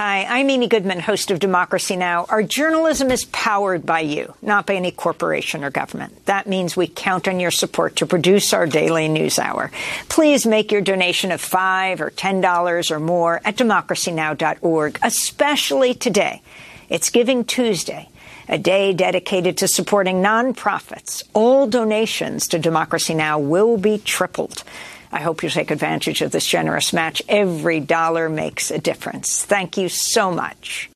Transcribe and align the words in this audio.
Hi, 0.00 0.26
I'm 0.28 0.48
Amy 0.48 0.68
Goodman, 0.68 1.00
host 1.00 1.32
of 1.32 1.40
Democracy 1.40 1.96
Now! 1.96 2.24
Our 2.28 2.44
journalism 2.44 3.10
is 3.10 3.24
powered 3.24 3.84
by 3.84 3.98
you, 3.98 4.32
not 4.40 4.64
by 4.64 4.76
any 4.76 4.92
corporation 4.92 5.64
or 5.64 5.70
government. 5.70 6.24
That 6.26 6.46
means 6.46 6.76
we 6.76 6.86
count 6.86 7.26
on 7.26 7.40
your 7.40 7.50
support 7.50 7.96
to 7.96 8.06
produce 8.06 8.52
our 8.52 8.64
daily 8.64 9.08
news 9.08 9.40
hour. 9.40 9.72
Please 10.08 10.46
make 10.46 10.70
your 10.70 10.82
donation 10.82 11.32
of 11.32 11.40
5 11.40 12.00
or 12.00 12.10
$10 12.10 12.90
or 12.92 13.00
more 13.00 13.40
at 13.44 13.56
democracynow.org, 13.56 15.00
especially 15.02 15.94
today. 15.94 16.42
It's 16.88 17.10
Giving 17.10 17.44
Tuesday, 17.44 18.08
a 18.48 18.56
day 18.56 18.92
dedicated 18.92 19.56
to 19.58 19.66
supporting 19.66 20.22
nonprofits. 20.22 21.24
All 21.34 21.66
donations 21.66 22.46
to 22.46 22.60
Democracy 22.60 23.14
Now! 23.14 23.40
will 23.40 23.76
be 23.76 23.98
tripled. 23.98 24.62
I 25.10 25.20
hope 25.20 25.42
you 25.42 25.48
take 25.48 25.70
advantage 25.70 26.22
of 26.22 26.30
this 26.30 26.46
generous 26.46 26.92
match. 26.92 27.22
Every 27.28 27.80
dollar 27.80 28.28
makes 28.28 28.70
a 28.70 28.78
difference. 28.78 29.44
Thank 29.44 29.76
you 29.76 29.88
so 29.88 30.30
much. 30.30 30.90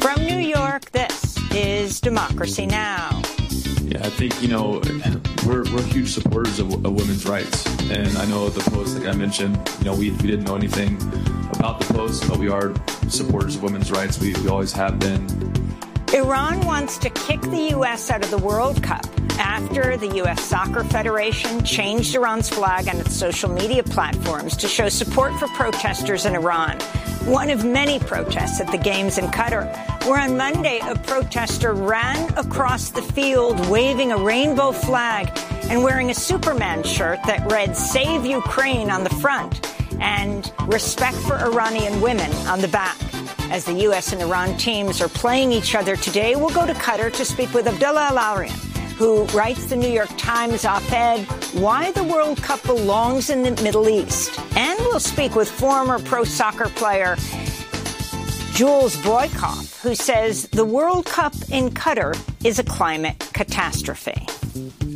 From 0.00 0.24
New 0.24 0.38
York, 0.38 0.90
this 0.92 1.36
is 1.54 2.00
Democracy 2.00 2.66
Now! 2.66 3.37
Yeah, 3.88 4.04
I 4.04 4.10
think, 4.10 4.42
you 4.42 4.48
know, 4.48 4.82
we're, 5.46 5.64
we're 5.72 5.82
huge 5.84 6.12
supporters 6.12 6.58
of, 6.58 6.70
of 6.84 6.92
women's 6.92 7.24
rights. 7.24 7.64
And 7.90 8.18
I 8.18 8.26
know 8.26 8.50
the 8.50 8.60
post, 8.70 8.98
like 8.98 9.08
I 9.08 9.16
mentioned, 9.16 9.56
you 9.78 9.86
know, 9.86 9.94
we, 9.94 10.10
we 10.10 10.26
didn't 10.26 10.44
know 10.44 10.56
anything 10.56 10.96
about 11.54 11.80
the 11.80 11.94
post, 11.94 12.28
but 12.28 12.36
we 12.36 12.50
are 12.50 12.74
supporters 13.08 13.56
of 13.56 13.62
women's 13.62 13.90
rights. 13.90 14.20
We, 14.20 14.34
we 14.34 14.48
always 14.48 14.72
have 14.72 14.98
been. 14.98 15.24
Iran 16.14 16.64
wants 16.64 16.96
to 16.98 17.10
kick 17.10 17.40
the 17.42 17.68
U.S. 17.72 18.10
out 18.10 18.24
of 18.24 18.30
the 18.30 18.38
World 18.38 18.82
Cup 18.82 19.04
after 19.38 19.98
the 19.98 20.16
U.S. 20.16 20.42
Soccer 20.42 20.82
Federation 20.82 21.62
changed 21.64 22.14
Iran's 22.14 22.48
flag 22.48 22.88
on 22.88 22.96
its 22.96 23.14
social 23.14 23.50
media 23.50 23.82
platforms 23.82 24.56
to 24.56 24.68
show 24.68 24.88
support 24.88 25.34
for 25.38 25.48
protesters 25.48 26.24
in 26.24 26.34
Iran. 26.34 26.80
One 27.26 27.50
of 27.50 27.66
many 27.66 27.98
protests 27.98 28.58
at 28.58 28.72
the 28.72 28.78
Games 28.78 29.18
in 29.18 29.26
Qatar, 29.26 29.70
where 30.06 30.18
on 30.18 30.38
Monday 30.38 30.80
a 30.82 30.94
protester 30.96 31.74
ran 31.74 32.32
across 32.38 32.88
the 32.88 33.02
field 33.02 33.68
waving 33.68 34.10
a 34.10 34.16
rainbow 34.16 34.72
flag 34.72 35.30
and 35.64 35.82
wearing 35.82 36.08
a 36.08 36.14
Superman 36.14 36.84
shirt 36.84 37.18
that 37.26 37.52
read 37.52 37.76
Save 37.76 38.24
Ukraine 38.24 38.90
on 38.90 39.04
the 39.04 39.10
front 39.10 39.60
and 40.00 40.52
Respect 40.66 41.16
for 41.16 41.36
Iranian 41.36 42.00
Women 42.00 42.30
on 42.46 42.60
the 42.60 42.68
back. 42.68 42.96
As 43.50 43.64
the 43.64 43.72
U.S. 43.84 44.12
and 44.12 44.20
Iran 44.20 44.56
teams 44.56 45.00
are 45.00 45.08
playing 45.08 45.52
each 45.52 45.74
other 45.74 45.96
today, 45.96 46.36
we'll 46.36 46.50
go 46.50 46.66
to 46.66 46.74
Qatar 46.74 47.12
to 47.14 47.24
speak 47.24 47.54
with 47.54 47.66
Abdullah 47.66 48.08
Al-Arian, 48.10 48.54
who 48.98 49.24
writes 49.26 49.66
the 49.66 49.76
New 49.76 49.88
York 49.88 50.10
Times 50.18 50.64
op-ed, 50.64 51.20
Why 51.54 51.92
the 51.92 52.04
World 52.04 52.42
Cup 52.42 52.62
Belongs 52.64 53.30
in 53.30 53.42
the 53.42 53.62
Middle 53.62 53.88
East. 53.88 54.38
And 54.56 54.78
we'll 54.80 55.00
speak 55.00 55.34
with 55.34 55.50
former 55.50 55.98
pro 55.98 56.24
soccer 56.24 56.68
player 56.68 57.16
Jules 58.58 58.96
Boykoff, 58.96 59.80
who 59.82 59.94
says 59.94 60.48
the 60.48 60.64
World 60.64 61.06
Cup 61.06 61.32
in 61.48 61.70
Qatar 61.70 62.18
is 62.44 62.58
a 62.58 62.64
climate 62.64 63.16
catastrophe. 63.32 64.26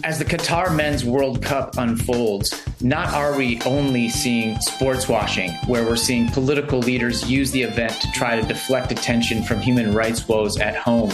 As 0.02 0.18
the 0.18 0.24
Qatar 0.24 0.74
Men's 0.74 1.04
World 1.04 1.44
Cup 1.44 1.78
unfolds, 1.78 2.60
not 2.80 3.14
are 3.14 3.36
we 3.36 3.62
only 3.62 4.08
seeing 4.08 4.58
sports 4.58 5.08
washing, 5.08 5.52
where 5.68 5.84
we're 5.84 5.94
seeing 5.94 6.26
political 6.30 6.80
leaders 6.80 7.30
use 7.30 7.52
the 7.52 7.62
event 7.62 7.92
to 8.00 8.10
try 8.10 8.34
to 8.34 8.44
deflect 8.48 8.90
attention 8.90 9.44
from 9.44 9.60
human 9.60 9.94
rights 9.94 10.26
woes 10.26 10.58
at 10.58 10.74
home, 10.74 11.12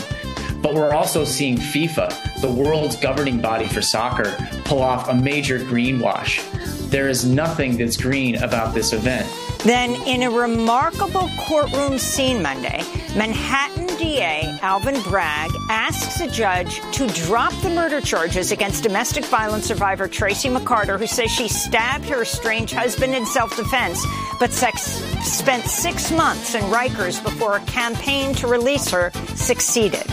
but 0.62 0.72
we're 0.72 0.94
also 0.94 1.26
seeing 1.26 1.58
FIFA, 1.58 2.40
the 2.40 2.50
world's 2.50 2.96
governing 2.96 3.42
body 3.42 3.68
for 3.68 3.82
soccer, 3.82 4.34
pull 4.64 4.80
off 4.80 5.10
a 5.10 5.14
major 5.14 5.58
greenwash. 5.58 6.40
There 6.88 7.10
is 7.10 7.26
nothing 7.26 7.76
that's 7.76 7.98
green 7.98 8.36
about 8.36 8.72
this 8.72 8.94
event. 8.94 9.28
Then, 9.64 9.94
in 10.06 10.22
a 10.22 10.30
remarkable 10.30 11.28
courtroom 11.40 11.98
scene 11.98 12.40
Monday, 12.42 12.82
Manhattan 13.16 13.86
DA 13.98 14.56
Alvin 14.62 15.02
Bragg 15.02 15.50
asks 15.68 16.20
a 16.20 16.30
judge 16.30 16.80
to 16.92 17.08
drop 17.26 17.52
the 17.62 17.70
murder 17.70 18.00
charges 18.00 18.52
against 18.52 18.84
domestic 18.84 19.24
violence 19.24 19.66
survivor 19.66 20.06
Tracy 20.06 20.48
McCarter, 20.48 20.98
who 20.98 21.08
says 21.08 21.30
she 21.30 21.48
stabbed 21.48 22.04
her 22.04 22.22
estranged 22.22 22.72
husband 22.72 23.14
in 23.14 23.26
self 23.26 23.56
defense, 23.56 24.06
but 24.38 24.52
sex, 24.52 24.82
spent 25.24 25.64
six 25.64 26.12
months 26.12 26.54
in 26.54 26.62
Rikers 26.64 27.22
before 27.22 27.56
a 27.56 27.60
campaign 27.62 28.34
to 28.36 28.46
release 28.46 28.88
her 28.90 29.10
succeeded. 29.34 30.04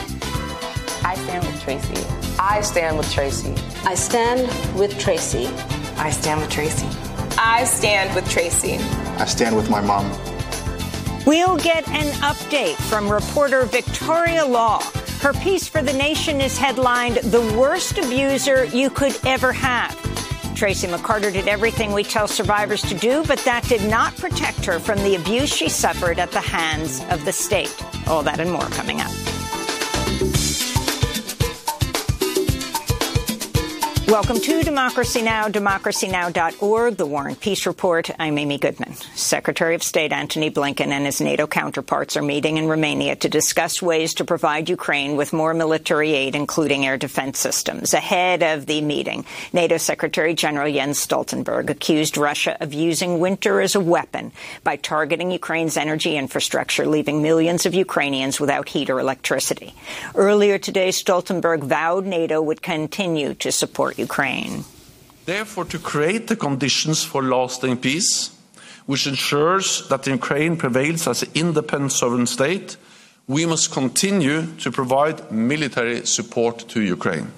I 1.03 1.13
stand 1.16 1.45
with 1.45 1.61
Tracy. 1.61 2.03
I 2.39 2.61
stand 2.61 2.97
with 2.97 3.11
Tracy. 3.11 3.53
I 3.85 3.94
stand 3.94 4.75
with 4.78 4.97
Tracy. 5.00 5.45
I 5.97 6.09
stand 6.09 6.41
with 6.41 6.50
Tracy. 6.50 6.88
I 7.38 7.63
stand 7.66 8.16
with 8.16 8.28
Tracy. 8.29 9.04
I 9.18 9.26
stand 9.26 9.56
with 9.56 9.70
my 9.70 9.81
mom. 9.81 10.09
We'll 11.26 11.58
get 11.58 11.88
an 11.90 12.12
update 12.22 12.76
from 12.76 13.09
reporter 13.09 13.66
Victoria 13.66 14.46
Law. 14.46 14.81
Her 15.22 15.34
piece 15.34 15.68
for 15.68 15.81
The 15.81 15.94
Nation 15.94 16.42
is 16.42 16.58
headlined 16.58 17.18
The 17.18 17.42
Worst 17.58 17.98
Abuser 17.98 18.66
You 18.66 18.90
Could 18.90 19.18
Ever 19.26 19.52
Have. 19.52 19.96
Tracy 20.56 20.88
McCarter 20.88 21.34
did 21.34 21.48
everything 21.48 21.92
we 21.92 22.03
tell 22.03 22.28
survivors 22.28 22.81
to 22.84 22.94
do, 22.96 23.24
but 23.26 23.40
that 23.40 23.64
did 23.64 23.84
not 23.90 24.16
protect 24.18 24.64
her 24.66 24.80
from 24.80 25.00
the 25.00 25.16
abuse 25.16 25.53
she 25.53 25.68
suffered 25.68 26.20
at 26.20 26.32
the 26.32 26.40
hands 26.40 27.03
of 27.09 27.26
the 27.26 27.32
state. 27.32 27.76
All 28.08 28.24
that 28.24 28.40
and 28.40 28.52
more 28.52 28.68
coming 28.70 29.02
up. 29.02 29.12
Welcome 34.07 34.39
to 34.41 34.61
Democracy 34.61 35.23
Now!, 35.23 35.47
democracynow.org, 35.47 36.95
the 36.95 37.07
War 37.07 37.27
and 37.27 37.39
Peace 37.39 37.66
Report. 37.66 38.07
I'm 38.19 38.38
Amy 38.38 38.59
Goodman. 38.59 38.93
Secretary 39.16 39.73
of 39.73 39.81
State 39.81 40.13
Antony 40.13 40.51
Blinken 40.51 40.89
and 40.89 41.07
his 41.07 41.19
NATO 41.19 41.47
counterparts 41.47 42.16
are 42.16 42.21
meeting 42.21 42.57
in 42.57 42.67
Romania 42.67 43.16
to 43.16 43.29
discuss 43.29 43.81
ways 43.81 44.13
to 44.16 44.23
provide 44.23 44.69
Ukraine 44.69 45.16
with 45.16 45.33
more 45.33 45.55
military 45.55 46.13
aid, 46.13 46.35
including 46.35 46.85
air 46.85 46.97
defense 46.97 47.39
systems. 47.39 47.95
Ahead 47.95 48.43
of 48.43 48.67
the 48.67 48.79
meeting, 48.81 49.25
NATO 49.53 49.77
Secretary 49.77 50.35
General 50.35 50.72
Jens 50.72 51.03
Stoltenberg 51.03 51.72
accused 51.72 52.16
Russia 52.16 52.57
of 52.61 52.75
using 52.75 53.19
winter 53.19 53.59
as 53.59 53.73
a 53.73 53.79
weapon 53.79 54.31
by 54.63 54.75
targeting 54.75 55.31
Ukraine's 55.31 55.77
energy 55.77 56.16
infrastructure, 56.16 56.85
leaving 56.85 57.23
millions 57.23 57.66
of 57.66 57.73
Ukrainians 57.73 58.39
without 58.39 58.69
heat 58.69 58.91
or 58.91 58.99
electricity. 58.99 59.73
Earlier 60.13 60.59
today, 60.59 60.89
Stoltenberg 60.89 61.63
vowed 61.63 62.05
NATO 62.05 62.39
would 62.39 62.61
continue 62.61 63.33
to 63.33 63.51
support 63.51 63.94
Ukraine. 63.97 64.63
Therefore, 65.25 65.66
to 65.66 65.79
create 65.79 66.28
the 66.28 66.35
conditions 66.35 67.03
for 67.03 67.23
lasting 67.23 67.78
peace, 67.78 68.29
which 68.85 69.07
ensures 69.07 69.88
that 69.89 70.06
Ukraine 70.06 70.57
prevails 70.57 71.07
as 71.07 71.23
an 71.23 71.29
independent 71.33 71.91
sovereign 71.91 72.28
state, 72.28 72.78
we 73.28 73.45
must 73.45 73.72
continue 73.72 74.45
to 74.57 74.72
provide 74.72 75.31
military 75.31 76.05
support 76.05 76.59
to 76.69 76.81
Ukraine. 76.81 77.31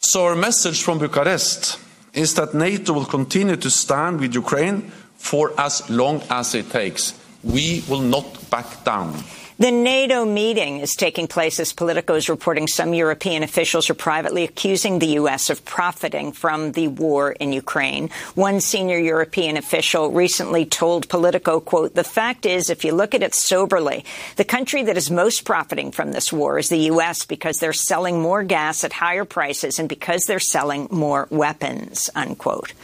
So, 0.00 0.24
our 0.24 0.36
message 0.36 0.82
from 0.82 0.98
Bucharest 0.98 1.78
is 2.14 2.34
that 2.34 2.54
NATO 2.54 2.94
will 2.94 3.04
continue 3.04 3.56
to 3.56 3.70
stand 3.70 4.20
with 4.20 4.34
Ukraine 4.34 4.90
for 5.16 5.52
as 5.60 5.88
long 5.90 6.22
as 6.30 6.54
it 6.54 6.70
takes. 6.70 7.12
We 7.42 7.84
will 7.88 8.00
not 8.00 8.50
back 8.50 8.84
down. 8.84 9.22
The 9.58 9.70
NATO 9.70 10.26
meeting 10.26 10.80
is 10.80 10.94
taking 10.94 11.28
place 11.28 11.58
as 11.58 11.72
Politico 11.72 12.14
is 12.14 12.28
reporting 12.28 12.68
some 12.68 12.92
European 12.92 13.42
officials 13.42 13.88
are 13.88 13.94
privately 13.94 14.44
accusing 14.44 14.98
the 14.98 15.14
U.S. 15.20 15.48
of 15.48 15.64
profiting 15.64 16.32
from 16.32 16.72
the 16.72 16.88
war 16.88 17.32
in 17.32 17.54
Ukraine. 17.54 18.10
One 18.34 18.60
senior 18.60 18.98
European 18.98 19.56
official 19.56 20.10
recently 20.10 20.66
told 20.66 21.08
Politico, 21.08 21.60
quote, 21.60 21.94
the 21.94 22.04
fact 22.04 22.44
is, 22.44 22.68
if 22.68 22.84
you 22.84 22.92
look 22.92 23.14
at 23.14 23.22
it 23.22 23.34
soberly, 23.34 24.04
the 24.36 24.44
country 24.44 24.82
that 24.82 24.98
is 24.98 25.10
most 25.10 25.46
profiting 25.46 25.90
from 25.90 26.12
this 26.12 26.30
war 26.30 26.58
is 26.58 26.68
the 26.68 26.90
U.S. 26.92 27.24
because 27.24 27.56
they're 27.56 27.72
selling 27.72 28.20
more 28.20 28.42
gas 28.42 28.84
at 28.84 28.92
higher 28.92 29.24
prices 29.24 29.78
and 29.78 29.88
because 29.88 30.26
they're 30.26 30.38
selling 30.38 30.86
more 30.90 31.28
weapons, 31.30 32.10
unquote. 32.14 32.74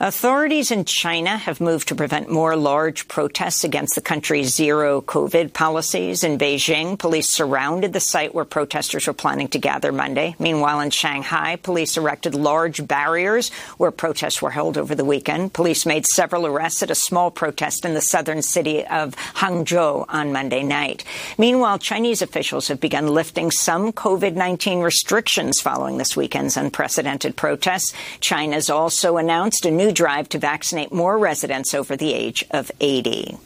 Authorities 0.00 0.70
in 0.70 0.84
China 0.84 1.36
have 1.36 1.60
moved 1.60 1.88
to 1.88 1.96
prevent 1.96 2.30
more 2.30 2.54
large 2.54 3.08
protests 3.08 3.64
against 3.64 3.96
the 3.96 4.00
country's 4.00 4.54
zero 4.54 5.00
COVID 5.00 5.52
policies. 5.52 6.22
In 6.22 6.38
Beijing, 6.38 6.96
police 6.96 7.32
surrounded 7.32 7.92
the 7.92 7.98
site 7.98 8.32
where 8.32 8.44
protesters 8.44 9.08
were 9.08 9.12
planning 9.12 9.48
to 9.48 9.58
gather 9.58 9.90
Monday. 9.90 10.36
Meanwhile, 10.38 10.82
in 10.82 10.90
Shanghai, 10.90 11.56
police 11.56 11.96
erected 11.96 12.36
large 12.36 12.86
barriers 12.86 13.48
where 13.78 13.90
protests 13.90 14.40
were 14.40 14.52
held 14.52 14.78
over 14.78 14.94
the 14.94 15.04
weekend. 15.04 15.52
Police 15.52 15.84
made 15.84 16.06
several 16.06 16.46
arrests 16.46 16.84
at 16.84 16.92
a 16.92 16.94
small 16.94 17.32
protest 17.32 17.84
in 17.84 17.94
the 17.94 18.00
southern 18.00 18.42
city 18.42 18.86
of 18.86 19.16
Hangzhou 19.16 20.04
on 20.08 20.32
Monday 20.32 20.62
night. 20.62 21.02
Meanwhile, 21.38 21.80
Chinese 21.80 22.22
officials 22.22 22.68
have 22.68 22.78
begun 22.78 23.08
lifting 23.08 23.50
some 23.50 23.92
COVID-19 23.92 24.80
restrictions 24.84 25.60
following 25.60 25.98
this 25.98 26.16
weekend's 26.16 26.56
unprecedented 26.56 27.34
protests. 27.34 27.92
China's 28.20 28.70
also 28.70 29.16
announced 29.16 29.66
a 29.66 29.72
new 29.72 29.87
drive 29.92 30.28
to 30.30 30.38
vaccinate 30.38 30.92
more 30.92 31.18
residents 31.18 31.74
over 31.74 31.96
the 31.96 32.12
age 32.14 32.44
of 32.50 32.70
80. 32.80 33.36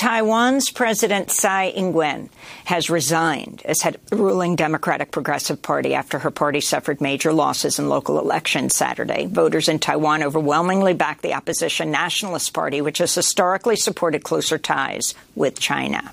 Taiwan's 0.00 0.70
President 0.70 1.30
Tsai 1.30 1.68
Ing-wen 1.68 2.30
has 2.64 2.88
resigned 2.88 3.60
as 3.66 3.82
head 3.82 3.96
of 3.96 4.06
the 4.06 4.16
ruling 4.16 4.56
Democratic 4.56 5.10
Progressive 5.10 5.60
Party 5.60 5.94
after 5.94 6.18
her 6.20 6.30
party 6.30 6.62
suffered 6.62 7.02
major 7.02 7.34
losses 7.34 7.78
in 7.78 7.90
local 7.90 8.18
elections 8.18 8.74
Saturday. 8.74 9.26
Voters 9.26 9.68
in 9.68 9.78
Taiwan 9.78 10.22
overwhelmingly 10.22 10.94
backed 10.94 11.20
the 11.20 11.34
opposition 11.34 11.90
Nationalist 11.90 12.54
Party, 12.54 12.80
which 12.80 12.96
has 12.96 13.14
historically 13.14 13.76
supported 13.76 14.24
closer 14.24 14.56
ties 14.56 15.14
with 15.34 15.60
China. 15.60 16.10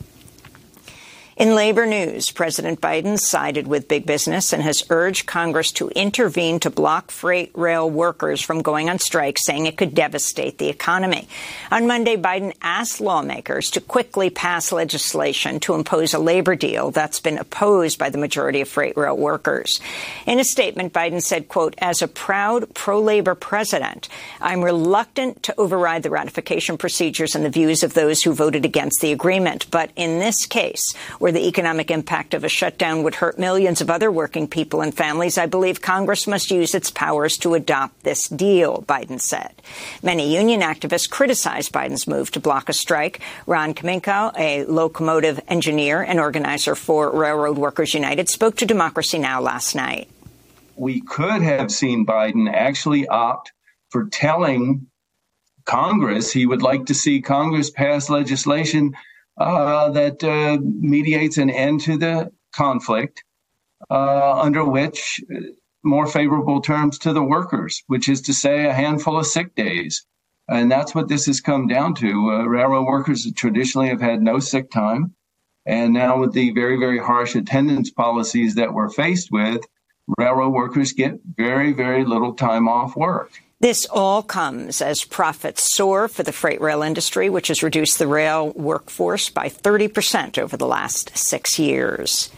In 1.38 1.54
labor 1.54 1.86
news, 1.86 2.32
President 2.32 2.82
Biden 2.82 3.20
sided 3.20 3.68
with 3.68 3.88
big 3.88 4.08
business 4.08 4.54
and 4.54 4.64
has 4.64 4.84
urged 4.90 5.28
Congress 5.28 5.72
to 5.74 5.90
intervene 5.90 6.60
to 6.62 6.72
block 6.72 7.12
freight 7.12 7.52
rail 7.54 7.88
workers 7.88 8.42
from 8.42 8.64
going 8.64 8.90
on 8.90 8.98
strike, 8.98 9.38
saying 9.38 9.68
it 9.68 9.78
could 9.78 9.94
devastate 9.94 10.58
the 10.58 10.70
economy. 10.70 11.28
On 11.70 11.86
Monday, 11.86 12.18
Biden 12.18 12.56
asked 12.64 13.00
lawmakers 13.00 13.70
to 13.70 13.82
quickly 13.82 14.32
pass 14.32 14.72
legislation 14.72 15.60
to 15.60 15.76
impose 15.76 16.16
a 16.16 16.18
labor 16.18 16.56
deal 16.56 16.90
that's 16.90 17.20
been 17.20 17.38
opposed 17.38 18.00
by 18.00 18.10
the 18.10 18.18
majority 18.18 18.62
of 18.62 18.68
freight 18.68 18.98
rail 18.98 19.16
workers. 19.16 19.80
In 20.26 20.40
a 20.40 20.44
statement, 20.44 20.92
Biden 20.92 21.22
said, 21.22 21.50
quote, 21.50 21.76
as 21.78 22.02
a 22.02 22.08
proud 22.08 22.74
pro-labor 22.74 23.36
president, 23.36 24.10
I'm 24.42 24.66
reluctant 24.66 25.44
to 25.44 25.60
override 25.60 26.02
the 26.02 26.10
ratification 26.10 26.80
procedures 26.80 27.36
and 27.36 27.46
the 27.46 27.52
views 27.52 27.84
of 27.84 27.94
those 27.94 28.24
who 28.24 28.34
voted 28.34 28.66
against 28.66 29.02
the 29.02 29.12
agreement. 29.12 29.70
But 29.70 29.92
in 29.96 30.18
this 30.18 30.48
case, 30.48 30.96
where 31.28 31.34
the 31.34 31.50
economic 31.50 31.92
impact 31.92 32.34
of 32.34 32.46
a 32.46 32.48
shutdown 32.48 33.04
would 33.04 33.16
hurt 33.16 33.38
millions 33.38 33.82
of 33.82 33.90
other 33.90 34.10
working 34.10 34.48
people 34.48 34.80
and 34.80 34.96
families, 34.96 35.38
I 35.38 35.46
believe 35.46 35.82
Congress 35.82 36.26
must 36.26 36.50
use 36.50 36.74
its 36.74 36.90
powers 36.90 37.38
to 37.40 37.54
adopt 37.54 38.04
this 38.04 38.30
deal, 38.30 38.86
Biden 38.88 39.20
said. 39.20 39.62
Many 40.02 40.34
union 40.34 40.62
activists 40.62 41.10
criticized 41.10 41.74
Biden's 41.74 42.08
move 42.08 42.32
to 42.32 42.40
block 42.40 42.70
a 42.70 42.74
strike. 42.74 43.20
Ron 43.46 43.74
Kaminkow, 43.74 44.40
a 44.40 44.64
locomotive 44.64 45.42
engineer 45.50 46.02
and 46.02 46.18
organizer 46.18 46.76
for 46.76 47.12
Railroad 47.12 47.58
Workers 47.58 47.94
United, 47.94 48.30
spoke 48.30 48.56
to 48.56 48.66
Democracy 48.66 49.20
Now! 49.20 49.42
last 49.42 49.76
night. 49.76 50.08
We 50.78 51.02
could 51.02 51.42
have 51.42 51.74
seen 51.74 52.06
Biden 52.06 52.50
actually 52.50 53.06
opt 53.06 53.52
for 53.90 54.06
telling 54.06 54.88
Congress 55.66 56.32
he 56.32 56.46
would 56.46 56.62
like 56.62 56.86
to 56.86 56.94
see 56.94 57.22
Congress 57.22 57.70
pass 57.70 58.10
legislation 58.10 58.96
uh, 59.38 59.90
that 59.92 60.24
uh, 60.24 60.58
mediates 60.62 61.38
an 61.38 61.50
end 61.50 61.82
to 61.82 61.98
the 61.98 62.32
conflict, 62.54 63.24
uh, 63.90 64.42
under 64.42 64.66
which 64.66 65.22
uh, 65.34 65.40
more 65.84 66.08
favorable 66.08 66.62
terms 66.62 66.98
to 67.00 67.14
the 67.14 67.24
workers, 67.24 67.84
which 67.88 68.10
is 68.10 68.22
to 68.22 68.34
say, 68.34 68.66
a 68.66 68.74
handful 68.74 69.18
of 69.18 69.26
sick 69.28 69.56
days. 69.56 70.06
And 70.50 70.72
that's 70.72 70.96
what 70.96 71.08
this 71.08 71.26
has 71.26 71.42
come 71.42 71.68
down 71.68 71.94
to. 71.96 72.32
Uh, 72.32 72.44
railroad 72.46 72.86
workers 72.86 73.32
traditionally 73.36 73.90
have 73.90 74.02
had 74.02 74.22
no 74.22 74.40
sick 74.40 74.72
time. 74.72 75.14
And 75.66 75.94
now, 75.94 76.20
with 76.20 76.32
the 76.32 76.52
very, 76.52 76.78
very 76.78 76.98
harsh 76.98 77.36
attendance 77.36 77.92
policies 77.92 78.56
that 78.56 78.74
we're 78.74 78.90
faced 78.90 79.30
with, 79.32 79.66
railroad 80.18 80.52
workers 80.54 80.94
get 80.94 81.20
very, 81.36 81.74
very 81.74 82.06
little 82.06 82.34
time 82.34 82.70
off 82.70 82.96
work. 82.96 83.32
This 83.60 83.88
all 83.88 84.22
comes 84.22 84.84
as 84.84 85.04
profits 85.04 85.74
soar 85.74 86.08
for 86.08 86.22
the 86.22 86.32
freight 86.32 86.62
rail 86.62 86.84
industry, 86.84 87.28
which 87.28 87.48
has 87.48 87.64
reduced 87.64 87.98
the 87.98 88.06
rail 88.06 88.52
workforce 88.52 89.30
by 89.30 89.50
30 89.50 89.88
percent 89.88 90.38
over 90.38 90.56
the 90.56 90.68
last 90.68 91.18
six 91.18 91.58
years. 91.58 92.30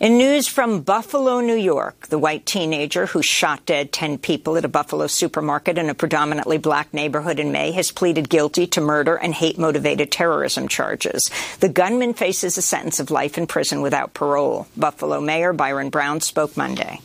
In 0.00 0.18
news 0.18 0.48
from 0.48 0.82
Buffalo, 0.82 1.40
New 1.40 1.56
York, 1.56 2.08
the 2.08 2.18
white 2.18 2.44
teenager 2.44 3.06
who 3.06 3.22
shot 3.22 3.64
dead 3.64 3.90
10 3.90 4.18
people 4.18 4.58
at 4.58 4.66
a 4.66 4.68
Buffalo 4.68 5.06
supermarket 5.06 5.78
in 5.78 5.88
a 5.88 5.94
predominantly 5.94 6.58
black 6.58 6.92
neighborhood 6.92 7.38
in 7.38 7.52
May 7.52 7.72
has 7.72 7.90
pleaded 7.90 8.28
guilty 8.28 8.66
to 8.66 8.82
murder 8.82 9.16
and 9.16 9.32
hate 9.32 9.58
motivated 9.58 10.12
terrorism 10.12 10.68
charges. 10.68 11.30
The 11.60 11.70
gunman 11.70 12.12
faces 12.12 12.58
a 12.58 12.62
sentence 12.62 13.00
of 13.00 13.10
life 13.10 13.38
in 13.38 13.46
prison 13.46 13.80
without 13.80 14.12
parole. 14.12 14.66
Buffalo 14.76 15.22
Mayor 15.22 15.54
Byron 15.54 15.88
Brown 15.88 16.20
spoke 16.20 16.54
Monday. 16.54 17.00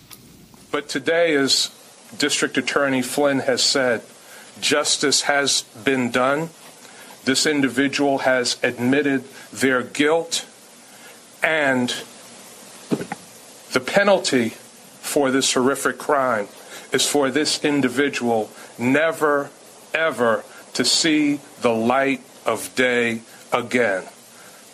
But 0.71 0.89
today 0.89 1.31
is 1.31 1.69
District 2.17 2.57
Attorney 2.57 3.01
Flynn 3.01 3.39
has 3.39 3.63
said 3.63 4.01
justice 4.59 5.23
has 5.23 5.63
been 5.83 6.11
done. 6.11 6.49
This 7.25 7.45
individual 7.45 8.19
has 8.19 8.57
admitted 8.63 9.23
their 9.51 9.81
guilt, 9.81 10.45
and 11.41 11.89
the 13.73 13.79
penalty 13.79 14.49
for 14.49 15.31
this 15.31 15.53
horrific 15.53 15.97
crime 15.97 16.47
is 16.91 17.07
for 17.07 17.29
this 17.29 17.63
individual 17.65 18.49
never, 18.77 19.49
ever 19.93 20.43
to 20.73 20.85
see 20.85 21.39
the 21.61 21.73
light 21.73 22.21
of 22.45 22.73
day 22.75 23.21
again. 23.51 24.03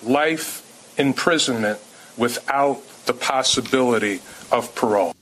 Life 0.03 0.97
imprisonment 0.99 1.79
without 2.17 2.81
the 3.05 3.13
possibility 3.13 4.19
of 4.51 4.75
parole. 4.75 5.15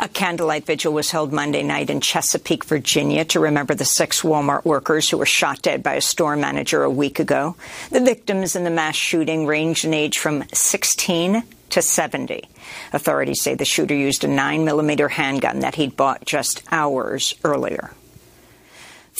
A 0.00 0.06
candlelight 0.06 0.64
vigil 0.64 0.92
was 0.92 1.10
held 1.10 1.32
Monday 1.32 1.64
night 1.64 1.90
in 1.90 2.00
Chesapeake, 2.00 2.64
Virginia, 2.64 3.24
to 3.24 3.40
remember 3.40 3.74
the 3.74 3.84
six 3.84 4.22
Walmart 4.22 4.64
workers 4.64 5.10
who 5.10 5.18
were 5.18 5.26
shot 5.26 5.60
dead 5.60 5.82
by 5.82 5.94
a 5.94 6.00
store 6.00 6.36
manager 6.36 6.84
a 6.84 6.90
week 6.90 7.18
ago. 7.18 7.56
The 7.90 8.00
victims 8.00 8.54
in 8.54 8.62
the 8.62 8.70
mass 8.70 8.94
shooting 8.94 9.44
ranged 9.44 9.84
in 9.84 9.92
age 9.92 10.18
from 10.18 10.44
16 10.52 11.42
to 11.70 11.82
70. 11.82 12.44
Authorities 12.92 13.42
say 13.42 13.56
the 13.56 13.64
shooter 13.64 13.94
used 13.94 14.22
a 14.22 14.28
9mm 14.28 15.10
handgun 15.10 15.60
that 15.60 15.74
he'd 15.74 15.96
bought 15.96 16.24
just 16.24 16.62
hours 16.70 17.34
earlier. 17.42 17.90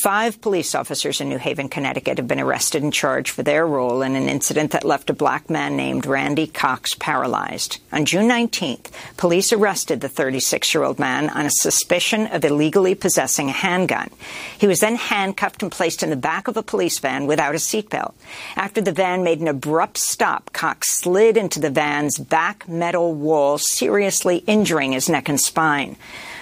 Five 0.03 0.41
police 0.41 0.77
officers 0.77 1.21
in 1.21 1.29
New 1.29 1.39
Haven, 1.39 1.69
Connecticut 1.69 2.19
have 2.19 2.29
been 2.29 2.39
arrested 2.39 2.85
and 2.85 2.93
charged 2.93 3.33
for 3.33 3.43
their 3.43 3.67
role 3.67 4.03
in 4.03 4.15
an 4.15 4.29
incident 4.29 4.71
that 4.71 4.85
left 4.85 5.11
a 5.11 5.13
black 5.13 5.51
man 5.51 5.77
named 5.77 6.07
Randy 6.07 6.47
Cox 6.47 6.95
paralyzed. 6.95 7.81
On 7.91 8.05
June 8.05 8.29
19th, 8.29 8.93
police 9.17 9.53
arrested 9.53 10.01
the 10.01 10.09
36 10.09 10.73
year 10.73 10.85
old 10.85 11.01
man 11.01 11.29
on 11.31 11.47
a 11.47 11.51
suspicion 11.51 12.29
of 12.29 12.45
illegally 12.45 12.95
possessing 12.95 13.49
a 13.49 13.53
handgun. 13.53 14.09
He 14.57 14.69
was 14.69 14.79
then 14.79 14.95
handcuffed 14.95 15.65
and 15.65 15.73
placed 15.73 16.05
in 16.05 16.11
the 16.11 16.17
back 16.17 16.47
of 16.47 16.57
a 16.57 16.63
police 16.63 17.01
van 17.01 17.27
without 17.27 17.57
a 17.57 17.59
seatbelt. 17.59 18.15
After 18.55 18.81
the 18.81 18.93
van 18.93 19.25
made 19.25 19.41
an 19.41 19.49
abrupt 19.49 19.99
stop, 19.99 20.53
Cox 20.53 20.93
slid 20.93 21.37
into 21.37 21.59
the 21.59 21.71
van's 21.71 22.19
back 22.19 22.69
metal 22.69 23.15
wall, 23.15 23.59
seriously 23.59 24.45
injuring 24.47 24.93
his 24.93 25.09
neck 25.09 25.29
and 25.29 25.41
spine. 25.41 25.97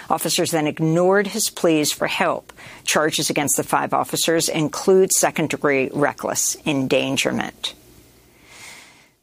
Officers 0.08 0.50
then 0.50 0.66
ignored 0.66 1.26
his 1.28 1.50
pleas 1.50 1.92
for 1.92 2.06
help. 2.06 2.52
Charges 2.84 3.30
against 3.30 3.56
the 3.56 3.64
five 3.64 3.92
officers 3.92 4.48
include 4.48 5.12
second 5.12 5.50
degree 5.50 5.90
reckless 5.92 6.56
endangerment. 6.64 7.74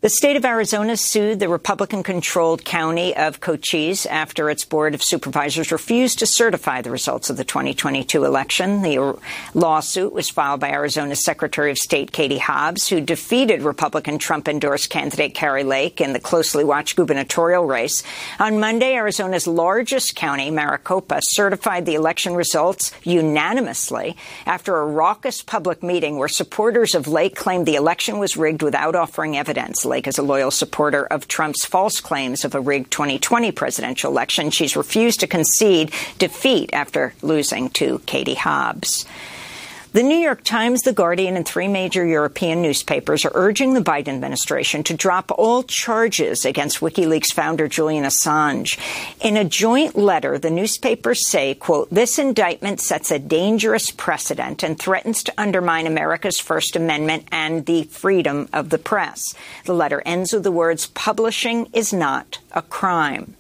The 0.03 0.09
state 0.09 0.35
of 0.35 0.43
Arizona 0.43 0.97
sued 0.97 1.39
the 1.39 1.47
Republican 1.47 2.03
controlled 2.03 2.65
county 2.65 3.15
of 3.15 3.39
Cochise 3.39 4.05
after 4.05 4.49
its 4.49 4.65
board 4.65 4.95
of 4.95 5.01
supervisors 5.01 5.71
refused 5.71 6.19
to 6.19 6.25
certify 6.25 6.81
the 6.81 6.91
results 6.91 7.29
of 7.29 7.37
the 7.37 7.45
2022 7.45 8.25
election. 8.25 8.81
The 8.81 9.17
lawsuit 9.53 10.11
was 10.11 10.29
filed 10.29 10.59
by 10.59 10.71
Arizona's 10.71 11.23
Secretary 11.23 11.71
of 11.71 11.77
State 11.77 12.11
Katie 12.11 12.37
Hobbs, 12.37 12.89
who 12.89 12.99
defeated 12.99 13.61
Republican 13.61 14.17
Trump 14.17 14.49
endorsed 14.49 14.89
candidate 14.89 15.35
Kari 15.35 15.63
Lake 15.63 16.01
in 16.01 16.11
the 16.11 16.19
closely 16.19 16.65
watched 16.65 16.97
gubernatorial 16.97 17.65
race. 17.65 18.03
On 18.41 18.59
Monday, 18.59 18.95
Arizona's 18.95 19.47
largest 19.47 20.17
county, 20.17 20.51
Maricopa, 20.51 21.21
certified 21.23 21.85
the 21.85 21.95
election 21.95 22.33
results 22.33 22.91
unanimously 23.03 24.17
after 24.45 24.75
a 24.75 24.85
raucous 24.85 25.41
public 25.41 25.81
meeting 25.81 26.17
where 26.17 26.27
supporters 26.27 26.93
of 26.93 27.07
Lake 27.07 27.37
claimed 27.37 27.65
the 27.65 27.75
election 27.75 28.19
was 28.19 28.35
rigged 28.35 28.61
without 28.61 28.95
offering 28.95 29.37
evidence. 29.37 29.85
Lake 29.93 30.07
is 30.07 30.17
a 30.17 30.23
loyal 30.23 30.49
supporter 30.49 31.05
of 31.05 31.27
Trump's 31.27 31.65
false 31.65 31.99
claims 31.99 32.43
of 32.43 32.55
a 32.55 32.59
rigged 32.59 32.89
2020 32.89 33.51
presidential 33.51 34.09
election. 34.09 34.49
She's 34.49 34.75
refused 34.75 35.19
to 35.19 35.27
concede 35.27 35.93
defeat 36.17 36.71
after 36.73 37.13
losing 37.21 37.69
to 37.77 37.99
Katie 38.07 38.33
Hobbs. 38.33 39.05
The 39.93 40.01
New 40.01 40.17
York 40.17 40.43
Times, 40.43 40.81
The 40.81 40.91
Guardian, 40.91 41.37
and 41.37 41.45
three 41.45 41.67
major 41.67 42.03
European 42.03 42.63
newspapers 42.63 43.25
are 43.25 43.31
urging 43.35 43.75
the 43.75 43.79
Biden 43.79 44.07
administration 44.07 44.81
to 44.85 44.95
drop 44.95 45.29
all 45.29 45.61
charges 45.61 46.45
against 46.45 46.79
WikiLeaks 46.79 47.31
founder 47.31 47.67
Julian 47.67 48.03
Assange. 48.03 48.79
In 49.21 49.37
a 49.37 49.43
joint 49.43 49.95
letter, 49.95 50.39
the 50.39 50.49
newspapers 50.49 51.29
say, 51.29 51.53
quote, 51.53 51.91
this 51.91 52.17
indictment 52.17 52.81
sets 52.81 53.11
a 53.11 53.19
dangerous 53.19 53.91
precedent 53.91 54.63
and 54.63 54.79
threatens 54.79 55.21
to 55.25 55.33
undermine 55.37 55.85
America's 55.85 56.39
First 56.39 56.75
Amendment 56.75 57.27
and 57.31 57.67
the 57.67 57.83
freedom 57.83 58.49
of 58.51 58.71
the 58.71 58.79
press. 58.79 59.35
The 59.65 59.75
letter 59.75 60.01
ends 60.07 60.33
with 60.33 60.41
the 60.41 60.51
words, 60.51 60.87
publishing 60.87 61.67
is 61.71 61.93
not 61.93 62.39
a 62.53 62.63
crime. 62.63 63.35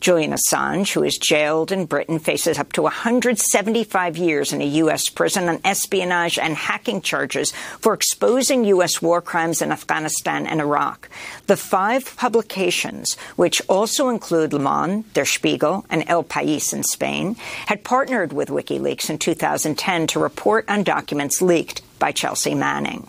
Julian 0.00 0.32
Assange, 0.32 0.92
who 0.92 1.02
is 1.02 1.18
jailed 1.18 1.72
in 1.72 1.86
Britain, 1.86 2.18
faces 2.18 2.58
up 2.58 2.72
to 2.72 2.82
175 2.82 4.16
years 4.16 4.52
in 4.52 4.60
a 4.60 4.66
U.S. 4.82 5.08
prison 5.08 5.48
on 5.48 5.60
espionage 5.64 6.38
and 6.38 6.54
hacking 6.54 7.00
charges 7.00 7.52
for 7.80 7.94
exposing 7.94 8.64
U.S. 8.64 9.02
war 9.02 9.20
crimes 9.20 9.60
in 9.60 9.72
Afghanistan 9.72 10.46
and 10.46 10.60
Iraq. 10.60 11.08
The 11.46 11.56
five 11.56 12.16
publications, 12.16 13.16
which 13.36 13.60
also 13.68 14.08
include 14.08 14.52
Le 14.52 14.58
Monde, 14.58 15.12
Der 15.14 15.24
Spiegel, 15.24 15.84
and 15.90 16.04
El 16.06 16.24
País 16.24 16.72
in 16.72 16.82
Spain, 16.82 17.36
had 17.66 17.84
partnered 17.84 18.32
with 18.32 18.48
WikiLeaks 18.48 19.10
in 19.10 19.18
2010 19.18 20.06
to 20.08 20.20
report 20.20 20.64
on 20.68 20.82
documents 20.82 21.42
leaked 21.42 21.82
by 21.98 22.12
Chelsea 22.12 22.54
Manning. 22.54 23.08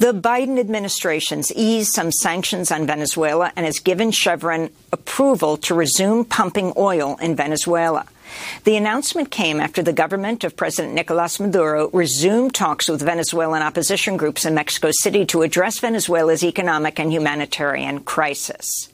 The 0.00 0.14
Biden 0.14 0.58
administration's 0.58 1.52
eased 1.52 1.92
some 1.92 2.10
sanctions 2.10 2.72
on 2.72 2.86
Venezuela 2.86 3.52
and 3.54 3.66
has 3.66 3.80
given 3.80 4.12
Chevron 4.12 4.70
approval 4.92 5.58
to 5.58 5.74
resume 5.74 6.24
pumping 6.24 6.72
oil 6.78 7.18
in 7.20 7.36
Venezuela. 7.36 8.06
The 8.64 8.78
announcement 8.78 9.30
came 9.30 9.60
after 9.60 9.82
the 9.82 9.92
government 9.92 10.42
of 10.42 10.56
President 10.56 10.94
Nicolas 10.94 11.38
Maduro 11.38 11.90
resumed 11.90 12.54
talks 12.54 12.88
with 12.88 13.02
Venezuelan 13.02 13.60
opposition 13.60 14.16
groups 14.16 14.46
in 14.46 14.54
Mexico 14.54 14.88
City 14.90 15.26
to 15.26 15.42
address 15.42 15.80
Venezuela's 15.80 16.44
economic 16.44 16.98
and 16.98 17.12
humanitarian 17.12 18.00
crisis. 18.00 18.89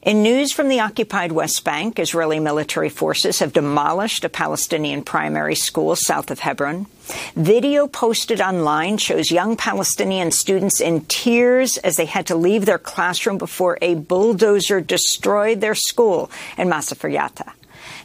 In 0.00 0.22
news 0.22 0.52
from 0.52 0.68
the 0.68 0.78
occupied 0.78 1.32
West 1.32 1.64
Bank, 1.64 1.98
Israeli 1.98 2.38
military 2.38 2.88
forces 2.88 3.40
have 3.40 3.52
demolished 3.52 4.24
a 4.24 4.28
Palestinian 4.28 5.02
primary 5.02 5.56
school 5.56 5.96
south 5.96 6.30
of 6.30 6.38
Hebron. 6.38 6.86
Video 7.34 7.88
posted 7.88 8.40
online 8.40 8.98
shows 8.98 9.32
young 9.32 9.56
Palestinian 9.56 10.30
students 10.30 10.80
in 10.80 11.00
tears 11.06 11.78
as 11.78 11.96
they 11.96 12.04
had 12.06 12.28
to 12.28 12.36
leave 12.36 12.64
their 12.64 12.78
classroom 12.78 13.38
before 13.38 13.76
a 13.82 13.96
bulldozer 13.96 14.80
destroyed 14.80 15.60
their 15.60 15.74
school 15.74 16.30
in 16.56 16.68
Masafer 16.68 17.12
Yatta. 17.12 17.50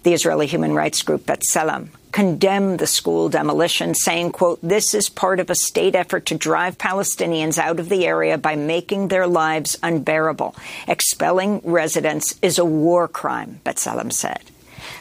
The 0.01 0.13
Israeli 0.13 0.47
human 0.47 0.73
rights 0.73 1.03
group 1.03 1.27
B'Tselem 1.27 1.89
condemned 2.13 2.79
the 2.79 2.87
school 2.87 3.27
demolition, 3.27 3.93
saying, 3.93 4.31
quote, 4.31 4.59
this 4.61 4.93
is 4.93 5.09
part 5.09 5.41
of 5.41 5.49
a 5.49 5.55
state 5.55 5.95
effort 5.95 6.27
to 6.27 6.35
drive 6.35 6.77
Palestinians 6.77 7.57
out 7.57 7.79
of 7.79 7.89
the 7.89 8.05
area 8.05 8.37
by 8.37 8.55
making 8.55 9.09
their 9.09 9.27
lives 9.27 9.77
unbearable. 9.83 10.55
Expelling 10.87 11.59
residents 11.65 12.35
is 12.41 12.57
a 12.57 12.63
war 12.63 13.07
crime, 13.07 13.59
B'Tselem 13.65 14.13
said. 14.13 14.43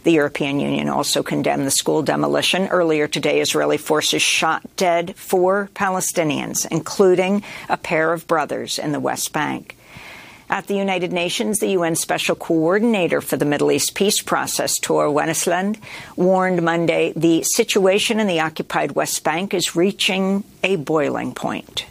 The 0.04 0.12
European 0.12 0.58
Union 0.58 0.88
also 0.88 1.22
condemned 1.22 1.66
the 1.66 1.70
school 1.70 2.02
demolition. 2.02 2.68
Earlier 2.68 3.06
today, 3.06 3.40
Israeli 3.40 3.78
forces 3.78 4.22
shot 4.22 4.62
dead 4.76 5.14
four 5.14 5.70
Palestinians, 5.74 6.66
including 6.70 7.44
a 7.68 7.76
pair 7.76 8.12
of 8.12 8.26
brothers 8.26 8.78
in 8.78 8.92
the 8.92 9.00
West 9.00 9.32
Bank. 9.32 9.76
At 10.52 10.66
the 10.66 10.76
United 10.76 11.14
Nations, 11.14 11.60
the 11.60 11.70
UN 11.78 11.96
Special 11.96 12.36
Coordinator 12.36 13.22
for 13.22 13.38
the 13.38 13.46
Middle 13.46 13.72
East 13.72 13.94
peace 13.94 14.20
process, 14.20 14.78
Tor 14.78 15.06
Wennesland, 15.06 15.78
warned 16.14 16.60
Monday 16.60 17.14
the 17.16 17.42
situation 17.42 18.20
in 18.20 18.26
the 18.26 18.40
occupied 18.40 18.92
West 18.92 19.24
Bank 19.24 19.54
is 19.54 19.74
reaching 19.74 20.44
a 20.62 20.76
boiling 20.76 21.32
point. 21.32 21.86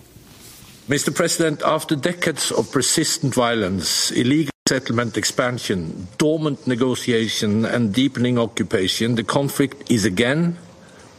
Mr. 0.88 1.10
President, 1.14 1.64
after 1.66 1.96
decades 1.96 2.52
of 2.52 2.72
persistent 2.72 3.34
violence, 3.34 4.12
illegal 4.12 4.54
settlement 4.70 5.18
expansion, 5.18 6.08
dormant 6.20 6.68
negotiation, 6.68 7.66
and 7.66 7.92
deepening 7.92 8.38
occupation, 8.38 9.16
the 9.16 9.24
conflict 9.24 9.90
is 9.90 10.06
again 10.06 10.56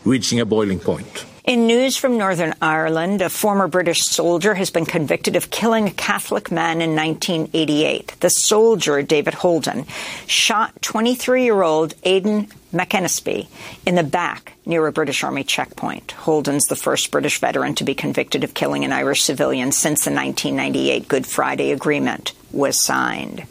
reaching 0.04 0.38
a 0.38 0.46
boiling 0.46 0.78
point. 0.78 1.26
In 1.44 1.66
news 1.66 1.96
from 1.96 2.18
Northern 2.18 2.54
Ireland, 2.62 3.20
a 3.20 3.28
former 3.28 3.66
British 3.66 4.04
soldier 4.04 4.54
has 4.54 4.70
been 4.70 4.86
convicted 4.86 5.34
of 5.34 5.50
killing 5.50 5.88
a 5.88 5.90
Catholic 5.90 6.52
man 6.52 6.80
in 6.80 6.94
1988. 6.94 8.14
The 8.20 8.28
soldier, 8.28 9.02
David 9.02 9.34
Holden, 9.34 9.86
shot 10.28 10.80
23 10.82 11.42
year 11.42 11.62
old 11.62 11.94
Aidan 12.04 12.46
McAnespie 12.72 13.48
in 13.84 13.96
the 13.96 14.04
back 14.04 14.52
near 14.66 14.86
a 14.86 14.92
British 14.92 15.24
Army 15.24 15.42
checkpoint. 15.42 16.12
Holden's 16.12 16.66
the 16.66 16.76
first 16.76 17.10
British 17.10 17.40
veteran 17.40 17.74
to 17.74 17.82
be 17.82 17.94
convicted 17.96 18.44
of 18.44 18.54
killing 18.54 18.84
an 18.84 18.92
Irish 18.92 19.24
civilian 19.24 19.72
since 19.72 20.04
the 20.04 20.12
1998 20.12 21.08
Good 21.08 21.26
Friday 21.26 21.72
Agreement 21.72 22.34
was 22.52 22.80
signed. 22.80 23.48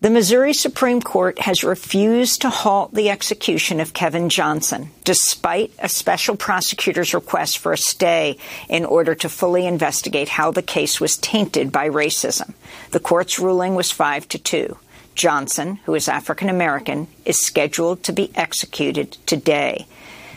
The 0.00 0.10
Missouri 0.10 0.52
Supreme 0.52 1.02
Court 1.02 1.40
has 1.40 1.64
refused 1.64 2.42
to 2.42 2.50
halt 2.50 2.94
the 2.94 3.10
execution 3.10 3.80
of 3.80 3.92
Kevin 3.92 4.28
Johnson, 4.28 4.90
despite 5.02 5.72
a 5.80 5.88
special 5.88 6.36
prosecutor's 6.36 7.14
request 7.14 7.58
for 7.58 7.72
a 7.72 7.76
stay 7.76 8.38
in 8.68 8.84
order 8.84 9.16
to 9.16 9.28
fully 9.28 9.66
investigate 9.66 10.28
how 10.28 10.52
the 10.52 10.62
case 10.62 11.00
was 11.00 11.16
tainted 11.16 11.72
by 11.72 11.88
racism. 11.88 12.54
The 12.92 13.00
court's 13.00 13.40
ruling 13.40 13.74
was 13.74 13.90
5 13.90 14.28
to 14.28 14.38
2. 14.38 14.78
Johnson, 15.16 15.80
who 15.84 15.96
is 15.96 16.08
African 16.08 16.48
American, 16.48 17.08
is 17.24 17.44
scheduled 17.44 18.04
to 18.04 18.12
be 18.12 18.30
executed 18.36 19.18
today. 19.26 19.88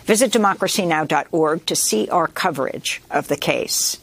Visit 0.06 0.32
democracynow.org 0.32 1.68
to 1.68 1.76
see 1.76 2.10
our 2.10 2.26
coverage 2.26 3.00
of 3.12 3.28
the 3.28 3.38
case. 3.38 4.01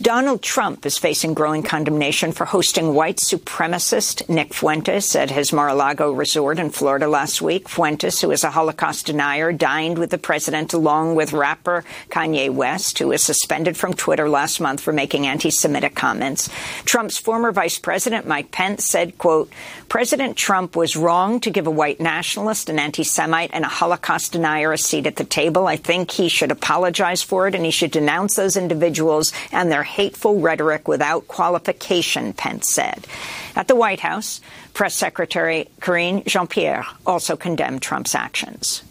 Donald 0.00 0.42
Trump 0.42 0.86
is 0.86 0.96
facing 0.96 1.34
growing 1.34 1.64
condemnation 1.64 2.30
for 2.30 2.44
hosting 2.44 2.94
white 2.94 3.16
supremacist 3.16 4.28
Nick 4.28 4.54
Fuentes 4.54 5.16
at 5.16 5.28
his 5.28 5.52
Mar-a-Lago 5.52 6.12
resort 6.12 6.60
in 6.60 6.70
Florida 6.70 7.08
last 7.08 7.42
week. 7.42 7.68
Fuentes, 7.68 8.20
who 8.20 8.30
is 8.30 8.44
a 8.44 8.50
Holocaust 8.50 9.06
denier, 9.06 9.50
dined 9.52 9.98
with 9.98 10.10
the 10.10 10.16
president 10.16 10.72
along 10.72 11.16
with 11.16 11.32
rapper 11.32 11.84
Kanye 12.10 12.48
West, 12.48 13.00
who 13.00 13.08
was 13.08 13.24
suspended 13.24 13.76
from 13.76 13.92
Twitter 13.92 14.28
last 14.28 14.60
month 14.60 14.80
for 14.80 14.92
making 14.92 15.26
anti-Semitic 15.26 15.96
comments. 15.96 16.48
Trump's 16.84 17.18
former 17.18 17.50
vice 17.50 17.80
president, 17.80 18.24
Mike 18.24 18.52
Pence, 18.52 18.84
said, 18.84 19.18
quote, 19.18 19.52
President 19.88 20.36
Trump 20.36 20.76
was 20.76 20.96
wrong 20.96 21.40
to 21.40 21.50
give 21.50 21.66
a 21.66 21.72
white 21.72 21.98
nationalist, 21.98 22.68
an 22.68 22.78
anti-Semite, 22.78 23.50
and 23.52 23.64
a 23.64 23.68
Holocaust 23.68 24.30
denier 24.30 24.72
a 24.72 24.78
seat 24.78 25.06
at 25.06 25.16
the 25.16 25.24
table. 25.24 25.66
I 25.66 25.76
think 25.76 26.12
he 26.12 26.28
should 26.28 26.52
apologize 26.52 27.22
for 27.22 27.48
it 27.48 27.56
and 27.56 27.64
he 27.64 27.72
should 27.72 27.90
denounce 27.90 28.36
those 28.36 28.56
individuals 28.56 29.32
and 29.50 29.72
their 29.72 29.87
hateful 29.88 30.40
rhetoric 30.40 30.86
without 30.86 31.26
qualification, 31.28 32.32
Pence 32.32 32.66
said. 32.72 33.06
At 33.56 33.68
the 33.68 33.74
White 33.74 34.00
House, 34.00 34.40
Press 34.74 34.94
Secretary 34.94 35.68
Karine 35.80 36.22
Jean-Pierre 36.24 36.84
also 37.06 37.36
condemned 37.36 37.82
Trump's 37.82 38.14
actions. 38.14 38.82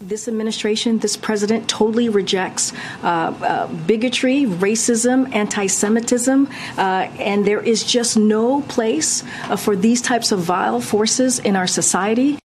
This 0.00 0.28
administration, 0.28 0.98
this 0.98 1.16
president 1.16 1.68
totally 1.68 2.08
rejects 2.08 2.72
uh, 3.02 3.06
uh, 3.06 3.66
bigotry, 3.86 4.44
racism, 4.44 5.34
anti 5.34 5.66
Semitism, 5.66 6.46
uh, 6.46 6.80
and 7.18 7.44
there 7.44 7.60
is 7.60 7.82
just 7.82 8.16
no 8.16 8.62
place 8.62 9.24
uh, 9.50 9.56
for 9.56 9.74
these 9.74 10.00
types 10.00 10.30
of 10.30 10.38
vile 10.38 10.80
forces 10.80 11.40
in 11.40 11.56
our 11.56 11.66
society. 11.66 12.38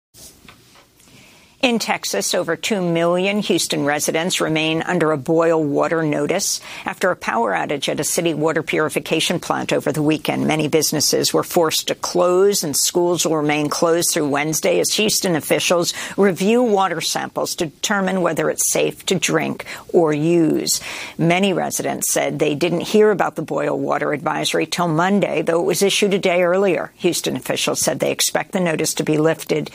In 1.63 1.79
Texas, 1.79 2.33
over 2.33 2.57
2 2.57 2.81
million 2.81 3.41
Houston 3.41 3.85
residents 3.85 4.41
remain 4.41 4.81
under 4.81 5.13
a 5.13 5.19
boil 5.19 5.63
water 5.63 6.03
notice 6.03 6.59
after 6.87 7.11
a 7.11 7.17
power 7.17 7.53
outage 7.53 7.87
at 7.91 8.01
a 8.01 8.05
city 8.05 8.33
water 8.33 8.63
purification 8.63 9.41
plant 9.41 9.71
over 9.71 9.93
the 9.93 10.03
weekend. 10.03 10.47
Many 10.47 10.69
businesses 10.69 11.35
were 11.35 11.43
forced 11.43 11.89
to 11.89 11.95
close 11.95 12.65
and 12.65 12.75
schools 12.75 13.27
will 13.27 13.37
remain 13.37 13.69
closed 13.69 14.11
through 14.11 14.31
Wednesday 14.31 14.81
as 14.81 14.95
Houston 14.95 15.37
officials 15.37 15.93
review 16.17 16.63
water 16.63 17.03
samples 17.03 17.55
to 17.57 17.67
determine 17.67 18.23
whether 18.23 18.49
it's 18.49 18.73
safe 18.73 19.05
to 19.07 19.17
drink 19.17 19.67
or 19.93 20.15
use. 20.15 20.81
Many 21.19 21.53
residents 21.53 22.11
said 22.11 22.39
they 22.39 22.55
didn't 22.55 22.81
hear 22.81 23.11
about 23.11 23.37
the 23.37 23.43
boil 23.43 23.79
water 23.79 24.15
advisory 24.15 24.65
till 24.65 24.89
Monday, 24.89 25.43
though 25.43 25.61
it 25.61 25.67
was 25.67 25.83
issued 25.83 26.15
a 26.15 26.19
day 26.19 26.43
earlier. 26.43 26.91
Houston 26.97 27.37
officials 27.37 27.81
said 27.81 28.01
they 28.01 28.13
expect 28.13 28.53
the 28.53 28.61
notice 28.61 28.95
to 28.95 29.05
be 29.05 29.19
lifted 29.19 29.71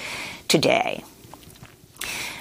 today. 0.47 1.03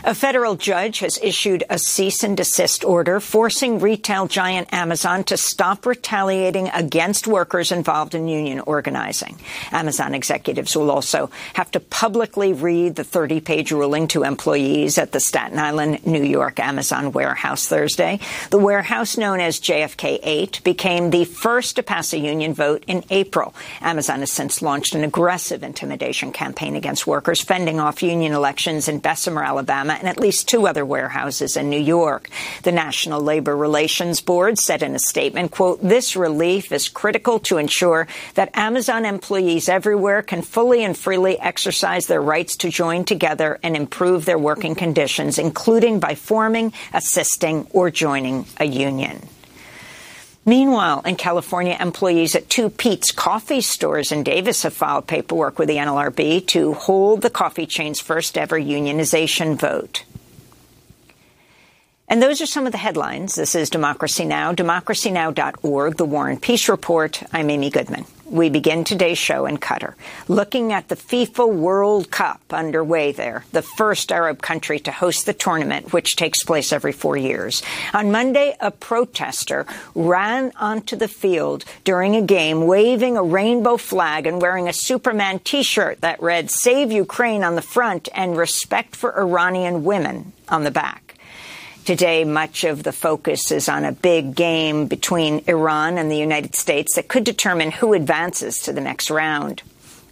A 0.07 0.15
federal 0.15 0.57
judge 0.57 0.99
has 0.99 1.19
issued 1.23 1.65
a 1.71 1.79
cease 1.79 2.23
and 2.23 2.37
desist 2.37 2.85
order 2.85 3.21
forcing 3.21 3.79
retail 3.79 4.27
giant 4.27 4.71
Amazon 4.71 5.25
to 5.25 5.39
stop 5.39 5.87
retaliating 5.87 6.69
against 6.69 7.27
workers 7.27 7.73
involved 7.73 8.15
in 8.15 8.29
union 8.29 8.61
organizing. 8.61 9.39
Amazon 9.73 10.15
executives 10.15 10.77
will 10.77 10.91
also 10.91 11.31
have 11.55 11.71
to 11.71 11.81
publicly 11.81 12.53
read 12.53 12.97
the 12.97 13.03
30 13.03 13.41
page 13.41 13.73
ruling 13.73 14.07
to 14.09 14.25
employees 14.25 14.99
at 14.99 15.13
the 15.13 15.21
Staten 15.21 15.59
Island, 15.59 16.05
New 16.05 16.23
York 16.23 16.61
Amazon 16.61 17.13
warehouse 17.13 17.67
Thursday. 17.67 18.21
The 18.51 18.59
warehouse 18.59 19.17
known 19.17 19.41
as 19.41 19.59
JFK 19.59 20.21
8 20.23 20.63
became 20.65 21.09
the 21.09 21.25
first 21.25 21.77
to 21.77 21.83
pass 21.83 22.13
a 22.13 22.19
union 22.19 22.53
vote 22.53 22.85
in 22.87 23.05
April. 23.09 23.55
Amazon 23.81 24.21
has 24.21 24.31
since 24.31 24.61
launched 24.61 24.95
an 24.95 25.03
aggressive 25.03 25.63
intimidation 25.63 26.31
campaign 26.31 26.77
against 26.77 27.07
workers, 27.07 27.41
fending 27.41 27.81
off 27.81 28.03
union 28.03 28.35
elections 28.35 28.87
in 28.87 28.99
Bessemer, 28.99 29.43
Alabama 29.43 29.94
and 29.99 30.09
at 30.09 30.19
least 30.19 30.49
two 30.49 30.67
other 30.67 30.85
warehouses 30.85 31.57
in 31.57 31.71
New 31.71 31.81
York. 31.81 32.29
The 32.63 32.73
National 32.73 33.21
Labor 33.21 33.57
Relations 33.57 34.21
Board 34.21 34.59
said 34.59 34.83
in 34.83 34.95
a 34.95 34.99
statement, 34.99 35.51
quote, 35.51 35.81
this 35.83 36.17
relief 36.17 36.73
is 36.73 36.89
critical 36.89 37.39
to 37.41 37.59
ensure 37.59 38.07
that 38.35 38.57
Amazon 38.57 39.05
employees 39.05 39.69
everywhere 39.69 40.23
can 40.23 40.43
fully 40.43 40.85
and 40.85 40.97
freely 40.97 41.39
exercise 41.39 42.07
their 42.07 42.23
rights 42.23 42.57
to 42.59 42.71
join 42.71 43.05
together 43.05 43.59
and 43.63 43.77
improve 43.77 44.25
their 44.25 44.39
working 44.39 44.75
conditions, 44.75 45.39
including 45.39 46.01
by 46.01 46.15
forming, 46.15 46.73
assisting, 46.93 47.67
or 47.71 47.91
joining 47.91 48.47
a 48.59 48.65
union. 48.65 49.21
Meanwhile, 50.47 51.03
in 51.07 51.17
California, 51.17 51.77
employees 51.81 52.35
at 52.35 52.51
two 52.51 52.69
Peet's 52.69 53.13
coffee 53.13 53.63
stores 53.63 54.13
in 54.13 54.25
Davis 54.25 54.63
have 54.65 54.75
filed 54.75 55.07
paperwork 55.07 55.59
with 55.59 55.69
the 55.69 55.77
NLRB 55.77 56.47
to 56.49 56.75
hold 56.75 57.23
the 57.23 57.31
coffee 57.31 57.67
chain's 57.67 58.01
first 58.01 58.37
ever 58.37 58.61
unionization 58.61 59.57
vote. 59.57 60.05
And 62.07 62.23
those 62.23 62.43
are 62.43 62.47
some 62.47 62.67
of 62.67 62.73
the 62.73 62.79
headlines. 62.79 63.35
This 63.35 63.55
is 63.55 63.71
Democracy 63.71 64.27
Now!, 64.27 64.53
democracynow.org, 64.53 65.97
The 65.97 66.05
War 66.05 66.29
and 66.29 66.41
Peace 66.41 66.69
Report. 66.69 67.23
I'm 67.33 67.49
Amy 67.49 67.71
Goodman. 67.71 68.05
We 68.35 68.51
begin 68.51 68.83
today's 68.83 69.17
show 69.17 69.47
in 69.47 69.59
Qatar, 69.59 69.95
looking 70.27 70.73
at 70.73 70.89
the 70.89 70.97
FIFA 70.97 71.55
World 71.55 72.11
Cup 72.11 72.43
underway 72.51 73.13
there, 73.13 73.45
the 73.53 73.63
first 73.63 74.11
Arab 74.11 74.43
country 74.43 74.81
to 74.81 74.91
host 74.91 75.25
the 75.25 75.33
tournament, 75.33 75.93
which 75.93 76.17
takes 76.17 76.43
place 76.43 76.73
every 76.73 76.91
four 76.91 77.17
years. 77.17 77.63
On 77.93 78.11
Monday, 78.11 78.57
a 78.59 78.73
protester 78.73 79.67
ran 79.95 80.51
onto 80.59 80.97
the 80.97 81.07
field 81.07 81.65
during 81.85 82.17
a 82.17 82.23
game 82.23 82.67
waving 82.67 83.17
a 83.17 83.23
rainbow 83.23 83.77
flag 83.77 84.27
and 84.27 84.43
wearing 84.43 84.69
a 84.69 84.73
Superman 84.73 85.39
t-shirt 85.39 86.01
that 86.01 86.21
read, 86.21 86.51
Save 86.51 86.91
Ukraine 86.91 87.45
on 87.45 87.55
the 87.55 87.63
front 87.63 88.09
and 88.17 88.37
respect 88.37 88.97
for 88.97 89.17
Iranian 89.17 89.85
women 89.85 90.33
on 90.49 90.65
the 90.65 90.73
back. 90.73 91.04
Today, 91.85 92.25
much 92.25 92.65
of 92.65 92.83
the 92.83 92.93
focus 92.93 93.53
is 93.53 93.69
on 93.69 93.85
a 93.85 93.93
big 93.93 94.35
game 94.35 94.87
between 94.87 95.45
Iran 95.47 95.99
and 95.99 96.11
the 96.11 96.17
United 96.17 96.57
States 96.57 96.95
that 96.95 97.09
could 97.09 97.25
determine 97.25 97.71
who 97.73 97.93
advances 97.93 98.57
to 98.61 98.73
the 98.73 98.81
next 98.81 99.11
round. 99.11 99.63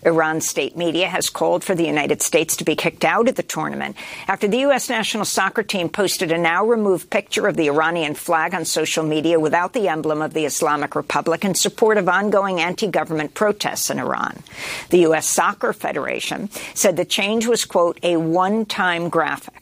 Iran 0.04 0.42
state 0.42 0.76
media 0.76 1.08
has 1.08 1.30
called 1.30 1.64
for 1.64 1.74
the 1.74 1.86
United 1.86 2.20
States 2.20 2.56
to 2.56 2.64
be 2.64 2.76
kicked 2.76 3.06
out 3.06 3.26
of 3.26 3.36
the 3.36 3.42
tournament 3.42 3.96
after 4.28 4.46
the 4.46 4.58
U.S. 4.58 4.90
national 4.90 5.24
soccer 5.24 5.62
team 5.62 5.88
posted 5.88 6.30
a 6.30 6.36
now 6.36 6.62
removed 6.62 7.08
picture 7.08 7.46
of 7.46 7.56
the 7.56 7.68
Iranian 7.68 8.14
flag 8.14 8.52
on 8.52 8.66
social 8.66 9.02
media 9.02 9.40
without 9.40 9.72
the 9.72 9.88
emblem 9.88 10.20
of 10.20 10.34
the 10.34 10.44
Islamic 10.44 10.94
Republic 10.94 11.42
in 11.42 11.54
support 11.54 11.96
of 11.96 12.06
ongoing 12.06 12.60
anti 12.60 12.86
government 12.86 13.32
protests 13.32 13.88
in 13.88 13.98
Iran. 13.98 14.42
The 14.90 14.98
U.S. 14.98 15.26
Soccer 15.26 15.72
Federation 15.72 16.50
said 16.74 16.98
the 16.98 17.06
change 17.06 17.46
was, 17.46 17.64
quote, 17.64 17.98
a 18.02 18.18
one 18.18 18.66
time 18.66 19.08
graphic 19.08 19.61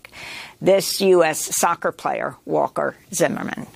this 0.60 1.00
U.S. 1.00 1.56
soccer 1.56 1.92
player, 1.92 2.36
Walker 2.44 2.96
Zimmerman. 3.12 3.66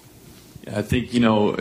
I 0.73 0.83
think 0.83 1.13
you 1.13 1.21
know 1.21 1.59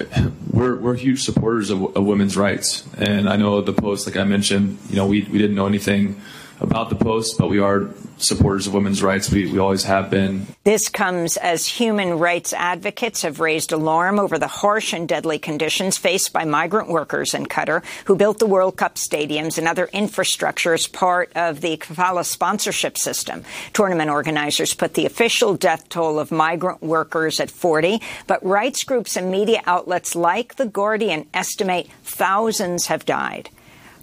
we're 0.51 0.77
we're 0.77 0.95
huge 0.95 1.23
supporters 1.23 1.69
of, 1.69 1.95
of, 1.95 2.05
women's 2.05 2.37
rights, 2.37 2.85
and 2.97 3.27
I 3.27 3.35
know 3.35 3.59
the 3.59 3.73
post, 3.73 4.07
like 4.07 4.15
I 4.15 4.23
mentioned, 4.23 4.77
you 4.89 4.95
know 4.95 5.05
we 5.05 5.23
we 5.23 5.37
didn't 5.37 5.55
know 5.55 5.67
anything 5.67 6.21
about 6.59 6.89
the 6.89 6.95
post, 6.95 7.37
but 7.37 7.49
we 7.49 7.59
are 7.59 7.89
supporters 8.17 8.67
of 8.67 8.73
women's 8.73 9.03
rights. 9.03 9.29
We, 9.29 9.51
we 9.51 9.59
always 9.59 9.83
have 9.83 10.09
been. 10.09 10.47
This 10.63 10.87
comes 10.89 11.37
as 11.37 11.67
human 11.67 12.19
rights 12.19 12.53
advocates 12.53 13.21
have 13.23 13.39
raised 13.39 13.71
alarm 13.71 14.19
over 14.19 14.39
the 14.39 14.47
harsh 14.47 14.93
and 14.93 15.07
deadly 15.07 15.39
conditions 15.39 15.97
faced 15.97 16.31
by 16.31 16.45
migrant 16.45 16.89
workers 16.89 17.33
in 17.33 17.45
Qatar 17.45 17.83
who 18.05 18.15
built 18.15 18.39
the 18.39 18.45
World 18.45 18.77
Cup 18.77 18.95
stadiums 18.95 19.57
and 19.57 19.67
other 19.67 19.89
infrastructure 19.93 20.73
as 20.73 20.87
part 20.87 21.31
of 21.35 21.61
the 21.61 21.77
Kafala 21.77 22.25
sponsorship 22.25 22.97
system. 22.97 23.43
Tournament 23.73 24.09
organizers 24.09 24.73
put 24.73 24.93
the 24.93 25.05
official 25.05 25.55
death 25.55 25.89
toll 25.89 26.19
of 26.19 26.31
migrant 26.31 26.81
workers 26.81 27.39
at 27.39 27.51
40, 27.51 28.01
but 28.27 28.43
rights 28.45 28.83
groups 28.83 29.17
and 29.17 29.31
media 29.31 29.61
outlets 29.65 30.15
like 30.15 30.55
The 30.55 30.65
Guardian 30.65 31.27
estimate 31.33 31.89
thousands 32.03 32.87
have 32.87 33.05
died. 33.05 33.49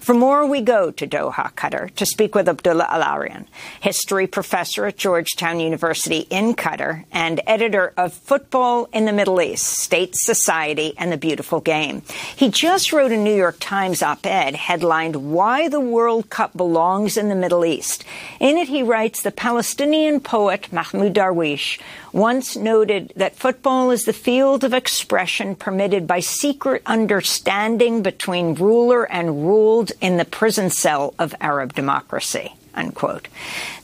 For 0.00 0.14
more, 0.14 0.46
we 0.46 0.62
go 0.62 0.90
to 0.90 1.06
Doha, 1.06 1.52
Qatar, 1.54 1.94
to 1.96 2.06
speak 2.06 2.34
with 2.34 2.48
Abdullah 2.48 2.88
Al-Arian, 2.90 3.46
history 3.80 4.26
professor 4.26 4.86
at 4.86 4.96
Georgetown 4.96 5.60
University 5.60 6.26
in 6.30 6.54
Qatar 6.54 7.04
and 7.12 7.42
editor 7.46 7.92
of 7.98 8.14
Football 8.14 8.88
in 8.94 9.04
the 9.04 9.12
Middle 9.12 9.42
East, 9.42 9.66
State 9.66 10.16
Society 10.16 10.94
and 10.96 11.12
the 11.12 11.18
Beautiful 11.18 11.60
Game. 11.60 12.00
He 12.34 12.48
just 12.48 12.94
wrote 12.94 13.12
a 13.12 13.16
New 13.18 13.34
York 13.34 13.58
Times 13.60 14.02
op-ed 14.02 14.54
headlined 14.54 15.16
Why 15.16 15.68
the 15.68 15.80
World 15.80 16.30
Cup 16.30 16.56
Belongs 16.56 17.18
in 17.18 17.28
the 17.28 17.34
Middle 17.34 17.66
East. 17.66 18.02
In 18.40 18.56
it, 18.56 18.68
he 18.68 18.82
writes, 18.82 19.20
the 19.20 19.30
Palestinian 19.30 20.20
poet 20.20 20.72
Mahmoud 20.72 21.12
Darwish 21.12 21.78
once 22.12 22.56
noted 22.56 23.12
that 23.16 23.36
football 23.36 23.90
is 23.90 24.04
the 24.04 24.12
field 24.12 24.64
of 24.64 24.74
expression 24.74 25.54
permitted 25.54 26.06
by 26.06 26.20
secret 26.20 26.82
understanding 26.86 28.02
between 28.02 28.54
ruler 28.54 29.10
and 29.10 29.46
ruled 29.46 29.92
in 30.00 30.16
the 30.16 30.24
prison 30.24 30.70
cell 30.70 31.14
of 31.18 31.34
Arab 31.40 31.74
democracy. 31.74 32.54
Unquote. 32.74 33.28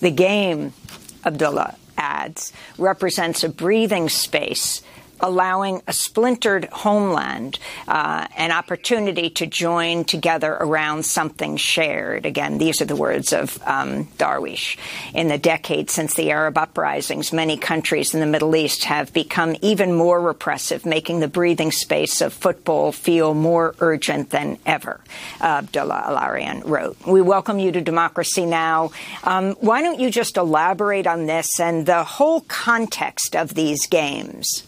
The 0.01 0.11
game, 0.11 0.73
Abdullah 1.25 1.77
adds, 1.97 2.53
represents 2.79 3.43
a 3.43 3.49
breathing 3.49 4.09
space 4.09 4.83
allowing 5.21 5.83
a 5.87 5.93
splintered 5.93 6.67
homeland 6.67 7.59
uh, 7.89 8.27
an 8.37 8.53
opportunity 8.53 9.31
to 9.31 9.47
join 9.47 10.05
together 10.05 10.53
around 10.53 11.05
something 11.05 11.57
shared. 11.57 12.27
Again, 12.27 12.59
these 12.59 12.81
are 12.81 12.85
the 12.87 12.97
words 12.97 13.33
of 13.33 13.61
um, 13.67 14.07
Darwish. 14.19 14.77
In 15.15 15.29
the 15.29 15.39
decades 15.39 15.93
since 15.93 16.15
the 16.15 16.31
Arab 16.31 16.59
uprisings, 16.59 17.33
many 17.33 17.57
countries 17.57 18.15
in 18.15 18.21
the 18.21 18.27
Middle 18.27 18.55
East 18.57 18.85
have 18.85 19.13
become 19.13 19.57
even 19.63 19.95
more 19.95 20.21
repressive, 20.21 20.85
making 20.85 21.21
the 21.21 21.29
breathing 21.29 21.73
space 21.73 22.21
of 22.21 22.33
football 22.33 22.93
feel 22.93 23.35
more 23.35 23.75
urgent 23.81 24.31
than 24.31 24.59
ever, 24.67 25.01
Abdullah 25.41 26.05
Al-Arian 26.07 26.61
wrote. 26.61 26.97
We 27.07 27.23
welcome 27.23 27.59
you 27.59 27.73
to 27.73 27.81
Democracy 27.81 28.47
Now! 28.47 28.91
Um, 29.25 29.53
why 29.61 29.83
don't 29.83 30.01
you 30.01 30.11
just 30.11 30.37
elaborate 30.37 31.07
on 31.07 31.27
this 31.27 31.61
and 31.61 31.87
the 31.87 32.05
whole 32.05 32.43
context 32.43 33.35
of 33.35 33.55
these 33.55 33.87
games? 33.87 34.66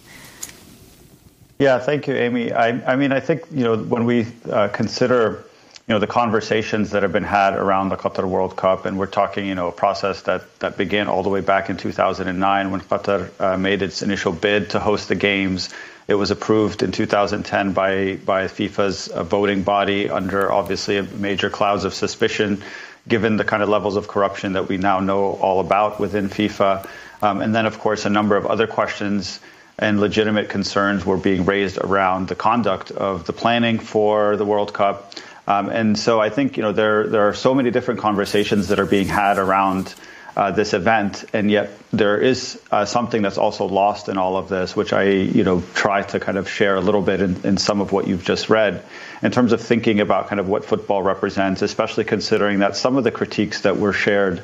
Yeah, 1.59 1.81
thank 1.81 2.07
you, 2.07 2.15
Amy. 2.15 2.53
I, 2.53 2.69
I 2.93 2.95
mean, 2.95 3.11
I 3.11 3.19
think 3.19 3.43
you 3.51 3.65
know 3.65 3.77
when 3.77 4.05
we 4.05 4.27
uh, 4.49 4.69
consider 4.69 5.45
you 5.89 5.95
know 5.95 5.99
the 5.99 6.07
conversations 6.07 6.93
that 6.93 7.03
have 7.03 7.13
been 7.13 7.25
had 7.25 7.55
around 7.55 7.89
the 7.89 7.97
Qatar 7.97 8.29
World 8.29 8.57
Cup, 8.57 8.87
and 8.87 8.97
we're 8.97 9.07
talking 9.07 9.45
you 9.45 9.57
know 9.57 9.67
a 9.67 9.73
process 9.73 10.23
that 10.23 10.43
that 10.61 10.77
began 10.77 11.09
all 11.09 11.25
the 11.25 11.31
way 11.31 11.41
back 11.41 11.69
in 11.69 11.77
2009 11.77 12.71
when 12.71 12.81
Qatar 12.81 13.29
uh, 13.41 13.57
made 13.59 13.83
its 13.83 14.03
initial 14.03 14.31
bid 14.33 14.71
to 14.71 14.79
host 14.79 15.09
the 15.09 15.17
games. 15.17 15.75
It 16.07 16.15
was 16.15 16.31
approved 16.31 16.85
in 16.85 16.93
2010 16.93 17.73
by 17.73 18.17
by 18.25 18.45
FIFA's 18.45 19.09
uh, 19.09 19.25
voting 19.25 19.65
body 19.65 20.09
under 20.09 20.53
obviously 20.53 21.03
major 21.03 21.51
clouds 21.51 21.83
of 21.83 21.93
suspicion, 21.93 22.63
given 23.09 23.37
the 23.37 23.45
kind 23.45 23.65
of 23.65 23.69
levels 23.69 23.97
of 23.97 24.07
corruption 24.07 24.53
that 24.53 24.69
we 24.69 24.77
now 24.77 25.01
know 25.01 25.33
all 25.33 25.59
about 25.59 25.99
within 25.99 26.29
FIFA, 26.29 26.89
um, 27.21 27.41
and 27.41 27.53
then 27.53 27.67
of 27.67 27.81
course 27.81 28.05
a 28.05 28.11
number 28.11 28.37
of 28.37 28.47
other 28.47 28.69
questions 28.69 29.41
and 29.79 30.01
legitimate 30.01 30.49
concerns 30.49 31.07
were 31.07 31.17
being 31.17 31.45
raised 31.45 31.79
around 31.79 32.29
the 32.29 32.35
conduct 32.35 32.91
of 32.91 33.27
the 33.27 33.33
planning 33.33 33.79
for 33.79 34.37
the 34.37 34.45
World 34.45 34.73
Cup. 34.73 35.15
Um, 35.47 35.71
and 35.71 35.99
so 35.99 36.21
I 36.21 36.31
think 36.31 36.57
you 36.57 36.63
know 36.63 36.73
there 36.73 37.07
there 37.07 37.29
are 37.29 37.35
so 37.35 37.55
many 37.55 37.71
different 37.71 38.01
conversations 38.01 38.69
that 38.69 38.81
are 38.81 38.87
being 38.87 39.09
had 39.09 39.39
around 39.39 39.95
uh, 40.37 40.51
this 40.53 40.75
event, 40.75 41.25
and 41.33 41.51
yet 41.51 41.71
there 41.93 42.19
is 42.21 42.61
uh, 42.71 42.85
something 42.85 43.23
that's 43.23 43.39
also 43.39 43.65
lost 43.65 44.09
in 44.09 44.19
all 44.19 44.37
of 44.37 44.49
this, 44.49 44.77
which 44.77 44.93
I 44.93 45.05
you 45.05 45.45
know 45.45 45.63
try 45.75 46.03
to 46.03 46.21
kind 46.21 46.39
of 46.39 46.49
share 46.49 46.77
a 46.77 46.81
little 46.81 47.03
bit 47.03 47.21
in, 47.21 47.45
in 47.45 47.57
some 47.57 47.81
of 47.81 47.93
what 47.93 48.07
you've 48.07 48.25
just 48.25 48.51
read, 48.51 48.85
in 49.23 49.31
terms 49.31 49.53
of 49.53 49.61
thinking 49.63 50.01
about 50.01 50.29
kind 50.29 50.39
of 50.39 50.49
what 50.49 50.65
football 50.65 51.03
represents, 51.03 51.63
especially 51.63 52.05
considering 52.05 52.59
that 52.59 52.77
some 52.77 52.97
of 52.97 53.05
the 53.05 53.11
critiques 53.11 53.63
that 53.63 53.79
were 53.79 53.93
shared 53.93 54.43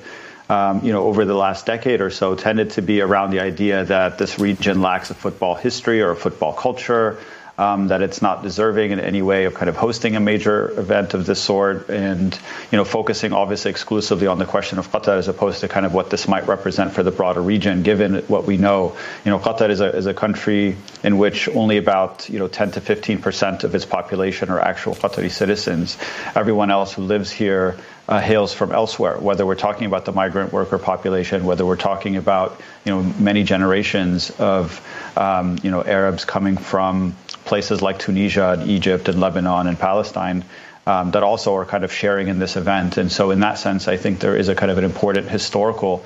um, 0.49 0.85
you 0.85 0.93
know, 0.93 1.05
over 1.05 1.25
the 1.25 1.35
last 1.35 1.67
decade 1.67 2.01
or 2.01 2.11
so 2.11 2.35
tended 2.35 2.71
to 2.71 2.83
be 2.83 3.01
around 3.01 3.31
the 3.31 3.41
idea 3.41 3.85
that 3.85 4.19
this 4.19 4.39
region 4.39 4.83
lacks 4.83 5.11
a 5.11 5.15
football 5.15 5.55
history 5.55 6.03
or 6.03 6.11
a 6.11 6.17
football 6.17 6.53
culture, 6.53 7.19
um, 7.57 7.89
that 7.89 8.03
it's 8.03 8.21
not 8.21 8.43
deserving 8.43 8.91
in 8.91 9.01
any 9.01 9.23
way 9.23 9.45
of 9.45 9.55
kind 9.55 9.69
of 9.69 9.77
hosting 9.77 10.17
a 10.17 10.21
major 10.21 10.79
event 10.79 11.15
of 11.15 11.25
this 11.25 11.41
sort, 11.41 11.89
and 11.89 12.39
you 12.73 12.77
know, 12.77 12.85
focusing 12.85 13.33
obviously 13.33 13.71
exclusively 13.71 14.27
on 14.27 14.39
the 14.39 14.45
question 14.45 14.79
of 14.79 14.91
Qatar 14.91 15.19
as 15.19 15.29
opposed 15.29 15.61
to 15.61 15.69
kind 15.69 15.87
of 15.87 15.95
what 15.95 16.11
this 16.11 16.27
might 16.27 16.47
represent 16.49 16.93
for 16.93 17.03
the 17.03 17.13
broader 17.13 17.41
region, 17.41 17.83
given 17.83 18.17
what 18.23 18.45
we 18.45 18.57
know. 18.57 18.97
You 19.25 19.31
know, 19.31 19.39
Qatar 19.39 19.71
is 19.71 19.81
a 19.81 19.95
is 19.95 20.07
a 20.07 20.15
country 20.15 20.77
in 21.05 21.19
which 21.19 21.49
only 21.49 21.77
about 21.77 22.29
you 22.29 22.39
know 22.39 22.49
10 22.49 22.73
to 22.73 22.81
15 22.81 23.23
percent 23.23 23.65
of 23.65 23.75
its 23.75 23.85
population 23.85 24.51
are 24.51 24.61
actual 24.61 24.95
Qatari 24.95 25.31
citizens. 25.31 25.97
Everyone 26.35 26.71
else 26.71 26.93
who 26.93 27.03
lives 27.03 27.31
here 27.31 27.77
uh, 28.09 28.21
hails 28.21 28.53
from 28.53 28.73
elsewhere, 28.73 29.17
whether 29.19 29.47
we're 29.47 29.55
talking 29.55 29.87
about 29.87 30.05
the 30.05 30.13
migrant 30.13 30.53
worker 30.53 30.79
population, 30.79 31.45
whether 31.45 31.65
we're 31.65 31.77
talking 31.77 32.17
about 32.17 32.61
you 32.85 32.93
know 32.93 33.03
many 33.03 33.45
generations 33.45 34.31
of 34.33 34.85
um, 35.17 35.59
you 35.63 35.71
know 35.71 35.83
Arabs 35.83 36.25
coming 36.25 36.57
from 36.57 37.15
places 37.45 37.83
like 37.83 37.99
Tunisia 37.99 38.51
and 38.51 38.71
Egypt 38.71 39.09
and 39.09 39.21
Lebanon 39.21 39.67
and 39.67 39.79
Palestine. 39.79 40.45
Um, 40.87 41.13
that 41.13 41.23
also 41.23 41.57
are 41.57 41.65
kind 41.65 41.83
of 41.83 41.91
sharing 41.91 42.29
in 42.29 42.39
this 42.39 42.57
event, 42.57 42.99
and 42.99 43.11
so 43.11 43.31
in 43.31 43.41
that 43.41 43.57
sense, 43.57 43.89
I 43.89 43.97
think 43.97 44.21
there 44.21 44.37
is 44.37 44.51
a 44.51 44.55
kind 44.55 44.71
of 44.71 44.77
an 44.77 44.85
important 44.85 45.31
historical 45.31 46.05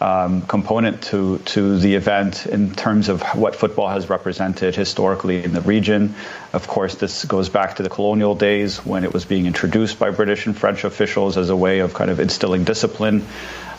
um, 0.00 0.42
component 0.42 1.02
to 1.10 1.38
to 1.38 1.78
the 1.78 1.94
event 1.94 2.46
in 2.46 2.72
terms 2.72 3.08
of 3.08 3.22
what 3.34 3.54
football 3.54 3.88
has 3.88 4.08
represented 4.08 4.74
historically 4.74 5.44
in 5.44 5.52
the 5.52 5.60
region. 5.60 6.14
Of 6.52 6.66
course, 6.66 6.94
this 6.94 7.24
goes 7.24 7.48
back 7.48 7.76
to 7.76 7.82
the 7.82 7.90
colonial 7.90 8.34
days 8.34 8.78
when 8.86 9.04
it 9.04 9.12
was 9.12 9.24
being 9.24 9.46
introduced 9.46 9.98
by 9.98 10.10
British 10.10 10.46
and 10.46 10.56
French 10.56 10.84
officials 10.84 11.36
as 11.36 11.50
a 11.50 11.56
way 11.56 11.80
of 11.80 11.92
kind 11.92 12.10
of 12.10 12.20
instilling 12.20 12.64
discipline 12.64 13.26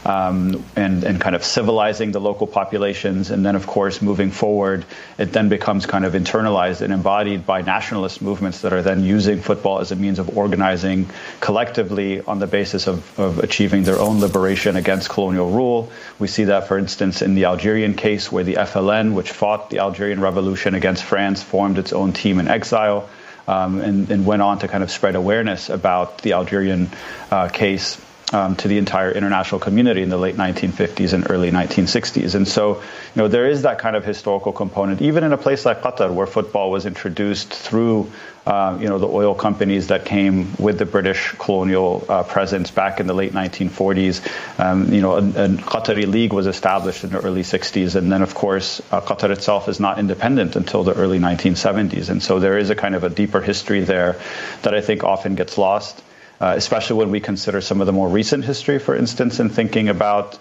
um, 0.05 0.63
and, 0.75 1.03
and 1.03 1.21
kind 1.21 1.35
of 1.35 1.43
civilizing 1.43 2.11
the 2.11 2.19
local 2.19 2.47
populations. 2.47 3.29
And 3.29 3.45
then, 3.45 3.55
of 3.55 3.67
course, 3.67 4.01
moving 4.01 4.31
forward, 4.31 4.85
it 5.17 5.31
then 5.31 5.49
becomes 5.49 5.85
kind 5.85 6.05
of 6.05 6.13
internalized 6.13 6.81
and 6.81 6.91
embodied 6.91 7.45
by 7.45 7.61
nationalist 7.61 8.21
movements 8.21 8.61
that 8.61 8.73
are 8.73 8.81
then 8.81 9.03
using 9.03 9.41
football 9.41 9.79
as 9.79 9.91
a 9.91 9.95
means 9.95 10.19
of 10.19 10.37
organizing 10.37 11.07
collectively 11.39 12.21
on 12.21 12.39
the 12.39 12.47
basis 12.47 12.87
of, 12.87 13.19
of 13.19 13.39
achieving 13.39 13.83
their 13.83 13.99
own 13.99 14.19
liberation 14.19 14.75
against 14.75 15.09
colonial 15.09 15.51
rule. 15.51 15.91
We 16.17 16.27
see 16.27 16.45
that, 16.45 16.67
for 16.67 16.77
instance, 16.77 17.21
in 17.21 17.35
the 17.35 17.45
Algerian 17.45 17.93
case, 17.93 18.31
where 18.31 18.43
the 18.43 18.55
FLN, 18.55 19.13
which 19.13 19.31
fought 19.31 19.69
the 19.69 19.79
Algerian 19.79 20.19
Revolution 20.19 20.73
against 20.73 21.03
France, 21.03 21.43
formed 21.43 21.77
its 21.77 21.93
own 21.93 22.13
team 22.13 22.39
in 22.39 22.47
exile. 22.47 23.09
um, 23.47 23.81
and, 23.81 24.11
and, 24.11 24.23
went 24.23 24.41
on 24.43 24.59
to 24.59 24.67
kind 24.67 24.83
of 24.83 24.91
spread 24.91 25.15
awareness 25.15 25.69
about 25.69 26.19
the 26.21 26.33
Algerian 26.33 26.91
uh, 27.31 27.49
case 27.49 27.99
um, 28.31 28.55
to 28.57 28.67
the 28.67 28.77
entire 28.77 29.11
international 29.11 29.59
community 29.59 30.01
in 30.01 30.09
the 30.09 30.17
late 30.17 30.35
1950s 30.35 31.13
and 31.13 31.29
early 31.29 31.51
1960s. 31.51 32.35
And 32.35 32.47
so, 32.47 32.75
you 32.75 32.81
know, 33.15 33.27
there 33.27 33.47
is 33.47 33.63
that 33.63 33.79
kind 33.79 33.95
of 33.95 34.05
historical 34.05 34.53
component, 34.53 35.01
even 35.01 35.23
in 35.23 35.33
a 35.33 35.37
place 35.37 35.65
like 35.65 35.81
Qatar, 35.81 36.13
where 36.13 36.27
football 36.27 36.71
was 36.71 36.85
introduced 36.85 37.53
through, 37.53 38.09
uh, 38.45 38.77
you 38.79 38.87
know, 38.87 38.99
the 38.99 39.07
oil 39.07 39.35
companies 39.35 39.87
that 39.87 40.05
came 40.05 40.55
with 40.57 40.79
the 40.79 40.85
British 40.85 41.33
colonial 41.37 42.05
uh, 42.07 42.23
presence 42.23 42.71
back 42.71 42.99
in 42.99 43.07
the 43.07 43.13
late 43.13 43.33
1940s. 43.33 44.59
Um, 44.59 44.93
you 44.93 45.01
know, 45.01 45.15
a, 45.15 45.19
a, 45.19 45.49
Qatari 45.49 46.07
league 46.07 46.33
was 46.33 46.47
established 46.47 47.03
in 47.03 47.11
the 47.11 47.19
early 47.19 47.43
60s, 47.43 47.95
and 47.95 48.11
then, 48.11 48.21
of 48.21 48.33
course, 48.33 48.81
uh, 48.91 49.01
Qatar 49.01 49.31
itself 49.31 49.67
is 49.67 49.79
not 49.79 49.99
independent 49.99 50.55
until 50.55 50.83
the 50.83 50.93
early 50.93 51.19
1970s. 51.19 52.09
And 52.09 52.23
so, 52.23 52.39
there 52.39 52.57
is 52.57 52.69
a 52.69 52.75
kind 52.75 52.95
of 52.95 53.03
a 53.03 53.09
deeper 53.09 53.41
history 53.41 53.81
there 53.81 54.19
that 54.61 54.73
I 54.73 54.81
think 54.81 55.03
often 55.03 55.35
gets 55.35 55.57
lost 55.57 56.01
uh, 56.41 56.55
especially 56.57 56.97
when 56.97 57.11
we 57.11 57.19
consider 57.19 57.61
some 57.61 57.81
of 57.81 57.87
the 57.87 57.93
more 57.93 58.09
recent 58.09 58.43
history, 58.43 58.79
for 58.79 58.95
instance, 58.95 59.39
in 59.39 59.49
thinking 59.49 59.89
about 59.89 60.39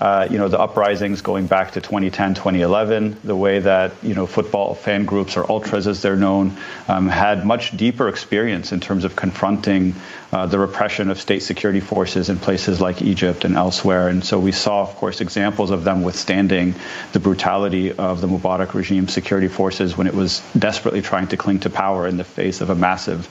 uh, 0.00 0.28
you 0.30 0.38
know, 0.38 0.46
the 0.46 0.60
uprisings 0.60 1.22
going 1.22 1.46
back 1.48 1.72
to 1.72 1.80
2010, 1.80 2.34
2011, 2.34 3.16
the 3.24 3.34
way 3.34 3.58
that, 3.58 3.92
you 4.02 4.14
know, 4.14 4.26
football 4.26 4.74
fan 4.74 5.04
groups 5.04 5.36
or 5.36 5.50
ultras 5.50 5.88
as 5.88 6.02
they're 6.02 6.14
known 6.14 6.56
um, 6.86 7.08
had 7.08 7.44
much 7.44 7.76
deeper 7.76 8.08
experience 8.08 8.70
in 8.70 8.78
terms 8.78 9.04
of 9.04 9.16
confronting 9.16 9.96
uh, 10.30 10.46
the 10.46 10.58
repression 10.58 11.10
of 11.10 11.18
state 11.18 11.42
security 11.42 11.80
forces 11.80 12.28
in 12.28 12.38
places 12.38 12.80
like 12.80 13.02
Egypt 13.02 13.44
and 13.44 13.56
elsewhere. 13.56 14.08
And 14.08 14.24
so 14.24 14.38
we 14.38 14.52
saw, 14.52 14.82
of 14.82 14.94
course, 14.94 15.20
examples 15.20 15.72
of 15.72 15.82
them 15.82 16.02
withstanding 16.02 16.76
the 17.12 17.18
brutality 17.18 17.92
of 17.92 18.20
the 18.20 18.28
Mubarak 18.28 18.74
regime 18.74 19.08
security 19.08 19.48
forces 19.48 19.96
when 19.96 20.06
it 20.06 20.14
was 20.14 20.42
desperately 20.56 21.02
trying 21.02 21.26
to 21.28 21.36
cling 21.36 21.60
to 21.60 21.70
power 21.70 22.06
in 22.06 22.18
the 22.18 22.24
face 22.24 22.60
of 22.60 22.70
a 22.70 22.74
massive 22.76 23.28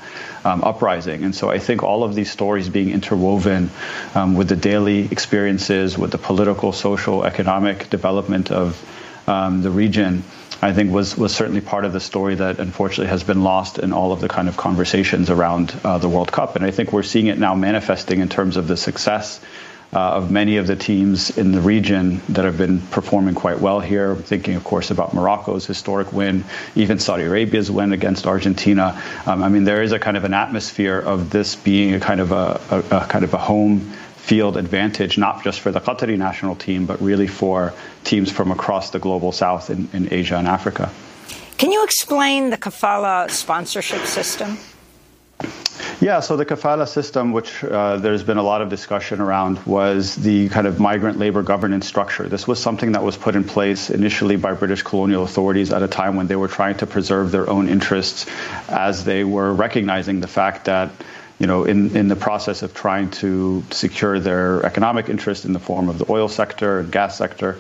um, 0.47 0.63
uprising. 0.63 1.23
And 1.23 1.36
so 1.36 1.49
I 1.49 1.60
think 1.60 1.83
all 1.83 2.03
of 2.03 2.15
these 2.15 2.31
stories 2.31 2.69
being 2.69 2.89
interwoven 2.91 3.69
um, 4.15 4.36
with 4.36 4.47
the 4.47 4.55
daily 4.55 5.07
experiences, 5.12 5.97
with 5.97 6.12
the 6.12 6.17
political, 6.17 6.71
social, 6.71 7.25
economic 7.25 7.89
development 7.89 8.51
of 8.51 8.81
um, 9.27 9.62
the 9.62 9.69
region, 9.69 10.23
I 10.62 10.71
think 10.73 10.91
was 10.91 11.17
was 11.17 11.36
certainly 11.36 11.62
part 11.62 11.86
of 11.86 11.93
the 11.93 11.99
story 11.99 12.36
that 12.36 12.60
unfortunately 12.60 13.07
has 13.07 13.23
been 13.23 13.43
lost 13.43 13.77
in 13.77 13.91
all 13.93 14.12
of 14.12 14.21
the 14.21 14.29
kind 14.29 14.47
of 14.47 14.55
conversations 14.57 15.29
around 15.29 15.75
uh, 15.83 15.97
the 15.97 16.10
World 16.10 16.31
Cup. 16.31 16.55
And 16.55 16.65
I 16.65 16.71
think 16.71 16.93
we're 16.93 17.03
seeing 17.03 17.27
it 17.27 17.38
now 17.38 17.53
manifesting 17.53 18.21
in 18.21 18.29
terms 18.29 18.57
of 18.57 18.67
the 18.67 18.77
success 18.77 19.41
uh, 19.93 20.00
of 20.00 20.32
many 20.32 20.58
of 20.58 20.67
the 20.67 20.76
teams 20.76 21.38
in 21.38 21.52
the 21.52 21.62
region 21.62 22.21
that 22.30 22.45
have 22.45 22.58
been 22.58 22.82
performing 22.82 23.36
quite 23.36 23.60
well 23.60 23.80
here. 23.80 24.12
I'm 24.12 24.23
thinking, 24.23 24.56
of 24.56 24.63
course, 24.63 24.91
about 24.91 25.13
Morocco's 25.13 25.65
historic 25.65 26.12
win, 26.12 26.43
even 26.76 27.00
Saudi 27.00 27.23
Arabia's 27.23 27.71
win 27.71 27.93
against 27.93 28.28
Argentina. 28.28 29.02
Um, 29.26 29.43
I 29.43 29.50
mean, 29.50 29.63
there 29.63 29.82
is 29.82 29.93
a 29.93 30.00
kind 30.00 30.17
of 30.17 30.26
an 30.26 30.34
atmosphere 30.34 31.00
of 31.00 31.30
this 31.30 31.56
being 31.56 31.93
a 31.93 32.00
kind 32.00 32.19
of 32.19 32.32
a, 32.32 32.60
a, 32.69 32.97
a 32.97 33.08
kind 33.08 33.23
of 33.23 33.34
a 33.34 33.38
home 33.38 33.80
field 34.17 34.58
advantage, 34.58 35.17
not 35.17 35.41
just 35.41 35.62
for 35.62 35.71
the 35.71 35.80
Qatari 35.80 36.17
national 36.17 36.56
team, 36.56 36.86
but 36.86 37.02
really 37.02 37.28
for 37.28 37.73
teams 38.04 38.30
from 38.30 38.52
across 38.52 38.89
the 38.91 39.00
global 39.00 39.32
south 39.32 39.69
in, 39.69 39.88
in 39.93 40.12
Asia 40.12 40.36
and 40.36 40.50
Africa. 40.50 40.91
Can 41.58 41.71
you 41.71 41.84
explain 41.84 42.50
the 42.50 42.58
kafala 42.58 43.32
sponsorship 43.32 44.06
system? 44.06 44.58
Yeah, 46.00 46.19
so 46.19 46.38
the 46.38 46.45
kafala 46.45 46.88
system, 46.88 47.32
which 47.32 47.63
uh, 47.63 47.97
there's 47.97 48.21
been 48.21 48.38
a 48.38 48.43
lot 48.43 48.62
of 48.62 48.69
discussion 48.69 49.19
around, 49.19 49.65
was 49.65 50.15
the 50.15 50.47
kind 50.50 50.67
of 50.67 50.80
migrant 50.80 51.17
labor 51.17 51.41
governance 51.41 51.88
structure. 51.88 52.30
This 52.30 52.47
was 52.47 52.62
something 52.62 52.91
that 52.91 53.02
was 53.02 53.17
put 53.17 53.36
in 53.36 53.43
place 53.43 53.89
initially 53.89 54.36
by 54.36 54.54
British 54.54 54.84
colonial 54.84 55.23
authorities 55.23 55.73
at 55.73 55.82
a 55.82 55.88
time 55.88 56.15
when 56.15 56.28
they 56.28 56.36
were 56.36 56.47
trying 56.47 56.78
to 56.78 56.86
preserve 56.86 57.32
their 57.32 57.50
own 57.50 57.67
interests 57.67 58.28
as 58.69 59.06
they 59.06 59.23
were 59.23 59.52
recognizing 59.52 60.19
the 60.19 60.28
fact 60.28 60.65
that 60.65 60.91
you 61.39 61.47
know, 61.47 61.65
in, 61.65 61.95
in 61.95 62.08
the 62.08 62.15
process 62.15 62.62
of 62.63 62.73
trying 62.73 63.12
to 63.12 63.63
secure 63.71 64.19
their 64.19 64.65
economic 64.65 65.10
interest 65.10 65.45
in 65.45 65.54
the 65.54 65.60
form 65.60 65.89
of 65.89 66.00
the 66.00 66.12
oil 66.12 66.28
sector 66.28 66.80
and 66.80 66.91
gas 66.91 67.17
sector, 67.17 67.60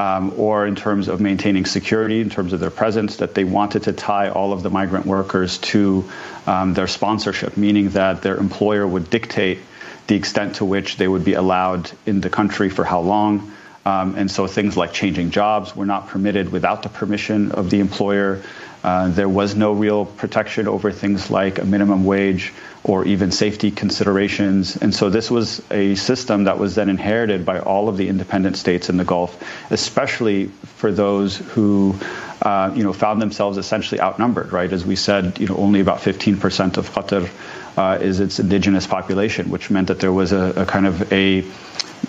um, 0.00 0.32
or 0.38 0.66
in 0.66 0.76
terms 0.76 1.08
of 1.08 1.20
maintaining 1.20 1.66
security, 1.66 2.22
in 2.22 2.30
terms 2.30 2.54
of 2.54 2.60
their 2.60 2.70
presence, 2.70 3.16
that 3.16 3.34
they 3.34 3.44
wanted 3.44 3.82
to 3.82 3.92
tie 3.92 4.30
all 4.30 4.54
of 4.54 4.62
the 4.62 4.70
migrant 4.70 5.04
workers 5.04 5.58
to 5.58 6.10
um, 6.46 6.72
their 6.72 6.86
sponsorship, 6.86 7.58
meaning 7.58 7.90
that 7.90 8.22
their 8.22 8.38
employer 8.38 8.86
would 8.86 9.10
dictate 9.10 9.58
the 10.06 10.14
extent 10.14 10.56
to 10.56 10.64
which 10.64 10.96
they 10.96 11.06
would 11.06 11.22
be 11.22 11.34
allowed 11.34 11.90
in 12.06 12.22
the 12.22 12.30
country 12.30 12.70
for 12.70 12.82
how 12.82 13.00
long. 13.00 13.52
Um, 13.84 14.14
and 14.14 14.30
so 14.30 14.46
things 14.46 14.74
like 14.74 14.94
changing 14.94 15.32
jobs 15.32 15.76
were 15.76 15.86
not 15.86 16.08
permitted 16.08 16.50
without 16.50 16.82
the 16.82 16.88
permission 16.88 17.52
of 17.52 17.68
the 17.68 17.80
employer. 17.80 18.42
Uh, 18.82 19.08
there 19.08 19.28
was 19.28 19.54
no 19.54 19.72
real 19.74 20.06
protection 20.06 20.66
over 20.66 20.92
things 20.92 21.30
like 21.30 21.58
a 21.58 21.64
minimum 21.66 22.06
wage 22.06 22.54
or 22.82 23.04
even 23.04 23.30
safety 23.30 23.70
considerations. 23.70 24.76
And 24.76 24.94
so 24.94 25.10
this 25.10 25.30
was 25.30 25.62
a 25.70 25.94
system 25.96 26.44
that 26.44 26.58
was 26.58 26.74
then 26.74 26.88
inherited 26.88 27.44
by 27.44 27.60
all 27.60 27.88
of 27.88 27.96
the 27.96 28.08
independent 28.08 28.56
states 28.56 28.88
in 28.88 28.96
the 28.96 29.04
Gulf, 29.04 29.42
especially 29.70 30.46
for 30.46 30.90
those 30.90 31.36
who 31.36 31.98
uh, 32.40 32.72
you 32.74 32.82
know, 32.82 32.94
found 32.94 33.20
themselves 33.20 33.58
essentially 33.58 34.00
outnumbered, 34.00 34.52
right? 34.52 34.72
As 34.72 34.86
we 34.86 34.96
said, 34.96 35.38
you 35.38 35.46
know, 35.46 35.56
only 35.56 35.80
about 35.80 35.98
15% 35.98 36.78
of 36.78 36.90
Qatar 36.90 37.28
uh, 37.76 37.98
is 38.00 38.20
its 38.20 38.38
indigenous 38.38 38.86
population, 38.86 39.50
which 39.50 39.70
meant 39.70 39.88
that 39.88 40.00
there 40.00 40.12
was 40.12 40.32
a, 40.32 40.62
a 40.62 40.66
kind 40.66 40.86
of 40.86 41.12
a 41.12 41.44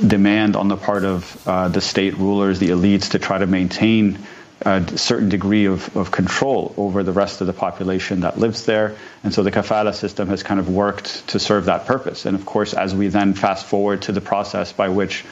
demand 0.06 0.56
on 0.56 0.70
the 0.70 0.78
part 0.78 1.04
of 1.04 1.48
uh, 1.48 1.68
the 1.68 1.82
state 1.82 2.18
rulers, 2.18 2.60
the 2.60 2.70
elites, 2.70 3.12
to 3.12 3.20
try 3.20 3.38
to 3.38 3.46
maintain 3.46 4.20
a 4.62 4.98
certain 4.98 5.30
degree 5.30 5.66
of, 5.66 5.96
of 5.98 6.12
control 6.12 6.74
over 6.78 7.04
the 7.04 7.12
rest 7.12 7.42
of 7.42 7.48
the 7.48 7.54
population 7.54 8.22
that 8.22 8.38
lives 8.38 8.66
there. 8.66 8.96
And 9.24 9.34
so 9.34 9.44
the 9.44 9.52
kafala 9.52 9.94
system 9.94 10.28
has 10.30 10.44
kind 10.44 10.60
of 10.60 10.70
worked 10.70 11.28
to 11.30 11.40
serve 11.40 11.66
that 11.66 11.86
purpose. 11.86 12.26
And 12.26 12.36
of 12.36 12.46
course, 12.46 12.74
as 12.74 12.94
we 12.94 13.08
then 13.08 13.34
fast 13.34 13.66
forward 13.66 14.04
to 14.04 14.12
the 14.12 14.22
process 14.22 14.72
by 14.72 14.90
which 14.90 15.26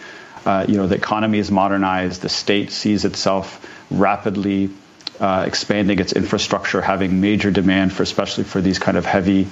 uh, 0.45 0.65
you 0.67 0.77
know, 0.77 0.87
the 0.87 0.95
economy 0.95 1.37
is 1.37 1.51
modernized, 1.51 2.21
the 2.21 2.29
state 2.29 2.71
sees 2.71 3.05
itself 3.05 3.65
rapidly 3.91 4.69
uh, 5.19 5.43
expanding 5.45 5.99
its 5.99 6.13
infrastructure, 6.13 6.81
having 6.81 7.19
major 7.19 7.51
demand 7.51 7.91
for, 7.91 8.03
especially 8.03 8.45
for 8.45 8.61
these 8.61 8.79
kind 8.79 8.97
of 8.97 9.05
heavy 9.05 9.47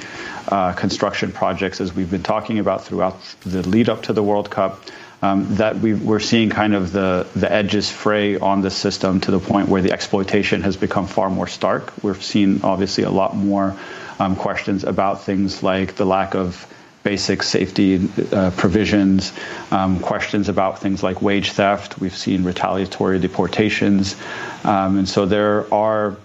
uh, 0.47 0.71
construction 0.73 1.31
projects, 1.31 1.81
as 1.81 1.93
we've 1.93 2.09
been 2.09 2.23
talking 2.23 2.59
about 2.59 2.85
throughout 2.85 3.19
the 3.41 3.67
lead 3.67 3.89
up 3.89 4.03
to 4.03 4.13
the 4.13 4.23
World 4.23 4.49
Cup 4.49 4.81
um, 5.21 5.55
that 5.55 5.77
we 5.77 5.93
are 6.09 6.19
seeing 6.19 6.49
kind 6.49 6.75
of 6.75 6.91
the, 6.91 7.27
the 7.35 7.51
edges 7.51 7.89
fray 7.89 8.37
on 8.37 8.61
the 8.61 8.69
system 8.69 9.19
to 9.21 9.31
the 9.31 9.39
point 9.39 9.67
where 9.67 9.81
the 9.81 9.91
exploitation 9.91 10.61
has 10.61 10.77
become 10.77 11.07
far 11.07 11.29
more 11.29 11.47
stark. 11.47 11.91
We've 12.03 12.23
seen 12.23 12.61
obviously 12.63 13.03
a 13.03 13.09
lot 13.09 13.35
more 13.35 13.75
um, 14.19 14.35
questions 14.35 14.83
about 14.83 15.23
things 15.23 15.63
like 15.63 15.95
the 15.95 16.05
lack 16.05 16.35
of 16.35 16.67
basic 17.03 17.41
safety 17.41 18.09
uh, 18.33 18.51
provisions, 18.51 19.31
um, 19.71 19.99
questions 19.99 20.49
about 20.49 20.79
things 20.79 21.01
like 21.01 21.21
wage 21.21 21.51
theft. 21.51 21.99
We've 21.99 22.15
seen 22.15 22.43
retaliatory 22.43 23.19
deportations. 23.19 24.15
Um, 24.63 24.97
and 24.97 25.07
so 25.07 25.25
there 25.25 25.73
are 25.73 26.17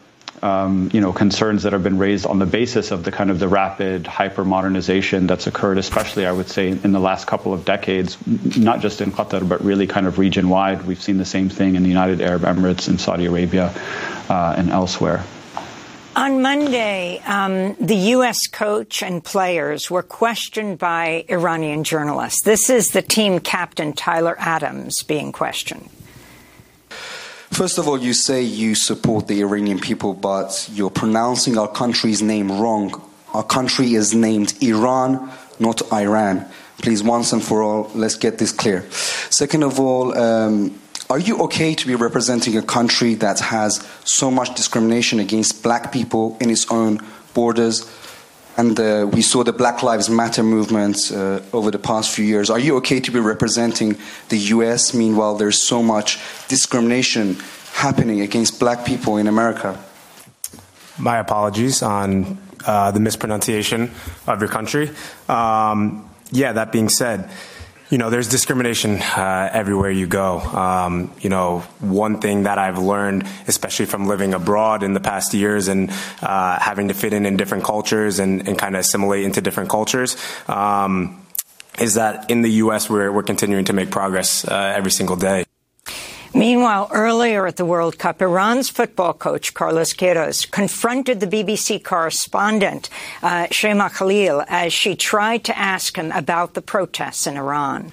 um, 0.42 0.90
you 0.92 1.00
know, 1.00 1.12
concerns 1.12 1.62
that 1.62 1.72
have 1.72 1.84
been 1.84 1.98
raised 1.98 2.26
on 2.26 2.40
the 2.40 2.46
basis 2.46 2.90
of 2.90 3.04
the 3.04 3.12
kind 3.12 3.30
of 3.30 3.38
the 3.38 3.46
rapid 3.46 4.06
hyper 4.06 4.44
modernization 4.44 5.28
that's 5.28 5.46
occurred, 5.46 5.78
especially 5.78 6.26
I 6.26 6.32
would 6.32 6.48
say 6.48 6.68
in 6.68 6.92
the 6.92 7.00
last 7.00 7.26
couple 7.26 7.54
of 7.54 7.64
decades, 7.64 8.18
not 8.56 8.80
just 8.80 9.00
in 9.00 9.12
Qatar 9.12 9.48
but 9.48 9.64
really 9.64 9.86
kind 9.86 10.06
of 10.06 10.18
region 10.18 10.48
wide. 10.48 10.84
We've 10.84 11.00
seen 11.00 11.18
the 11.18 11.24
same 11.24 11.48
thing 11.48 11.76
in 11.76 11.84
the 11.84 11.88
United 11.88 12.20
Arab 12.20 12.42
Emirates, 12.42 12.88
in 12.88 12.98
Saudi 12.98 13.26
Arabia, 13.26 13.72
uh, 14.28 14.54
and 14.58 14.70
elsewhere. 14.70 15.24
On 16.14 16.42
Monday, 16.42 17.22
um, 17.24 17.74
the 17.80 17.96
U.S. 18.16 18.46
coach 18.46 19.02
and 19.02 19.24
players 19.24 19.90
were 19.90 20.02
questioned 20.02 20.78
by 20.78 21.24
Iranian 21.28 21.84
journalists. 21.84 22.42
This 22.44 22.68
is 22.68 22.88
the 22.88 23.00
team 23.00 23.38
captain 23.38 23.94
Tyler 23.94 24.36
Adams 24.38 25.02
being 25.04 25.32
questioned. 25.32 25.88
First 27.52 27.76
of 27.76 27.86
all, 27.86 27.98
you 27.98 28.14
say 28.14 28.40
you 28.42 28.74
support 28.74 29.28
the 29.28 29.42
Iranian 29.42 29.78
people, 29.78 30.14
but 30.14 30.70
you're 30.72 30.88
pronouncing 30.88 31.58
our 31.58 31.68
country's 31.68 32.22
name 32.22 32.50
wrong. 32.50 32.98
Our 33.34 33.44
country 33.44 33.92
is 33.92 34.14
named 34.14 34.54
Iran, 34.62 35.30
not 35.60 35.92
Iran. 35.92 36.46
Please, 36.78 37.02
once 37.02 37.30
and 37.34 37.44
for 37.44 37.62
all, 37.62 37.90
let's 37.94 38.16
get 38.16 38.38
this 38.38 38.52
clear. 38.52 38.90
Second 39.28 39.64
of 39.64 39.78
all, 39.78 40.16
um, 40.16 40.80
are 41.10 41.18
you 41.18 41.42
okay 41.42 41.74
to 41.74 41.86
be 41.86 41.94
representing 41.94 42.56
a 42.56 42.62
country 42.62 43.16
that 43.16 43.38
has 43.40 43.86
so 44.02 44.30
much 44.30 44.54
discrimination 44.54 45.20
against 45.20 45.62
black 45.62 45.92
people 45.92 46.38
in 46.40 46.48
its 46.48 46.70
own 46.70 47.00
borders? 47.34 47.82
And 48.56 48.78
uh, 48.78 49.08
we 49.10 49.22
saw 49.22 49.42
the 49.42 49.52
Black 49.52 49.82
Lives 49.82 50.10
Matter 50.10 50.42
movement 50.42 51.10
uh, 51.12 51.40
over 51.52 51.70
the 51.70 51.78
past 51.78 52.10
few 52.10 52.24
years. 52.24 52.50
Are 52.50 52.58
you 52.58 52.76
okay 52.76 53.00
to 53.00 53.10
be 53.10 53.18
representing 53.18 53.96
the 54.28 54.38
US? 54.38 54.92
Meanwhile, 54.92 55.36
there's 55.36 55.62
so 55.62 55.82
much 55.82 56.18
discrimination 56.48 57.36
happening 57.72 58.20
against 58.20 58.60
black 58.60 58.84
people 58.84 59.16
in 59.16 59.26
America. 59.26 59.82
My 60.98 61.18
apologies 61.18 61.82
on 61.82 62.38
uh, 62.66 62.90
the 62.90 63.00
mispronunciation 63.00 63.90
of 64.26 64.40
your 64.40 64.50
country. 64.50 64.90
Um, 65.28 66.08
yeah, 66.30 66.52
that 66.52 66.72
being 66.72 66.88
said, 66.88 67.30
you 67.92 67.98
know, 67.98 68.08
there's 68.08 68.28
discrimination 68.28 69.02
uh, 69.02 69.50
everywhere 69.52 69.90
you 69.90 70.06
go. 70.06 70.40
Um, 70.40 71.12
you 71.20 71.28
know, 71.28 71.58
one 71.78 72.20
thing 72.20 72.44
that 72.44 72.56
I've 72.56 72.78
learned, 72.78 73.28
especially 73.46 73.84
from 73.84 74.08
living 74.08 74.32
abroad 74.32 74.82
in 74.82 74.94
the 74.94 75.00
past 75.00 75.34
years 75.34 75.68
and 75.68 75.90
uh, 76.22 76.58
having 76.58 76.88
to 76.88 76.94
fit 76.94 77.12
in 77.12 77.26
in 77.26 77.36
different 77.36 77.64
cultures 77.64 78.18
and, 78.18 78.48
and 78.48 78.58
kind 78.58 78.76
of 78.76 78.80
assimilate 78.80 79.24
into 79.24 79.42
different 79.42 79.68
cultures. 79.68 80.16
Um, 80.48 81.26
is 81.78 81.94
that 81.94 82.30
in 82.30 82.40
the 82.40 82.50
U.S. 82.64 82.88
we're, 82.88 83.12
we're 83.12 83.22
continuing 83.22 83.66
to 83.66 83.74
make 83.74 83.90
progress 83.90 84.48
uh, 84.48 84.72
every 84.74 84.90
single 84.90 85.16
day. 85.16 85.44
Meanwhile, 86.34 86.88
earlier 86.92 87.46
at 87.46 87.56
the 87.56 87.64
World 87.66 87.98
Cup, 87.98 88.22
Iran's 88.22 88.70
football 88.70 89.12
coach, 89.12 89.52
Carlos 89.52 89.92
Queiroz, 89.92 90.50
confronted 90.50 91.20
the 91.20 91.26
BBC 91.26 91.84
correspondent, 91.84 92.88
uh, 93.22 93.48
Shaimaa 93.50 93.94
Khalil, 93.94 94.42
as 94.48 94.72
she 94.72 94.96
tried 94.96 95.44
to 95.44 95.58
ask 95.58 95.96
him 95.96 96.10
about 96.12 96.54
the 96.54 96.62
protests 96.62 97.26
in 97.26 97.36
Iran. 97.36 97.92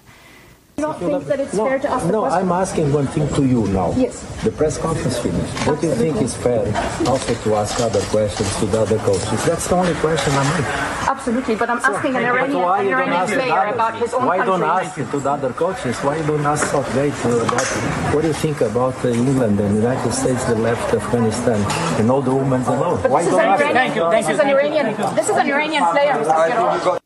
You 0.79 0.85
don't 0.85 0.97
think 0.97 1.25
that 1.27 1.39
it's 1.41 1.53
no, 1.53 1.65
fair 1.65 1.79
to 1.79 1.89
ask 1.91 2.05
No, 2.07 2.23
I'm 2.23 2.51
asking 2.53 2.93
one 2.93 3.07
thing 3.07 3.27
to 3.35 3.43
you 3.43 3.67
now. 3.67 3.91
Yes. 3.97 4.23
The 4.45 4.51
press 4.51 4.77
conference 4.77 5.19
finished. 5.19 5.67
What 5.67 5.81
do 5.81 5.87
you 5.87 5.95
think 5.95 6.21
is 6.21 6.33
fair 6.37 6.63
also 7.05 7.33
to 7.35 7.55
ask 7.55 7.81
other 7.81 7.99
questions 8.15 8.47
to 8.59 8.65
the 8.65 8.79
other 8.83 8.97
coaches? 8.99 9.43
That's 9.43 9.67
the 9.67 9.75
only 9.75 9.93
question 9.95 10.31
I'm 10.39 10.47
asking. 10.55 11.09
Absolutely, 11.11 11.55
but 11.55 11.69
I'm 11.69 11.83
asking 11.83 12.15
an 12.15 12.23
Iranian, 12.23 12.63
an 12.63 12.87
Iranian 12.95 13.27
player 13.27 13.65
about 13.75 13.99
his 13.99 14.13
own 14.13 14.25
Why 14.25 14.37
country. 14.37 14.51
don't 14.55 14.63
ask 14.63 14.97
it 14.97 15.11
to 15.11 15.19
the 15.19 15.31
other 15.31 15.51
coaches? 15.51 15.97
Why 15.99 16.15
don't 16.25 16.45
ask 16.45 16.65
Southgate 16.71 17.19
about 17.27 17.67
what 18.15 18.21
do 18.21 18.27
you 18.29 18.33
think 18.45 18.61
about 18.61 18.95
uh, 19.03 19.09
England 19.09 19.59
and 19.59 19.75
the 19.75 19.81
United 19.83 20.13
States 20.13 20.45
that 20.45 20.59
left 20.59 20.93
Afghanistan 20.93 21.59
and 21.99 22.09
all 22.09 22.21
the 22.21 22.33
women 22.33 22.61
alone? 22.61 23.01
But 23.01 23.11
Why 23.11 23.23
this 23.23 23.33
is 23.33 23.35
don't 23.35 23.43
an 23.43 23.51
ask 23.51 23.61
Iranian, 23.63 23.75
Thank 23.83 23.95
you, 23.97 24.03
thank 24.15 24.25
this 24.25 24.27
you, 24.29 24.33
is 24.35 24.39
an 24.39 24.49
Iranian, 24.55 24.85
this 25.19 25.27
is 25.27 25.35
an 25.35 25.47
Iranian 25.51 25.83
player, 25.91 26.13
Mr. 26.13 26.79
Queiroz. 26.79 26.99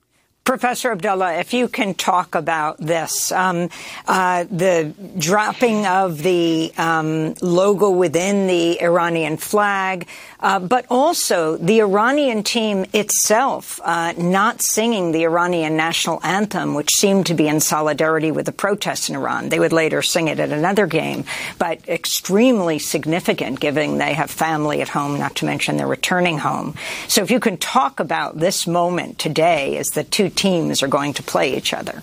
Professor 0.46 0.92
Abdullah, 0.92 1.36
if 1.36 1.54
you 1.54 1.70
can 1.70 1.94
talk 1.94 2.36
about 2.36 2.78
this, 2.78 3.32
um, 3.32 3.70
uh, 4.06 4.44
the 4.52 4.94
dropping 5.18 5.86
of 5.86 6.22
the 6.22 6.74
um, 6.78 7.34
logo 7.42 7.90
within 7.90 8.48
the 8.48 8.82
Iranian 8.82 9.38
flag, 9.38 10.06
uh, 10.42 10.60
but 10.60 10.86
also 10.90 11.56
the 11.56 11.80
Iranian 11.80 12.44
team 12.44 12.86
itself 12.92 13.80
uh, 13.86 14.12
not 14.18 14.62
singing 14.62 15.14
the 15.14 15.24
Iranian 15.24 15.78
national 15.78 16.20
anthem, 16.24 16.74
which 16.74 16.90
seemed 16.92 17.28
to 17.28 17.34
be 17.34 17.48
in 17.48 17.62
solidarity 17.62 18.30
with 18.30 18.46
the 18.46 18.52
protests 18.52 19.08
in 19.08 19.16
Iran. 19.16 19.48
They 19.48 19.60
would 19.60 19.72
later 19.72 20.02
sing 20.02 20.28
it 20.28 20.42
at 20.42 20.52
another 20.52 20.88
game, 20.88 21.24
but 21.58 21.88
extremely 21.88 22.80
significant 22.80 23.62
given 23.62 23.98
they 23.98 24.14
have 24.14 24.30
family 24.30 24.82
at 24.82 24.90
home, 24.90 25.18
not 25.18 25.36
to 25.38 25.46
mention 25.46 25.78
they're 25.78 25.88
returning 25.88 26.40
home. 26.40 26.76
So 27.08 27.24
if 27.24 27.32
you 27.32 27.40
can 27.40 27.56
talk 27.56 28.02
about 28.02 28.38
this 28.38 28.68
moment 28.68 29.20
today 29.20 29.78
as 29.78 29.92
the 29.92 30.04
two 30.04 30.33
teams 30.36 30.84
are 30.84 30.88
going 30.88 31.14
to 31.14 31.24
play 31.24 31.56
each 31.56 31.74
other. 31.74 32.02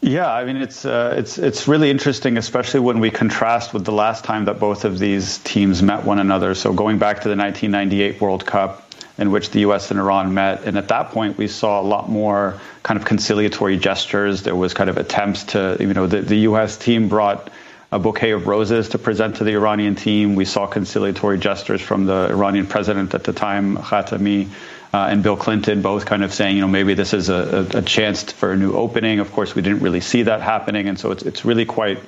Yeah, 0.00 0.32
I 0.32 0.44
mean 0.44 0.56
it's 0.56 0.84
uh, 0.84 1.14
it's 1.16 1.36
it's 1.36 1.66
really 1.66 1.90
interesting, 1.90 2.36
especially 2.36 2.80
when 2.80 3.00
we 3.00 3.10
contrast 3.10 3.74
with 3.74 3.84
the 3.84 3.92
last 3.92 4.24
time 4.24 4.44
that 4.44 4.60
both 4.60 4.84
of 4.84 4.98
these 4.98 5.38
teams 5.38 5.82
met 5.82 6.04
one 6.04 6.18
another. 6.18 6.54
So 6.54 6.72
going 6.72 6.98
back 6.98 7.22
to 7.22 7.28
the 7.28 7.36
1998 7.36 8.20
World 8.20 8.46
Cup, 8.46 8.86
in 9.18 9.30
which 9.30 9.50
the 9.50 9.60
U.S. 9.60 9.90
and 9.90 9.98
Iran 9.98 10.34
met, 10.34 10.64
and 10.64 10.76
at 10.76 10.88
that 10.88 11.10
point 11.10 11.38
we 11.38 11.48
saw 11.48 11.80
a 11.80 11.82
lot 11.82 12.08
more 12.08 12.60
kind 12.82 13.00
of 13.00 13.06
conciliatory 13.06 13.78
gestures. 13.78 14.42
There 14.42 14.54
was 14.54 14.74
kind 14.74 14.90
of 14.90 14.98
attempts 14.98 15.44
to, 15.44 15.76
you 15.80 15.92
know, 15.92 16.06
the, 16.06 16.20
the 16.20 16.36
U.S. 16.50 16.76
team 16.76 17.08
brought 17.08 17.50
a 17.90 17.98
bouquet 17.98 18.32
of 18.32 18.46
roses 18.46 18.90
to 18.90 18.98
present 18.98 19.36
to 19.36 19.44
the 19.44 19.52
Iranian 19.52 19.94
team. 19.94 20.34
We 20.34 20.44
saw 20.44 20.66
conciliatory 20.66 21.38
gestures 21.38 21.80
from 21.80 22.04
the 22.04 22.28
Iranian 22.30 22.66
president 22.66 23.14
at 23.14 23.24
the 23.24 23.32
time, 23.32 23.76
Khatami 23.78 24.48
uh, 24.96 25.08
and 25.08 25.22
Bill 25.22 25.36
Clinton, 25.36 25.82
both 25.82 26.06
kind 26.06 26.24
of 26.24 26.32
saying, 26.32 26.56
you 26.56 26.62
know, 26.62 26.68
maybe 26.68 26.94
this 26.94 27.12
is 27.12 27.28
a, 27.28 27.68
a, 27.74 27.78
a, 27.80 27.82
chance 27.82 28.32
for 28.32 28.52
a 28.52 28.56
new 28.56 28.72
opening. 28.72 29.18
Of 29.18 29.30
course, 29.30 29.54
we 29.54 29.60
didn't 29.60 29.80
really 29.80 30.00
see 30.00 30.22
that 30.22 30.40
happening, 30.40 30.88
and 30.88 30.98
so 30.98 31.10
it's 31.10 31.22
it's 31.22 31.44
really 31.44 31.66
quite, 31.66 31.98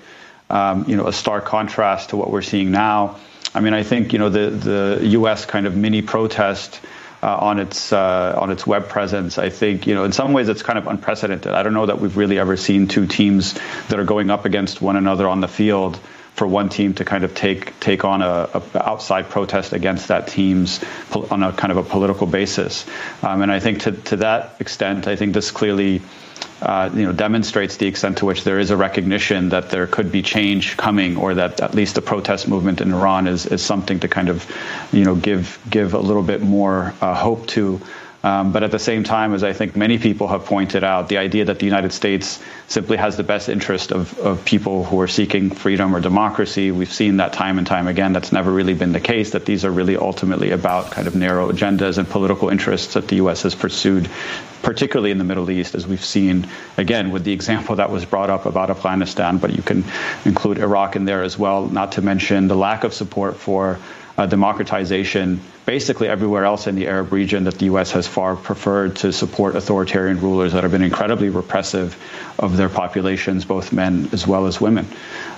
um, 0.49 0.87
you 0.89 0.97
know, 0.97 1.07
a 1.07 1.13
stark 1.13 1.45
contrast 1.45 2.11
to 2.11 2.17
what 2.17 2.31
we're 2.31 2.41
seeing 2.41 2.71
now. 2.71 3.17
I 3.55 3.61
mean, 3.61 3.75
I 3.75 3.83
think 3.83 4.15
you 4.15 4.19
know 4.19 4.31
the 4.31 4.49
the 4.49 5.07
U.S. 5.19 5.45
kind 5.45 5.67
of 5.67 5.77
mini 5.77 6.01
protest. 6.03 6.81
Uh, 7.21 7.37
on 7.37 7.59
its 7.59 7.93
uh, 7.93 8.39
on 8.41 8.53
its 8.53 8.65
web 8.65 8.89
presence, 8.89 9.39
I 9.39 9.51
think 9.51 9.89
you 9.89 9.95
know 9.97 10.05
in 10.05 10.13
some 10.13 10.33
ways 10.33 10.49
it's 10.49 10.63
kind 10.63 10.79
of 10.79 10.87
unprecedented. 10.87 11.51
I 11.51 11.65
don't 11.65 11.75
know 11.75 11.87
that 11.87 12.01
we've 12.01 12.17
really 12.17 12.39
ever 12.39 12.57
seen 12.57 12.87
two 12.87 13.09
teams 13.09 13.55
that 13.89 13.99
are 13.99 14.05
going 14.05 14.31
up 14.31 14.45
against 14.45 14.81
one 14.81 14.95
another 14.95 15.27
on 15.27 15.41
the 15.41 15.49
field 15.49 15.99
for 16.39 16.47
one 16.47 16.69
team 16.69 16.95
to 16.95 17.05
kind 17.05 17.25
of 17.25 17.35
take 17.35 17.79
take 17.81 18.05
on 18.05 18.23
a, 18.23 18.49
a 18.55 18.89
outside 18.89 19.29
protest 19.29 19.73
against 19.73 20.09
that 20.09 20.29
team's 20.29 20.81
on 21.13 21.43
a 21.43 21.53
kind 21.53 21.73
of 21.73 21.77
a 21.77 21.83
political 21.83 22.27
basis. 22.27 22.87
Um, 23.23 23.43
and 23.43 23.51
I 23.51 23.61
think 23.61 23.83
to 23.83 23.93
to 23.93 24.17
that 24.17 24.57
extent, 24.61 25.07
I 25.07 25.17
think 25.17 25.35
this 25.35 25.51
clearly. 25.51 26.01
Uh, 26.63 26.91
you 26.93 27.05
know, 27.05 27.13
demonstrates 27.13 27.77
the 27.77 27.87
extent 27.87 28.19
to 28.19 28.27
which 28.27 28.43
there 28.43 28.59
is 28.59 28.71
a 28.71 28.77
recognition 28.77 29.51
that 29.51 29.71
there 29.71 29.87
could 29.87 30.11
be 30.11 30.23
change 30.23 30.77
coming, 30.77 31.17
or 31.17 31.35
that 31.35 31.61
at 31.61 31.75
least 31.75 31.95
the 31.95 32.03
protest 32.03 32.49
movement 32.49 32.81
in 32.81 32.93
Iran 32.93 33.29
is, 33.29 33.47
is 33.47 33.63
something 33.63 34.01
to 34.01 34.09
kind 34.09 34.29
of, 34.29 34.45
you 34.93 35.05
know, 35.05 35.15
give 35.15 35.59
give 35.71 35.95
a 35.95 36.01
little 36.01 36.23
bit 36.23 36.43
more 36.43 36.95
uh, 37.01 37.15
hope 37.15 37.47
to. 37.55 37.81
Um, 38.25 38.51
but 38.51 38.65
at 38.65 38.73
the 38.73 38.81
same 38.81 39.05
time, 39.05 39.33
as 39.33 39.45
I 39.45 39.53
think 39.53 39.77
many 39.77 39.97
people 39.97 40.27
have 40.27 40.45
pointed 40.45 40.83
out, 40.83 41.09
the 41.09 41.19
idea 41.19 41.45
that 41.45 41.61
the 41.61 41.67
United 41.67 41.93
States 41.93 42.43
simply 42.67 42.97
has 42.97 43.17
the 43.17 43.23
best 43.23 43.49
interest 43.49 43.93
of, 43.93 44.19
of 44.19 44.45
people 44.45 44.83
who 44.85 45.01
are 45.01 45.07
seeking 45.07 45.51
freedom 45.51 45.95
or 45.95 46.01
democracy, 46.01 46.73
we've 46.73 46.93
seen 46.93 47.19
that 47.19 47.33
time 47.33 47.59
and 47.59 47.67
time 47.67 47.87
again. 47.87 48.13
That's 48.13 48.33
never 48.33 48.51
really 48.51 48.75
been 48.75 48.91
the 48.91 49.01
case, 49.01 49.31
that 49.31 49.47
these 49.47 49.65
are 49.65 49.71
really 49.71 49.97
ultimately 49.97 50.51
about 50.51 50.91
kind 50.91 51.07
of 51.07 51.15
narrow 51.15 51.53
agendas 51.53 51.97
and 51.97 52.09
political 52.09 52.49
interests 52.49 52.95
that 52.95 53.07
the 53.07 53.17
U.S. 53.17 53.43
has 53.43 53.55
pursued, 53.55 54.11
particularly 54.63 55.13
in 55.13 55.19
the 55.19 55.25
Middle 55.25 55.49
East, 55.49 55.77
as 55.77 55.87
we've 55.87 56.05
seen, 56.05 56.49
again, 56.77 57.13
with 57.13 57.23
the 57.23 57.33
example 57.33 57.77
that 57.77 57.89
was 57.89 58.05
brought 58.05 58.31
up 58.31 58.47
about 58.47 58.69
Afghanistan, 58.69 59.39
but 59.39 59.55
you 59.55 59.63
can 59.63 59.85
include 60.25 60.59
Iraq 60.59 60.97
in 60.97 61.05
there 61.05 61.23
as 61.23 61.39
well, 61.39 61.67
not 61.67 61.93
to 61.93 62.03
mention 62.03 62.49
the 62.49 62.57
lack 62.57 62.83
of 62.83 62.93
support 62.93 63.37
for 63.37 63.79
uh, 64.19 64.27
democratization 64.27 65.41
basically 65.65 66.09
everywhere 66.09 66.45
else 66.45 66.67
in 66.67 66.75
the 66.75 66.89
Arab 66.89 67.13
region 67.13 67.45
that 67.45 67.55
the 67.55 67.67
U.S. 67.67 67.93
has 67.93 68.09
far 68.09 68.35
preferred 68.35 68.97
to 68.97 69.13
support 69.13 69.55
authoritarian 69.55 70.21
rulers 70.21 70.55
that 70.55 70.65
have 70.65 70.73
been 70.73 70.83
incredibly 70.83 71.29
repressive 71.29 71.97
of 72.37 72.57
their 72.57 72.69
populations, 72.69 73.45
both 73.45 73.73
men 73.73 74.09
as 74.13 74.27
well 74.27 74.47
as 74.47 74.61
women. 74.61 74.89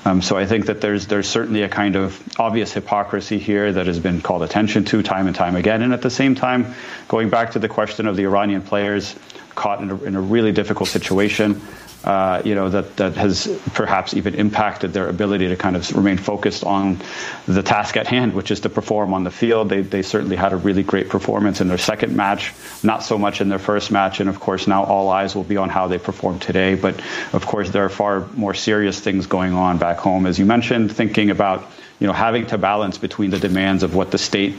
Um, 0.07 0.23
so 0.23 0.39
I 0.39 0.47
think 0.47 0.67
that 0.67 0.81
there's 0.81 1.09
there's 1.09 1.29
certainly 1.29 1.63
a 1.63 1.69
kind 1.69 1.95
of 1.95 2.23
obvious 2.39 2.73
hypocrisy 2.73 3.39
here 3.39 3.71
that 3.71 3.87
has 3.87 3.99
been 3.99 4.23
called 4.23 4.43
attention 4.43 4.87
to 4.87 5.03
time 5.03 5.27
and 5.27 5.37
time 5.37 5.57
again. 5.57 5.83
And 5.83 5.93
at 5.93 6.01
the 6.01 6.11
same 6.11 6.35
time, 6.35 6.75
going 7.07 7.29
back 7.29 7.53
to 7.53 7.59
the 7.59 7.69
question 7.69 8.07
of 8.07 8.17
the 8.17 8.25
Iranian 8.25 8.63
players 8.63 9.15
caught 9.55 9.83
in 9.83 9.91
a, 9.91 10.03
in 10.05 10.17
a 10.17 10.21
really 10.21 10.53
difficult 10.53 10.89
situation, 10.89 11.61
uh, 12.05 12.41
you 12.45 12.55
know, 12.55 12.71
that, 12.71 12.97
that 12.97 13.15
has 13.15 13.47
perhaps 13.75 14.15
even 14.15 14.35
impacted 14.35 14.93
their 14.93 15.09
ability 15.09 15.49
to 15.49 15.57
kind 15.57 15.77
of 15.77 15.95
remain 15.95 16.17
focused 16.17 16.65
on 16.65 16.99
the 17.47 17.63
task 17.63 17.97
at 17.97 18.07
hand, 18.07 18.33
which 18.33 18.51
is 18.51 18.61
to 18.61 18.71
perform 18.71 19.13
on 19.13 19.25
the 19.25 19.31
field. 19.31 19.69
They, 19.69 19.83
they 19.83 20.03
certainly 20.03 20.37
had 20.37 20.53
a 20.53 20.57
really 20.57 20.83
great 20.83 21.11
performance 21.11 21.61
in 21.61 21.69
their 21.69 21.79
second 21.79 22.17
match, 22.17 22.55
not 22.83 23.03
so 23.03 23.19
much 23.19 23.43
in 23.43 23.51
their 23.51 23.59
first 23.59 23.91
match. 23.91 24.21
And 24.21 24.31
of 24.31 24.41
course, 24.41 24.67
now 24.67 24.85
all 24.85 25.11
eyes 25.11 25.35
will 25.35 25.45
be 25.45 25.59
on 25.59 25.69
how 25.69 25.89
they 25.89 25.99
perform 25.99 26.39
today. 26.39 26.75
But 26.75 27.01
of 27.35 27.45
course, 27.47 27.71
there 27.71 27.85
are 27.85 27.91
far 27.91 28.27
more 28.35 28.55
serious 28.55 28.99
things 28.99 29.27
going 29.27 29.53
on 29.53 29.77
back 29.77 29.99
home. 29.99 30.25
As 30.25 30.39
you 30.39 30.47
mentioned, 30.47 30.97
thinking 30.97 31.31
about, 31.31 31.67
you 31.99 32.07
know, 32.07 32.15
having 32.15 32.47
to 32.47 32.57
balance 32.57 32.97
between 32.97 33.31
the 33.31 33.39
demands 33.39 33.83
of 33.83 33.95
what 33.95 34.11
the 34.11 34.19
state 34.19 34.55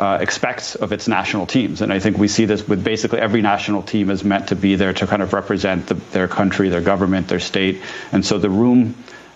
uh, 0.00 0.16
expects 0.18 0.76
of 0.76 0.92
its 0.92 1.08
national 1.08 1.46
teams. 1.46 1.82
And 1.82 1.92
I 1.92 1.98
think 1.98 2.16
we 2.16 2.26
see 2.26 2.46
this 2.46 2.66
with 2.66 2.82
basically 2.82 3.20
every 3.20 3.42
national 3.42 3.82
team 3.82 4.08
is 4.08 4.24
meant 4.24 4.48
to 4.48 4.56
be 4.56 4.76
there 4.76 4.94
to 4.94 5.06
kind 5.06 5.20
of 5.20 5.34
represent 5.34 5.88
the, 5.88 5.94
their 5.94 6.26
country, 6.26 6.70
their 6.70 6.80
government, 6.80 7.28
their 7.28 7.38
state. 7.38 7.82
And 8.10 8.24
so 8.24 8.38
the 8.38 8.48
room 8.48 8.94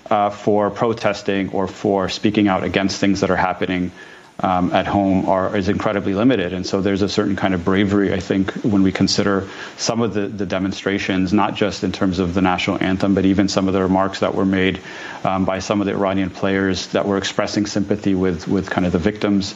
uh, 0.08 0.30
for 0.30 0.70
protesting 0.70 1.50
or 1.50 1.68
for 1.68 2.08
speaking 2.08 2.48
out 2.48 2.64
against 2.64 2.98
things 2.98 3.20
that 3.20 3.30
are 3.30 3.36
happening 3.36 3.92
um, 4.40 4.72
at 4.72 4.86
home 4.86 5.28
are, 5.28 5.54
is 5.54 5.68
incredibly 5.68 6.14
limited. 6.14 6.54
And 6.54 6.66
so 6.66 6.80
there's 6.80 7.02
a 7.02 7.08
certain 7.08 7.36
kind 7.36 7.52
of 7.52 7.64
bravery, 7.64 8.12
I 8.12 8.20
think, 8.20 8.50
when 8.64 8.82
we 8.82 8.90
consider 8.90 9.48
some 9.76 10.00
of 10.00 10.14
the, 10.14 10.26
the 10.26 10.46
demonstrations, 10.46 11.32
not 11.32 11.54
just 11.54 11.84
in 11.84 11.92
terms 11.92 12.18
of 12.18 12.32
the 12.32 12.42
national 12.42 12.82
anthem, 12.82 13.14
but 13.14 13.26
even 13.26 13.48
some 13.48 13.68
of 13.68 13.74
the 13.74 13.82
remarks 13.82 14.20
that 14.20 14.34
were 14.34 14.46
made 14.46 14.80
um, 15.24 15.44
by 15.44 15.60
some 15.60 15.80
of 15.80 15.86
the 15.86 15.92
Iranian 15.92 16.30
players 16.30 16.88
that 16.88 17.06
were 17.06 17.18
expressing 17.18 17.66
sympathy 17.66 18.14
with, 18.14 18.48
with 18.48 18.70
kind 18.70 18.86
of 18.86 18.92
the 18.92 18.98
victims 18.98 19.54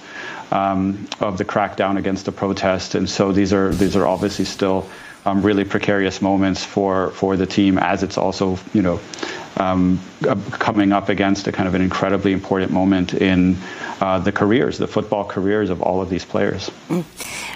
um, 0.51 1.07
of 1.21 1.39
the 1.39 1.45
crackdown 1.45 1.99
against 1.99 2.25
the 2.25 2.33
protest. 2.33 2.95
And 2.95 3.09
so 3.09 3.33
these 3.33 3.53
are, 3.53 3.73
these 3.73 3.97
are 3.97 4.07
obviously 4.07 4.45
still 4.45 4.89
um, 5.25 5.43
really 5.43 5.65
precarious 5.65 6.23
moments 6.23 6.65
for, 6.65 7.11
for 7.11 7.37
the 7.37 7.47
team 7.47 7.79
as 7.79 8.03
it's 8.03 8.19
also, 8.19 8.59
you 8.73 8.83
know, 8.83 9.01
um, 9.59 10.01
coming 10.53 10.93
up 10.93 11.09
against 11.09 11.47
a 11.47 11.53
kind 11.53 11.69
of 11.69 11.75
an 11.75 11.83
incredibly 11.83 12.33
important 12.33 12.73
moment 12.73 13.15
in 13.15 13.57
uh, 14.01 14.19
the 14.19 14.33
careers, 14.33 14.79
the 14.79 14.87
football 14.87 15.25
careers 15.25 15.71
of 15.71 15.83
all 15.83 16.01
of 16.01 16.09
these 16.09 16.25
players. 16.25 16.71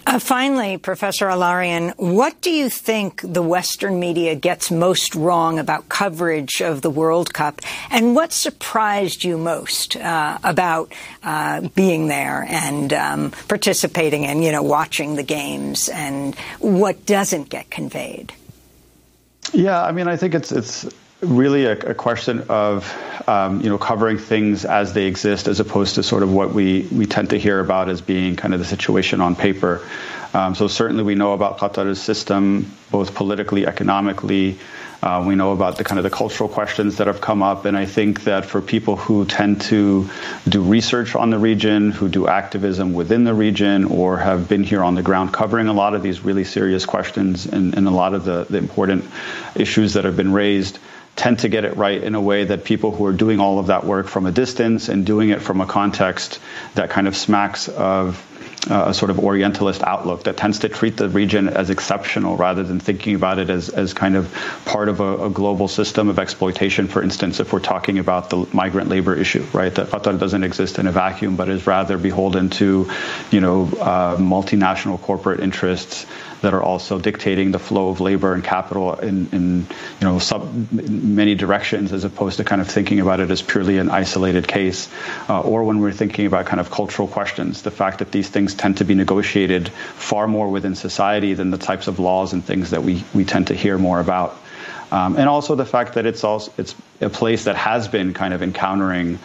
Uh, 0.07 0.19
finally, 0.19 0.77
Professor 0.77 1.29
Al-Arian, 1.29 1.91
what 1.97 2.41
do 2.41 2.51
you 2.51 2.69
think 2.69 3.21
the 3.23 3.43
Western 3.43 4.01
media 4.01 4.35
gets 4.35 4.71
most 4.71 5.15
wrong 5.15 5.59
about 5.59 5.89
coverage 5.89 6.61
of 6.61 6.83
the 6.83 6.91
World 6.91 7.33
Cup, 7.33 7.61
and 7.91 8.15
what 8.17 8.33
surprised 8.33 9.23
you 9.23 9.39
most 9.39 9.97
uh, 9.97 10.39
about 10.43 10.93
uh, 11.23 11.61
being 11.75 12.09
there 12.09 12.45
and 12.49 12.93
um, 12.93 13.31
participating 13.47 14.25
in, 14.25 14.43
you 14.43 14.51
know, 14.51 14.63
watching 14.63 15.15
the 15.15 15.23
games, 15.23 15.89
and 15.89 16.35
what 16.59 17.07
doesn't 17.07 17.49
get 17.49 17.71
conveyed? 17.71 18.33
Yeah, 19.53 19.83
I 19.83 19.93
mean, 19.93 20.09
I 20.09 20.17
think 20.17 20.35
it's 20.35 20.51
it's 20.51 20.89
really 21.23 21.65
a, 21.67 21.79
a 21.79 21.95
question 21.95 22.45
of 22.49 22.93
um, 23.29 23.61
you 23.61 23.69
know 23.69 23.79
covering 23.79 24.19
things 24.19 24.65
as 24.65 24.93
they 24.93 25.07
exist, 25.07 25.49
as 25.49 25.61
opposed 25.61 25.95
to 25.95 26.03
sort 26.03 26.23
of 26.23 26.33
what 26.33 26.53
we 26.53 26.89
we 26.93 27.07
tend 27.07 27.31
to 27.31 27.39
hear 27.39 27.61
about 27.61 27.89
as 27.89 28.01
being 28.01 28.37
kind 28.37 28.53
of 28.55 28.61
the 28.61 28.67
situation 28.67 29.21
on 29.21 29.37
paper. 29.37 29.87
Um, 30.35 30.55
so 30.55 30.67
certainly 30.67 31.05
we 31.05 31.15
know 31.15 31.33
about 31.35 31.59
Qatar's 31.59 32.01
system, 32.01 32.73
both 32.91 33.15
politically, 33.15 33.67
economically. 33.67 34.59
Uh, 35.03 35.25
we 35.27 35.35
know 35.35 35.51
about 35.51 35.79
the 35.79 35.85
kind 35.85 35.99
of 35.99 36.05
the 36.05 36.11
cultural 36.11 36.49
questions 36.49 36.99
that 36.99 37.09
have 37.09 37.21
come 37.21 37.43
up, 37.43 37.65
and 37.65 37.77
I 37.77 37.87
think 37.87 38.23
that 38.23 38.47
for 38.47 38.63
people 38.63 38.97
who 38.97 39.25
tend 39.25 39.61
to 39.63 40.09
do 40.49 40.63
research 40.63 41.17
on 41.17 41.31
the 41.31 41.39
region, 41.39 41.91
who 41.91 42.09
do 42.09 42.29
activism 42.29 42.95
within 42.95 43.25
the 43.25 43.35
region, 43.35 43.85
or 43.85 44.17
have 44.17 44.49
been 44.49 44.63
here 44.63 44.83
on 44.85 44.95
the 44.95 45.03
ground 45.03 45.33
covering 45.33 45.67
a 45.67 45.73
lot 45.73 45.95
of 45.95 46.03
these 46.03 46.21
really 46.21 46.45
serious 46.45 46.87
questions 46.87 47.47
and, 47.47 47.75
and 47.75 47.89
a 47.89 47.91
lot 47.91 48.15
of 48.15 48.25
the, 48.25 48.47
the 48.49 48.59
important 48.59 49.05
issues 49.57 49.95
that 49.95 50.05
have 50.05 50.17
been 50.17 50.33
raised, 50.33 50.79
tend 51.17 51.41
to 51.41 51.49
get 51.49 51.65
it 51.65 51.77
right 51.77 52.03
in 52.03 52.15
a 52.15 52.21
way 52.21 52.45
that 52.45 52.65
people 52.65 52.91
who 52.91 53.05
are 53.07 53.13
doing 53.13 53.39
all 53.39 53.59
of 53.59 53.67
that 53.67 53.85
work 53.85 54.09
from 54.09 54.27
a 54.27 54.33
distance 54.33 54.89
and 54.89 55.05
doing 55.05 55.31
it 55.31 55.43
from 55.43 55.61
a 55.61 55.67
context 55.67 56.41
that 56.75 56.91
kind 56.91 57.07
of 57.07 57.17
smacks 57.17 57.69
of 57.69 58.27
uh, 58.71 58.85
a 58.89 58.95
sort 58.95 59.11
of 59.11 59.19
Orientalist 59.19 59.83
outlook 59.83 60.25
that 60.25 60.37
tends 60.37 60.61
to 60.61 60.69
treat 60.69 60.97
the 60.97 61.09
region 61.09 61.49
as 61.49 61.71
exceptional 61.71 62.37
rather 62.37 62.63
than 62.63 62.79
thinking 62.79 63.17
about 63.17 63.39
it 63.39 63.51
as, 63.51 63.69
as 63.69 63.93
kind 63.93 64.15
of 64.15 64.33
part 64.65 64.89
of 64.89 65.01
a, 65.01 65.27
a, 65.27 65.31
global 65.31 65.67
system 65.67 66.09
of 66.09 66.19
exploitation. 66.19 66.87
For 66.87 67.03
instance, 67.03 67.41
if 67.41 67.53
we're 67.53 67.59
talking 67.59 67.99
about 67.99 68.31
the 68.31 68.47
migrant 68.53 68.89
labor 68.89 69.17
issue, 69.17 69.45
right, 69.53 69.75
that 69.75 69.89
Qatar 69.89 70.19
doesn't 70.19 70.45
exist 70.45 70.79
in 70.79 70.87
a 70.87 70.93
vacuum, 70.93 71.35
but 71.35 71.49
is 71.49 71.67
rather 71.67 71.99
beholden 71.99 72.51
to, 72.51 72.89
you 73.33 73.41
know, 73.41 73.65
uh, 73.81 74.17
multinational 74.17 75.01
corporate 75.01 75.41
interests 75.41 76.07
that 76.43 76.55
are 76.55 76.63
also 76.63 76.99
dictating 76.99 77.51
the 77.51 77.59
flow 77.59 77.89
of 77.89 78.01
labor 78.01 78.35
and 78.35 78.45
capital 78.45 78.95
in, 78.95 79.29
in 79.33 79.61
you 80.01 80.07
know 80.07 80.19
sub, 80.19 80.53
many 80.71 81.35
directions, 81.35 81.93
as 81.93 82.05
opposed 82.05 82.37
to 82.37 82.45
kind 82.45 82.61
of 82.61 82.69
thinking 82.69 83.01
about 83.01 83.21
it 83.21 83.31
as 83.31 83.41
purely 83.41 83.79
an 83.79 83.89
isolated 83.89 84.47
case, 84.47 84.89
uh, 85.29 85.41
or 85.41 85.65
when 85.65 85.81
we're 85.81 85.93
thinking 85.93 86.27
about 86.27 86.47
kind 86.47 86.61
of 86.61 86.71
cultural 86.71 87.09
questions, 87.09 87.63
the 87.63 87.71
fact 87.71 88.01
that 88.01 88.13
these 88.13 88.29
things 88.29 88.55
tend 88.55 88.77
to 88.77 88.85
be 88.85 88.95
negotiated 88.95 89.69
far 89.71 90.29
more 90.29 90.49
within 90.51 90.75
society 90.75 91.35
than 91.35 91.51
the 91.51 91.59
types 91.59 91.87
of 91.87 91.99
laws 91.99 92.33
and 92.33 92.45
things 92.45 92.71
that 92.71 92.83
we 92.83 93.05
we 93.15 93.25
tend 93.25 93.47
to 93.47 93.55
hear 93.55 93.79
more 93.79 94.01
about. 94.01 94.37
Um, 94.91 95.17
and 95.17 95.29
also 95.29 95.55
the 95.55 95.65
fact 95.65 95.95
that 95.95 96.05
it's 96.05 96.23
also 96.23 96.53
it's 96.59 96.75
a 97.01 97.09
place 97.09 97.45
that 97.45 97.57
has 97.57 97.89
been 97.89 98.13
kind 98.13 98.35
of 98.35 98.43
encountering 98.43 99.19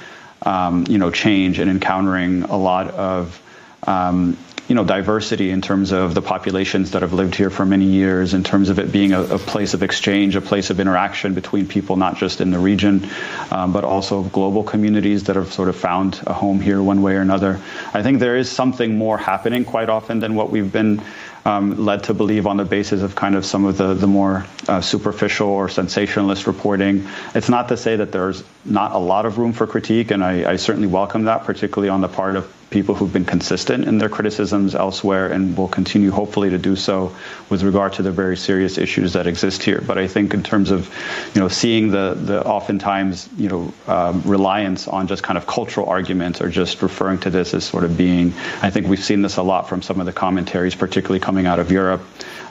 um, 0.43 0.85
you 0.87 0.97
know 0.97 1.11
change 1.11 1.59
and 1.59 1.69
encountering 1.69 2.43
a 2.43 2.57
lot 2.57 2.91
of 2.91 3.41
um, 3.87 4.37
you 4.67 4.75
know, 4.75 4.83
diversity 4.83 5.49
in 5.49 5.61
terms 5.61 5.93
of 5.93 6.13
the 6.13 6.21
populations 6.21 6.91
that 6.91 7.01
have 7.01 7.13
lived 7.13 7.35
here 7.35 7.49
for 7.49 7.65
many 7.65 7.85
years, 7.85 8.33
in 8.33 8.43
terms 8.43 8.67
of 8.67 8.79
it 8.79 8.91
being 8.91 9.13
a, 9.13 9.21
a 9.21 9.39
place 9.39 9.73
of 9.73 9.81
exchange, 9.81 10.35
a 10.35 10.41
place 10.41 10.69
of 10.69 10.81
interaction 10.81 11.33
between 11.33 11.67
people, 11.67 11.95
not 11.95 12.17
just 12.17 12.41
in 12.41 12.51
the 12.51 12.59
region, 12.59 13.09
um, 13.49 13.71
but 13.71 13.85
also 13.85 14.23
global 14.23 14.63
communities 14.63 15.25
that 15.25 15.37
have 15.37 15.53
sort 15.53 15.69
of 15.69 15.75
found 15.77 16.21
a 16.27 16.33
home 16.33 16.59
here 16.59 16.83
one 16.83 17.01
way 17.01 17.15
or 17.15 17.21
another. 17.21 17.61
I 17.93 18.03
think 18.03 18.19
there 18.19 18.35
is 18.35 18.51
something 18.51 18.97
more 18.97 19.17
happening 19.17 19.63
quite 19.63 19.87
often 19.87 20.19
than 20.19 20.35
what 20.35 20.49
we've 20.51 20.71
been 20.71 21.01
um, 21.45 21.85
led 21.85 22.03
to 22.05 22.13
believe 22.13 22.45
on 22.45 22.57
the 22.57 22.65
basis 22.65 23.01
of 23.01 23.15
kind 23.15 23.35
of 23.35 23.45
some 23.45 23.63
of 23.63 23.77
the, 23.77 23.93
the 23.93 24.07
more 24.07 24.45
uh, 24.67 24.81
superficial 24.81 25.47
or 25.47 25.69
sensationalist 25.69 26.45
reporting. 26.45 27.07
It's 27.33 27.47
not 27.47 27.69
to 27.69 27.77
say 27.77 27.95
that 27.95 28.11
there's 28.11 28.43
not 28.65 28.91
a 28.91 28.97
lot 28.97 29.25
of 29.25 29.37
room 29.37 29.53
for 29.53 29.65
critique, 29.65 30.11
and 30.11 30.21
I, 30.21 30.51
I 30.51 30.55
certainly 30.57 30.89
welcome 30.89 31.23
that, 31.23 31.45
particularly 31.45 31.87
on 31.87 32.01
the 32.01 32.09
part 32.09 32.35
of 32.35 32.53
people 32.69 32.95
who've 32.95 33.13
been 33.13 33.25
consistent 33.25 33.85
in 33.85 33.97
their 33.97 34.09
criticisms 34.09 34.75
elsewhere 34.75 35.31
and 35.31 35.55
will 35.57 35.69
continue 35.69 36.11
hopefully 36.11 36.49
to 36.49 36.57
do 36.57 36.75
so 36.75 37.15
with 37.49 37.63
regard 37.63 37.93
to 37.93 38.01
the 38.01 38.11
very 38.11 38.35
serious 38.35 38.77
issues 38.77 39.13
that 39.13 39.25
exist 39.25 39.63
here. 39.63 39.81
But 39.85 39.97
I 39.97 40.07
think 40.07 40.33
in 40.33 40.43
terms 40.43 40.71
of, 40.71 40.93
you 41.33 41.41
know, 41.41 41.47
seeing 41.47 41.91
the, 41.91 42.13
the 42.13 42.45
oftentimes, 42.45 43.29
you 43.37 43.47
know, 43.47 43.73
um, 43.87 44.21
reliance 44.23 44.87
on 44.87 45.07
just 45.07 45.23
kind 45.23 45.37
of 45.37 45.47
cultural 45.47 45.87
arguments 45.87 46.41
or 46.41 46.49
just 46.49 46.81
referring 46.81 47.19
to 47.19 47.29
this 47.29 47.53
as 47.53 47.63
sort 47.63 47.85
of 47.85 47.97
being, 47.97 48.33
I 48.61 48.69
think 48.69 48.87
we've 48.87 49.03
seen 49.03 49.21
this 49.21 49.37
a 49.37 49.43
lot 49.43 49.69
from 49.69 49.81
some 49.81 50.01
of 50.01 50.05
the 50.05 50.13
commentaries, 50.13 50.75
particularly 50.75 51.21
coming 51.21 51.45
out 51.45 51.59
of 51.59 51.71
Europe. 51.71 52.01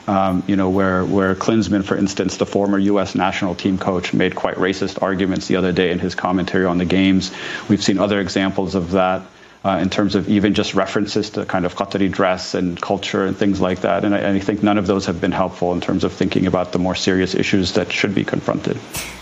Um, 0.07 0.43
you 0.47 0.55
know, 0.55 0.69
where 0.69 1.03
where 1.03 1.35
Klinsmann, 1.35 1.83
for 1.83 1.97
instance, 1.97 2.37
the 2.37 2.45
former 2.45 2.79
U.S. 2.79 3.13
national 3.13 3.55
team 3.55 3.77
coach, 3.77 4.13
made 4.13 4.35
quite 4.35 4.55
racist 4.55 5.01
arguments 5.01 5.47
the 5.47 5.57
other 5.57 5.73
day 5.73 5.91
in 5.91 5.99
his 5.99 6.15
commentary 6.15 6.65
on 6.65 6.77
the 6.77 6.85
games. 6.85 7.29
We've 7.67 7.83
seen 7.83 7.97
other 7.99 8.21
examples 8.21 8.75
of 8.75 8.91
that 8.91 9.23
uh, 9.67 9.77
in 9.79 9.89
terms 9.89 10.15
of 10.15 10.29
even 10.29 10.53
just 10.53 10.73
references 10.73 11.29
to 11.31 11.45
kind 11.45 11.65
of 11.65 11.75
Qatari 11.75 12.09
dress 12.09 12.53
and 12.53 12.81
culture 12.81 13.25
and 13.25 13.35
things 13.35 13.59
like 13.59 13.81
that. 13.81 14.05
And 14.05 14.15
I, 14.15 14.19
and 14.19 14.37
I 14.37 14.39
think 14.39 14.63
none 14.63 14.77
of 14.77 14.87
those 14.87 15.05
have 15.07 15.19
been 15.19 15.33
helpful 15.33 15.73
in 15.73 15.81
terms 15.81 16.05
of 16.05 16.13
thinking 16.13 16.47
about 16.47 16.71
the 16.71 16.79
more 16.79 16.95
serious 16.95 17.35
issues 17.35 17.73
that 17.73 17.91
should 17.91 18.15
be 18.15 18.23
confronted. 18.23 18.77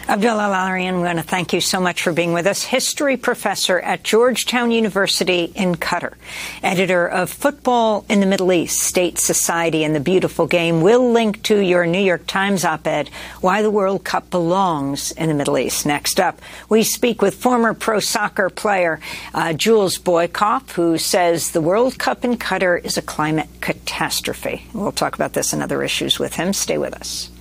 Abdullah 0.08 0.44
Al-Arian, 0.44 0.98
we 0.98 1.02
want 1.02 1.18
to 1.18 1.24
thank 1.24 1.52
you 1.52 1.60
so 1.60 1.82
much 1.82 2.04
for 2.04 2.14
being 2.14 2.32
with 2.32 2.46
us. 2.46 2.64
History 2.64 3.18
professor 3.18 3.80
at 3.80 4.04
Georgetown 4.04 4.70
University 4.70 5.52
in 5.56 5.74
Qatar, 5.74 6.14
editor 6.62 7.08
of 7.08 7.32
Football 7.32 8.06
in 8.08 8.20
the 8.20 8.28
Middle 8.28 8.54
East, 8.54 8.82
State 8.82 9.18
Society 9.18 9.84
and 9.84 9.96
the 9.96 10.00
Beautiful 10.00 10.46
Game. 10.46 10.82
We'll 10.82 11.12
link 11.12 11.42
to 11.44 11.60
your 11.60 11.88
New 11.88 12.02
York 12.02 12.28
Times 12.28 12.64
op-ed, 12.64 13.10
Why 13.42 13.64
the 13.64 13.72
World 13.72 14.04
Cup 14.04 14.30
Belongs 14.30 15.12
in 15.12 15.28
the 15.28 15.34
Middle 15.34 15.58
East. 15.58 15.88
Next 15.88 16.20
up, 16.20 16.40
we 16.70 16.84
speak 16.84 17.24
with 17.24 17.34
former 17.34 17.74
pro 17.74 18.00
soccer 18.00 18.52
player 18.52 19.00
uh, 19.34 19.54
Jules 19.54 19.98
Boykoff, 19.98 20.70
who 20.74 21.00
says 21.00 21.50
the 21.50 21.62
World 21.62 21.98
Cup 21.98 22.24
in 22.24 22.38
Qatar 22.38 22.80
is 22.86 22.96
a 22.96 23.02
climate 23.02 23.50
catastrophe. 23.60 24.68
We'll 24.72 24.92
talk 24.92 25.16
about 25.16 25.34
this 25.34 25.52
and 25.52 25.64
other 25.64 25.82
issues 25.82 26.20
with 26.20 26.36
him. 26.36 26.54
Stay 26.54 26.78
with 26.78 26.94
us. 26.94 27.32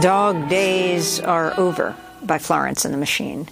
Dog 0.00 0.48
Days 0.48 1.18
Are 1.18 1.58
Over 1.58 1.96
by 2.22 2.38
Florence 2.38 2.84
and 2.84 2.94
the 2.94 2.98
Machine. 2.98 3.48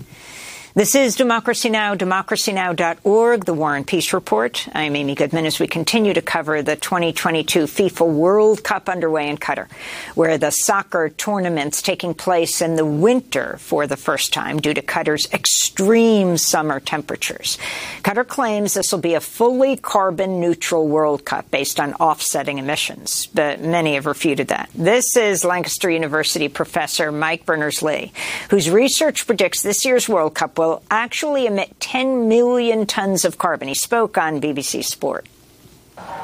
This 0.76 0.94
is 0.94 1.16
Democracy 1.16 1.70
Now!, 1.70 1.94
democracynow.org, 1.94 3.46
the 3.46 3.54
War 3.54 3.76
and 3.76 3.86
Peace 3.86 4.12
Report. 4.12 4.68
I'm 4.74 4.94
Amy 4.94 5.14
Goodman 5.14 5.46
as 5.46 5.58
we 5.58 5.66
continue 5.66 6.12
to 6.12 6.20
cover 6.20 6.60
the 6.60 6.76
2022 6.76 7.60
FIFA 7.60 8.06
World 8.06 8.62
Cup 8.62 8.90
underway 8.90 9.30
in 9.30 9.38
Qatar, 9.38 9.70
where 10.16 10.36
the 10.36 10.50
soccer 10.50 11.08
tournament's 11.08 11.80
taking 11.80 12.12
place 12.12 12.60
in 12.60 12.76
the 12.76 12.84
winter 12.84 13.56
for 13.58 13.86
the 13.86 13.96
first 13.96 14.34
time 14.34 14.60
due 14.60 14.74
to 14.74 14.82
Qatar's 14.82 15.32
extreme 15.32 16.36
summer 16.36 16.78
temperatures. 16.78 17.56
Qatar 18.02 18.28
claims 18.28 18.74
this 18.74 18.92
will 18.92 18.98
be 18.98 19.14
a 19.14 19.20
fully 19.20 19.78
carbon 19.78 20.40
neutral 20.40 20.86
World 20.86 21.24
Cup 21.24 21.50
based 21.50 21.80
on 21.80 21.94
offsetting 21.94 22.58
emissions, 22.58 23.28
but 23.32 23.62
many 23.62 23.94
have 23.94 24.04
refuted 24.04 24.48
that. 24.48 24.68
This 24.74 25.16
is 25.16 25.42
Lancaster 25.42 25.88
University 25.88 26.48
professor 26.48 27.10
Mike 27.10 27.46
Berners-Lee, 27.46 28.12
whose 28.50 28.68
research 28.68 29.26
predicts 29.26 29.62
this 29.62 29.86
year's 29.86 30.06
World 30.06 30.34
Cup 30.34 30.58
will 30.58 30.65
will 30.66 30.82
actually 30.90 31.46
emit 31.46 31.78
10 31.80 32.28
million 32.28 32.86
tons 32.86 33.24
of 33.24 33.38
carbon. 33.38 33.68
He 33.68 33.74
spoke 33.74 34.18
on 34.18 34.40
BBC 34.40 34.84
Sport. 34.84 35.26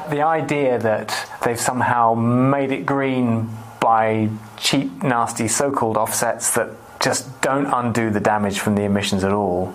The 0.09 0.21
idea 0.21 0.77
that 0.79 1.15
they've 1.43 1.59
somehow 1.59 2.13
made 2.13 2.71
it 2.71 2.85
green 2.85 3.49
by 3.79 4.29
cheap, 4.57 5.01
nasty 5.01 5.47
so 5.47 5.71
called 5.71 5.97
offsets 5.97 6.53
that 6.55 6.69
just 6.99 7.41
don't 7.41 7.65
undo 7.65 8.09
the 8.09 8.19
damage 8.19 8.59
from 8.59 8.75
the 8.75 8.83
emissions 8.83 9.23
at 9.23 9.33
all. 9.33 9.73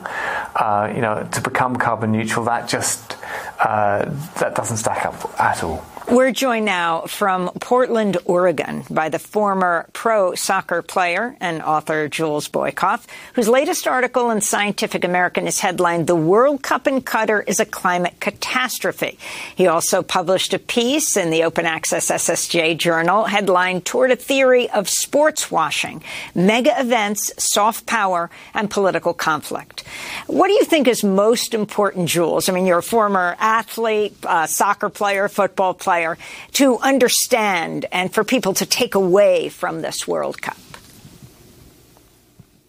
Uh, 0.55 0.91
you 0.95 1.01
know, 1.01 1.29
to 1.33 1.41
become 1.41 1.77
carbon 1.77 2.12
neutral, 2.12 2.45
that 2.45 2.69
just 2.69 3.16
uh, 3.61 4.05
that 4.39 4.55
doesn't 4.55 4.79
stack 4.79 5.05
up 5.05 5.41
at 5.41 5.62
all. 5.62 5.85
We're 6.11 6.33
joined 6.33 6.65
now 6.65 7.03
from 7.03 7.51
Portland, 7.61 8.17
Oregon, 8.25 8.83
by 8.89 9.11
the 9.11 9.19
former 9.19 9.91
pro 9.93 10.35
soccer 10.35 10.81
player 10.81 11.37
and 11.39 11.61
author 11.61 12.09
Jules 12.09 12.49
Boykoff, 12.49 13.07
whose 13.35 13.47
latest 13.47 13.87
article 13.87 14.31
in 14.31 14.41
Scientific 14.41 15.05
American 15.05 15.47
is 15.47 15.61
headlined 15.61 16.07
The 16.07 16.17
World 16.17 16.63
Cup 16.63 16.87
in 16.87 17.03
Qatar 17.03 17.47
is 17.47 17.61
a 17.61 17.67
Climate 17.67 18.21
Catastrophe. 18.21 19.19
He 19.55 19.67
also 19.67 20.03
published 20.03 20.55
a 20.55 20.59
piece 20.59 21.15
in 21.19 21.29
the 21.29 21.43
Open 21.45 21.67
Access 21.67 22.11
SSJ 22.11 22.79
journal 22.79 23.25
headlined 23.25 23.85
Toward 23.85 24.11
a 24.11 24.17
Theory 24.17 24.71
of 24.71 24.89
Sports 24.89 25.51
Washing 25.51 26.03
Mega 26.35 26.73
Events, 26.81 27.33
Soft 27.37 27.85
Power, 27.85 28.31
and 28.55 28.71
Political 28.71 29.13
Conflict. 29.13 29.85
What 30.27 30.47
do 30.49 30.55
you 30.55 30.65
think 30.65 30.89
is 30.89 31.05
most 31.05 31.53
important, 31.53 32.09
Jules? 32.09 32.49
I 32.49 32.55
mean, 32.55 32.65
you're 32.65 32.79
a 32.79 32.83
former 32.83 33.37
athlete, 33.39 34.17
uh, 34.25 34.47
soccer 34.47 34.89
player, 34.89 35.29
football 35.29 35.75
player 35.75 35.97
to 36.53 36.78
understand 36.78 37.86
and 37.92 38.12
for 38.12 38.24
people 38.24 38.55
to 38.55 38.66
take 38.66 38.94
away 38.94 39.49
from 39.49 39.82
this 39.82 40.07
World 40.07 40.40
Cup? 40.40 40.57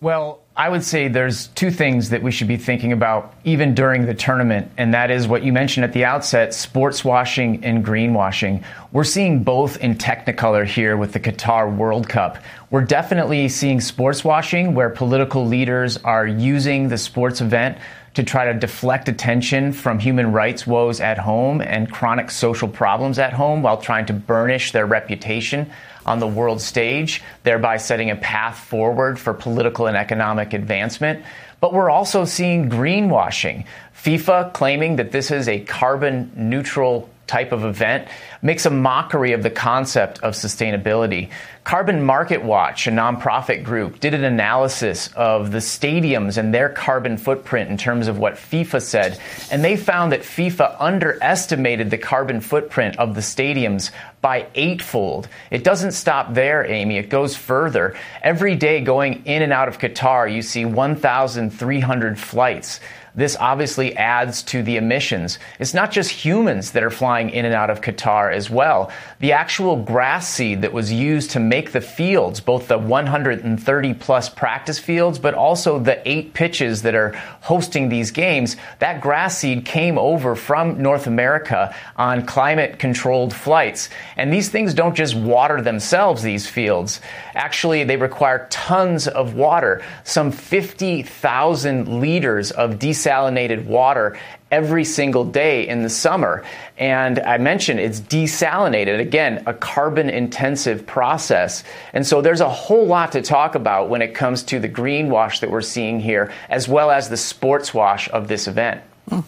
Well, 0.01 0.39
I 0.55 0.69
would 0.69 0.83
say 0.83 1.09
there's 1.09 1.47
two 1.47 1.71
things 1.71 2.09
that 2.09 2.23
we 2.23 2.31
should 2.31 2.47
be 2.47 2.55
thinking 2.55 2.93
about 2.93 3.33
even 3.43 3.75
during 3.75 4.05
the 4.05 4.13
tournament, 4.13 4.71
and 4.77 4.93
that 4.93 5.11
is 5.11 5.27
what 5.27 5.43
you 5.43 5.51
mentioned 5.51 5.83
at 5.83 5.91
the 5.91 6.05
outset 6.05 6.53
sports 6.53 7.03
washing 7.03 7.63
and 7.65 7.85
greenwashing. 7.85 8.63
We're 8.93 9.03
seeing 9.03 9.43
both 9.43 9.77
in 9.77 9.95
Technicolor 9.95 10.65
here 10.65 10.97
with 10.97 11.11
the 11.11 11.19
Qatar 11.19 11.73
World 11.73 12.07
Cup. 12.07 12.37
We're 12.71 12.83
definitely 12.83 13.49
seeing 13.49 13.81
sports 13.81 14.23
washing 14.23 14.73
where 14.73 14.89
political 14.89 15.45
leaders 15.45 15.97
are 15.97 16.27
using 16.27 16.89
the 16.89 16.97
sports 16.97 17.41
event 17.41 17.77
to 18.19 18.25
try 18.25 18.51
to 18.51 18.59
deflect 18.59 19.07
attention 19.07 19.71
from 19.71 19.97
human 19.97 20.33
rights 20.33 20.67
woes 20.67 20.99
at 20.99 21.17
home 21.17 21.61
and 21.61 21.89
chronic 21.89 22.29
social 22.29 22.67
problems 22.67 23.17
at 23.17 23.31
home 23.31 23.61
while 23.61 23.77
trying 23.77 24.05
to 24.05 24.11
burnish 24.11 24.73
their 24.73 24.85
reputation 24.85 25.71
on 26.05 26.19
the 26.19 26.27
world 26.27 26.59
stage, 26.59 27.23
thereby 27.43 27.77
setting 27.77 28.09
a 28.09 28.17
path 28.17 28.59
forward 28.59 29.17
for 29.17 29.33
political 29.33 29.87
and 29.87 29.95
economic 29.95 30.51
advancement. 30.51 31.23
But 31.61 31.71
we're 31.71 31.89
also 31.89 32.25
seeing 32.25 32.69
greenwashing. 32.69 33.65
FIFA 33.95 34.51
claiming 34.51 34.97
that 34.97 35.13
this 35.13 35.31
is 35.31 35.47
a 35.47 35.61
carbon 35.61 36.29
neutral 36.35 37.09
type 37.29 37.51
of 37.51 37.63
event 37.63 38.07
makes 38.41 38.65
a 38.65 38.69
mockery 38.69 39.33
of 39.33 39.43
the 39.43 39.49
concept 39.49 40.19
of 40.19 40.33
sustainability. 40.33 41.29
Carbon 41.63 42.01
Market 42.01 42.43
Watch, 42.43 42.87
a 42.87 42.91
nonprofit 42.91 43.63
group, 43.63 43.99
did 43.99 44.15
an 44.15 44.23
analysis 44.23 45.09
of 45.15 45.51
the 45.51 45.59
stadiums 45.59 46.37
and 46.37 46.51
their 46.51 46.69
carbon 46.69 47.15
footprint 47.15 47.69
in 47.69 47.77
terms 47.77 48.07
of 48.07 48.17
what 48.17 48.33
FIFA 48.33 48.81
said, 48.81 49.19
and 49.51 49.63
they 49.63 49.77
found 49.77 50.11
that 50.11 50.21
FIFA 50.21 50.75
underestimated 50.79 51.91
the 51.91 51.97
carbon 51.97 52.41
footprint 52.41 52.97
of 52.97 53.13
the 53.13 53.21
stadiums 53.21 53.91
by 54.21 54.47
eightfold. 54.55 55.29
It 55.51 55.63
doesn't 55.63 55.91
stop 55.91 56.33
there, 56.33 56.65
Amy. 56.65 56.97
It 56.97 57.09
goes 57.09 57.35
further. 57.35 57.95
Every 58.23 58.55
day 58.55 58.81
going 58.81 59.25
in 59.25 59.43
and 59.43 59.53
out 59.53 59.67
of 59.67 59.77
Qatar, 59.77 60.33
you 60.33 60.41
see 60.41 60.65
1,300 60.65 62.19
flights. 62.19 62.79
This 63.19 63.35
obviously 63.37 63.97
adds 63.97 64.43
to 64.43 64.63
the 64.63 64.77
emissions. 64.77 65.39
It's 65.59 65.73
not 65.73 65.91
just 65.91 66.09
humans 66.09 66.71
that 66.71 66.83
are 66.83 66.89
flying 66.89 67.31
in 67.31 67.43
and 67.43 67.53
out 67.53 67.69
of 67.69 67.81
Qatar 67.81 68.33
as 68.33 68.49
well. 68.49 68.93
The 69.19 69.33
actual 69.33 69.75
grass 69.75 70.29
seed 70.29 70.61
that 70.61 70.71
was 70.71 70.89
used 70.89 71.31
to 71.31 71.41
make 71.41 71.73
the 71.73 71.81
fields, 71.81 72.39
both 72.39 72.69
the 72.69 72.77
130 72.77 73.93
plus 73.95 74.29
practice 74.29 74.79
fields, 74.79 75.19
but 75.19 75.33
also 75.33 75.79
the 75.79 76.01
eight 76.09 76.33
pitches 76.33 76.83
that 76.83 76.95
are 76.95 77.11
hosting 77.41 77.89
these 77.89 78.11
games, 78.11 78.55
that 78.79 79.01
grass 79.01 79.39
seed 79.39 79.65
came 79.65 79.97
over 79.97 80.33
from 80.33 80.81
North 80.81 81.05
America 81.05 81.75
on 81.97 82.25
climate 82.25 82.79
controlled 82.79 83.33
flights. 83.33 83.89
And 84.15 84.31
these 84.31 84.47
things 84.47 84.73
don't 84.73 84.95
just 84.95 85.13
water 85.13 85.61
themselves, 85.61 86.23
these 86.23 86.47
fields. 86.47 87.01
Actually, 87.35 87.83
they 87.83 87.97
require 87.97 88.47
tons 88.49 89.09
of 89.09 89.33
water, 89.33 89.83
some 90.05 90.31
50,000 90.31 91.99
liters 91.99 92.51
of 92.51 92.79
desalinated 93.09 93.65
water 93.65 94.17
every 94.51 94.83
single 94.83 95.25
day 95.25 95.67
in 95.67 95.83
the 95.83 95.89
summer. 95.89 96.43
And 96.77 97.19
I 97.19 97.37
mentioned 97.37 97.79
it's 97.79 97.99
desalinated, 97.99 98.99
again, 98.99 99.43
a 99.45 99.53
carbon 99.53 100.09
intensive 100.09 100.85
process. 100.85 101.63
And 101.93 102.05
so 102.05 102.21
there's 102.21 102.41
a 102.41 102.49
whole 102.49 102.85
lot 102.85 103.11
to 103.13 103.21
talk 103.21 103.55
about 103.55 103.89
when 103.89 104.01
it 104.01 104.15
comes 104.15 104.43
to 104.43 104.59
the 104.59 104.69
greenwash 104.69 105.41
that 105.41 105.51
we're 105.51 105.61
seeing 105.61 105.99
here, 105.99 106.31
as 106.49 106.67
well 106.67 106.91
as 106.91 107.09
the 107.09 107.17
sports 107.17 107.73
wash 107.73 108.09
of 108.09 108.27
this 108.27 108.47
event. 108.47 108.81
Hmm. 109.09 109.21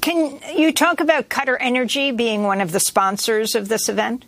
Can 0.00 0.40
you 0.54 0.72
talk 0.72 1.00
about 1.00 1.28
Qatar 1.28 1.56
Energy 1.60 2.12
being 2.12 2.44
one 2.44 2.60
of 2.60 2.72
the 2.72 2.80
sponsors 2.80 3.54
of 3.54 3.68
this 3.68 3.88
event? 3.88 4.24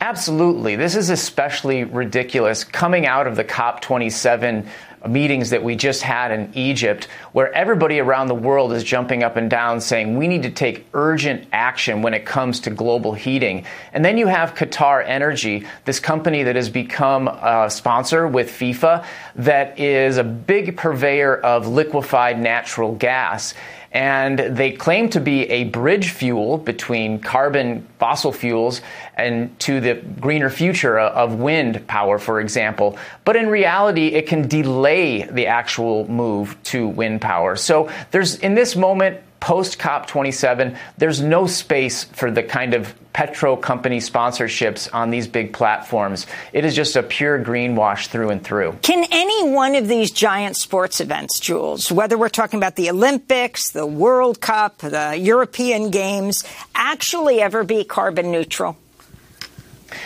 Absolutely. 0.00 0.76
This 0.76 0.96
is 0.96 1.10
especially 1.10 1.84
ridiculous 1.84 2.64
coming 2.64 3.06
out 3.06 3.26
of 3.26 3.36
the 3.36 3.44
COP27 3.44 4.66
meetings 5.08 5.50
that 5.50 5.62
we 5.62 5.76
just 5.76 6.02
had 6.02 6.30
in 6.30 6.50
Egypt, 6.54 7.08
where 7.32 7.52
everybody 7.54 7.98
around 8.00 8.28
the 8.28 8.34
world 8.34 8.72
is 8.72 8.84
jumping 8.84 9.22
up 9.22 9.36
and 9.36 9.48
down 9.48 9.80
saying 9.80 10.16
we 10.16 10.28
need 10.28 10.42
to 10.42 10.50
take 10.50 10.86
urgent 10.92 11.46
action 11.52 12.02
when 12.02 12.12
it 12.12 12.26
comes 12.26 12.60
to 12.60 12.70
global 12.70 13.14
heating. 13.14 13.64
And 13.92 14.04
then 14.04 14.18
you 14.18 14.26
have 14.26 14.54
Qatar 14.54 15.02
Energy, 15.06 15.66
this 15.84 16.00
company 16.00 16.42
that 16.42 16.56
has 16.56 16.68
become 16.68 17.28
a 17.28 17.70
sponsor 17.70 18.26
with 18.26 18.50
FIFA, 18.50 19.04
that 19.36 19.78
is 19.78 20.18
a 20.18 20.24
big 20.24 20.76
purveyor 20.76 21.36
of 21.36 21.66
liquefied 21.66 22.38
natural 22.38 22.94
gas 22.94 23.54
and 23.92 24.38
they 24.38 24.70
claim 24.72 25.08
to 25.10 25.20
be 25.20 25.48
a 25.50 25.64
bridge 25.64 26.10
fuel 26.10 26.58
between 26.58 27.18
carbon 27.18 27.86
fossil 27.98 28.32
fuels 28.32 28.80
and 29.16 29.58
to 29.60 29.80
the 29.80 29.94
greener 30.20 30.50
future 30.50 30.98
of 30.98 31.34
wind 31.34 31.86
power, 31.88 32.18
for 32.18 32.40
example. 32.40 32.96
But 33.24 33.36
in 33.36 33.48
reality, 33.48 34.08
it 34.08 34.26
can 34.26 34.46
delay 34.46 35.22
the 35.22 35.48
actual 35.48 36.08
move 36.08 36.56
to 36.64 36.86
wind 36.86 37.20
power. 37.20 37.56
So 37.56 37.90
there's 38.12 38.36
in 38.36 38.54
this 38.54 38.76
moment, 38.76 39.20
post 39.40 39.78
COP27, 39.78 40.76
there's 40.98 41.20
no 41.20 41.46
space 41.46 42.04
for 42.04 42.30
the 42.30 42.42
kind 42.42 42.74
of 42.74 42.94
petro 43.12 43.56
company 43.56 43.98
sponsorships 43.98 44.88
on 44.94 45.10
these 45.10 45.26
big 45.26 45.52
platforms. 45.52 46.26
It 46.52 46.64
is 46.64 46.74
just 46.74 46.96
a 46.96 47.02
pure 47.02 47.42
greenwash 47.42 48.06
through 48.08 48.30
and 48.30 48.42
through. 48.42 48.78
Can 48.82 49.04
any 49.10 49.50
one 49.50 49.74
of 49.74 49.88
these 49.88 50.10
giant 50.10 50.56
sports 50.56 51.00
events, 51.00 51.40
Jules, 51.40 51.90
whether 51.90 52.16
we're 52.16 52.28
talking 52.28 52.58
about 52.58 52.76
the 52.76 52.90
Olympics, 52.90 53.70
the 53.70 53.86
World 53.86 54.40
Cup, 54.40 54.78
the 54.78 55.16
European 55.16 55.90
Games, 55.90 56.44
actually 56.74 57.40
ever 57.40 57.64
be 57.64 57.84
carbon 57.84 58.30
neutral? 58.30 58.76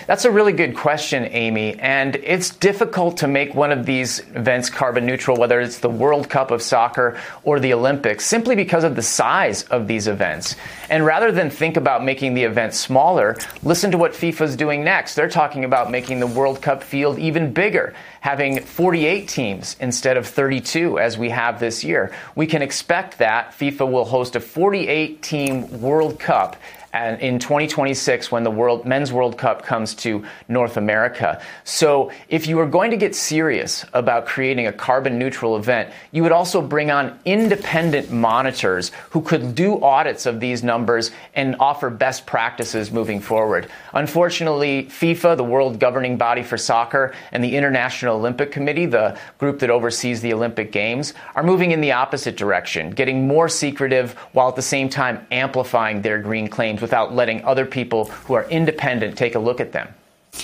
That's 0.07 0.25
a 0.25 0.31
really 0.31 0.53
good 0.53 0.77
question, 0.77 1.25
Amy. 1.25 1.79
And 1.79 2.17
it's 2.17 2.51
difficult 2.51 3.19
to 3.19 3.29
make 3.29 3.55
one 3.55 3.73
of 3.73 3.87
these 3.87 4.21
events 4.35 4.71
carbon 4.71 5.07
neutral, 5.07 5.37
whether 5.37 5.61
it's 5.61 5.79
the 5.79 5.91
World 5.91 6.29
Cup 6.29 6.51
of 6.51 6.63
soccer 6.63 7.19
or 7.43 7.61
the 7.61 7.73
Olympics, 7.73 8.27
simply 8.27 8.57
because 8.57 8.85
of 8.85 8.97
the 8.97 9.03
size 9.03 9.63
of 9.65 9.87
these 9.87 10.07
events. 10.07 10.57
And 10.91 11.05
rather 11.05 11.33
than 11.33 11.51
think 11.51 11.77
about 11.77 12.05
making 12.05 12.35
the 12.35 12.45
event 12.45 12.75
smaller, 12.75 13.37
listen 13.63 13.91
to 13.93 13.99
what 13.99 14.13
FIFA's 14.13 14.57
doing 14.57 14.85
next. 14.85 15.15
They're 15.15 15.29
talking 15.29 15.65
about 15.65 15.91
making 15.91 16.21
the 16.21 16.27
World 16.27 16.61
Cup 16.63 16.83
field 16.83 17.19
even 17.19 17.53
bigger, 17.53 17.95
having 18.21 18.61
48 18.61 19.29
teams 19.29 19.77
instead 19.81 20.17
of 20.17 20.27
32 20.27 20.99
as 20.99 21.19
we 21.19 21.31
have 21.31 21.61
this 21.61 21.85
year. 21.85 22.13
We 22.35 22.47
can 22.47 22.63
expect 22.63 23.19
that 23.19 23.53
FIFA 23.53 23.91
will 23.91 24.05
host 24.05 24.37
a 24.37 24.41
48 24.41 25.23
team 25.23 25.81
World 25.81 26.19
Cup 26.19 26.57
and 26.95 27.21
in 27.21 27.41
2026 27.41 28.31
when 28.31 28.45
the 28.45 28.51
world 28.51 28.87
men's 28.87 29.13
world 29.13 29.37
cup 29.37 29.65
comes 29.65 29.95
to 29.95 30.25
north 30.49 30.77
america. 30.77 31.43
So 31.65 32.13
if 32.29 32.47
you 32.47 32.59
are 32.61 32.67
going 32.67 32.93
to 32.93 32.97
get 32.97 33.15
serious 33.17 33.85
about 33.93 34.27
creating 34.27 34.69
a 34.69 34.73
carbon 34.73 35.19
neutral 35.19 35.57
event 35.57 35.93
you 36.13 36.23
would 36.23 36.33
also 36.33 36.63
bring 36.63 36.91
on 36.91 37.19
independent 37.25 38.11
monitors 38.11 38.93
who 39.11 39.21
could 39.21 39.55
do 39.55 39.83
audits 39.83 40.25
of 40.25 40.39
these 40.39 40.63
numbers 40.63 41.11
and 41.35 41.57
offer 41.59 41.91
best 41.91 42.27
practices 42.27 42.93
moving 42.93 43.21
forward. 43.21 43.69
Unfortunately 43.93 44.85
fifa 44.85 45.37
the 45.37 45.45
world 45.45 45.81
governing 45.81 46.17
body 46.17 46.45
for 46.45 46.57
soccer 46.57 47.13
and 47.33 47.43
the 47.43 47.57
international 47.57 48.17
olympic 48.17 48.53
committee 48.53 48.87
the 48.87 49.19
group 49.39 49.59
that 49.59 49.71
oversees 49.71 50.21
the 50.21 50.33
olympic 50.33 50.71
games 50.71 51.13
are 51.35 51.43
moving 51.43 51.73
in 51.73 51.81
the 51.81 51.91
opposite 51.91 52.37
direction 52.37 52.91
getting 52.91 53.27
more 53.27 53.49
secretive 53.49 54.13
while 54.33 54.49
at 54.49 54.55
the 54.55 54.63
same 54.63 54.89
time 54.89 55.27
amplifying 55.33 56.01
their 56.03 56.21
green 56.21 56.47
claims 56.47 56.84
without 56.85 57.15
letting 57.15 57.43
other 57.45 57.65
people 57.65 58.05
who 58.27 58.35
are 58.35 58.45
independent 58.51 59.17
take 59.17 59.35
a 59.35 59.39
look 59.39 59.59
at 59.59 59.73
them. 59.73 59.89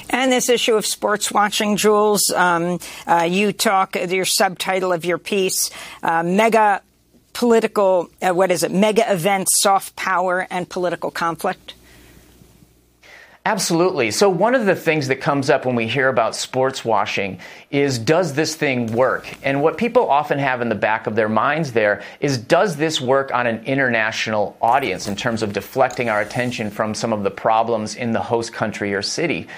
And 0.08 0.32
this 0.32 0.48
issue 0.48 0.74
of 0.74 0.86
sports 0.86 1.30
washing, 1.30 1.76
Jules, 1.76 2.30
um, 2.34 2.78
uh, 3.06 3.28
you 3.28 3.52
talk, 3.52 3.94
your 3.94 4.24
subtitle 4.24 4.90
of 4.90 5.04
your 5.04 5.18
piece, 5.18 5.70
uh, 6.02 6.22
mega 6.22 6.80
political, 7.34 8.08
uh, 8.22 8.32
what 8.32 8.50
is 8.50 8.62
it, 8.62 8.72
mega 8.72 9.12
events, 9.12 9.60
soft 9.60 9.94
power, 9.96 10.46
and 10.50 10.66
political 10.66 11.10
conflict? 11.10 11.74
Absolutely. 13.46 14.10
So, 14.10 14.28
one 14.28 14.54
of 14.54 14.66
the 14.66 14.76
things 14.76 15.08
that 15.08 15.16
comes 15.16 15.48
up 15.48 15.64
when 15.64 15.74
we 15.74 15.86
hear 15.86 16.08
about 16.08 16.36
sports 16.36 16.84
washing 16.84 17.40
is 17.70 17.98
does 17.98 18.34
this 18.34 18.54
thing 18.54 18.92
work? 18.92 19.34
And 19.42 19.62
what 19.62 19.78
people 19.78 20.10
often 20.10 20.38
have 20.38 20.60
in 20.60 20.68
the 20.68 20.74
back 20.74 21.06
of 21.06 21.16
their 21.16 21.28
minds 21.28 21.72
there 21.72 22.02
is 22.20 22.36
does 22.36 22.76
this 22.76 23.00
work 23.00 23.32
on 23.32 23.46
an 23.46 23.64
international 23.64 24.58
audience 24.60 25.08
in 25.08 25.16
terms 25.16 25.42
of 25.42 25.54
deflecting 25.54 26.10
our 26.10 26.20
attention 26.20 26.70
from 26.70 26.94
some 26.94 27.14
of 27.14 27.22
the 27.22 27.30
problems 27.30 27.96
in 27.96 28.12
the 28.12 28.20
host 28.20 28.52
country 28.52 28.92
or 28.92 29.00
city? 29.00 29.48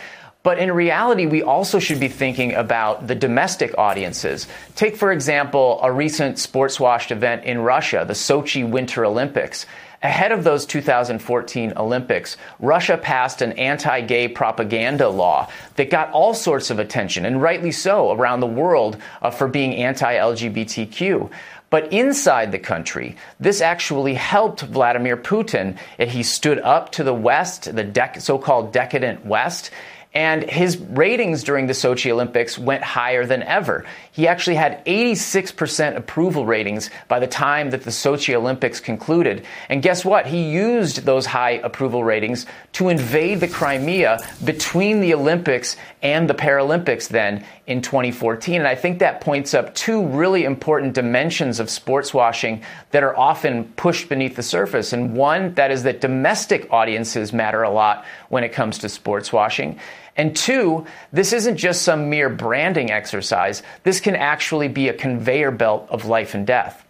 But 0.44 0.58
in 0.58 0.70
reality, 0.70 1.26
we 1.26 1.42
also 1.42 1.80
should 1.80 2.00
be 2.00 2.08
thinking 2.08 2.54
about 2.54 3.08
the 3.08 3.14
domestic 3.14 3.76
audiences. 3.78 4.46
Take, 4.76 4.96
for 4.96 5.10
example, 5.10 5.80
a 5.82 5.90
recent 5.90 6.38
sports 6.38 6.78
washed 6.78 7.10
event 7.10 7.44
in 7.44 7.58
Russia, 7.58 8.04
the 8.06 8.14
Sochi 8.14 8.68
Winter 8.68 9.04
Olympics. 9.04 9.66
Ahead 10.02 10.32
of 10.32 10.42
those 10.42 10.66
2014 10.66 11.74
Olympics, 11.76 12.36
Russia 12.58 12.98
passed 12.98 13.40
an 13.40 13.52
anti 13.52 14.00
gay 14.00 14.26
propaganda 14.26 15.08
law 15.08 15.48
that 15.76 15.90
got 15.90 16.10
all 16.10 16.34
sorts 16.34 16.70
of 16.70 16.80
attention, 16.80 17.24
and 17.24 17.40
rightly 17.40 17.70
so, 17.70 18.10
around 18.10 18.40
the 18.40 18.46
world 18.46 18.96
uh, 19.20 19.30
for 19.30 19.46
being 19.46 19.76
anti 19.76 20.14
LGBTQ. 20.14 21.30
But 21.70 21.92
inside 21.92 22.52
the 22.52 22.58
country, 22.58 23.16
this 23.40 23.60
actually 23.60 24.14
helped 24.14 24.60
Vladimir 24.62 25.16
Putin. 25.16 25.78
He 25.98 26.22
stood 26.22 26.58
up 26.58 26.92
to 26.92 27.04
the 27.04 27.14
West, 27.14 27.74
the 27.74 27.84
dec- 27.84 28.20
so 28.20 28.38
called 28.38 28.72
decadent 28.72 29.24
West, 29.24 29.70
and 30.14 30.42
his 30.42 30.76
ratings 30.76 31.42
during 31.42 31.66
the 31.66 31.72
Sochi 31.72 32.10
Olympics 32.10 32.58
went 32.58 32.82
higher 32.82 33.24
than 33.24 33.42
ever. 33.42 33.86
He 34.14 34.28
actually 34.28 34.56
had 34.56 34.84
86% 34.84 35.96
approval 35.96 36.44
ratings 36.44 36.90
by 37.08 37.18
the 37.18 37.26
time 37.26 37.70
that 37.70 37.82
the 37.82 37.90
Sochi 37.90 38.34
Olympics 38.34 38.78
concluded. 38.78 39.46
And 39.70 39.82
guess 39.82 40.04
what? 40.04 40.26
He 40.26 40.50
used 40.50 41.06
those 41.06 41.24
high 41.24 41.52
approval 41.52 42.04
ratings 42.04 42.44
to 42.74 42.90
invade 42.90 43.40
the 43.40 43.48
Crimea 43.48 44.18
between 44.44 45.00
the 45.00 45.14
Olympics 45.14 45.78
and 46.02 46.28
the 46.28 46.34
Paralympics 46.34 47.08
then 47.08 47.42
in 47.66 47.80
2014. 47.80 48.56
And 48.56 48.68
I 48.68 48.74
think 48.74 48.98
that 48.98 49.22
points 49.22 49.54
up 49.54 49.74
two 49.74 50.04
really 50.06 50.44
important 50.44 50.92
dimensions 50.92 51.58
of 51.58 51.70
sports 51.70 52.12
washing 52.12 52.62
that 52.90 53.02
are 53.02 53.16
often 53.16 53.64
pushed 53.76 54.10
beneath 54.10 54.36
the 54.36 54.42
surface. 54.42 54.92
And 54.92 55.16
one, 55.16 55.54
that 55.54 55.70
is 55.70 55.84
that 55.84 56.02
domestic 56.02 56.70
audiences 56.70 57.32
matter 57.32 57.62
a 57.62 57.70
lot 57.70 58.04
when 58.28 58.44
it 58.44 58.52
comes 58.52 58.76
to 58.78 58.90
sports 58.90 59.32
washing. 59.32 59.80
And 60.16 60.36
two, 60.36 60.86
this 61.12 61.32
isn't 61.32 61.56
just 61.56 61.82
some 61.82 62.10
mere 62.10 62.28
branding 62.28 62.90
exercise. 62.90 63.62
This 63.82 64.00
can 64.00 64.14
actually 64.16 64.68
be 64.68 64.88
a 64.88 64.94
conveyor 64.94 65.52
belt 65.52 65.86
of 65.90 66.04
life 66.04 66.34
and 66.34 66.46
death. 66.46 66.84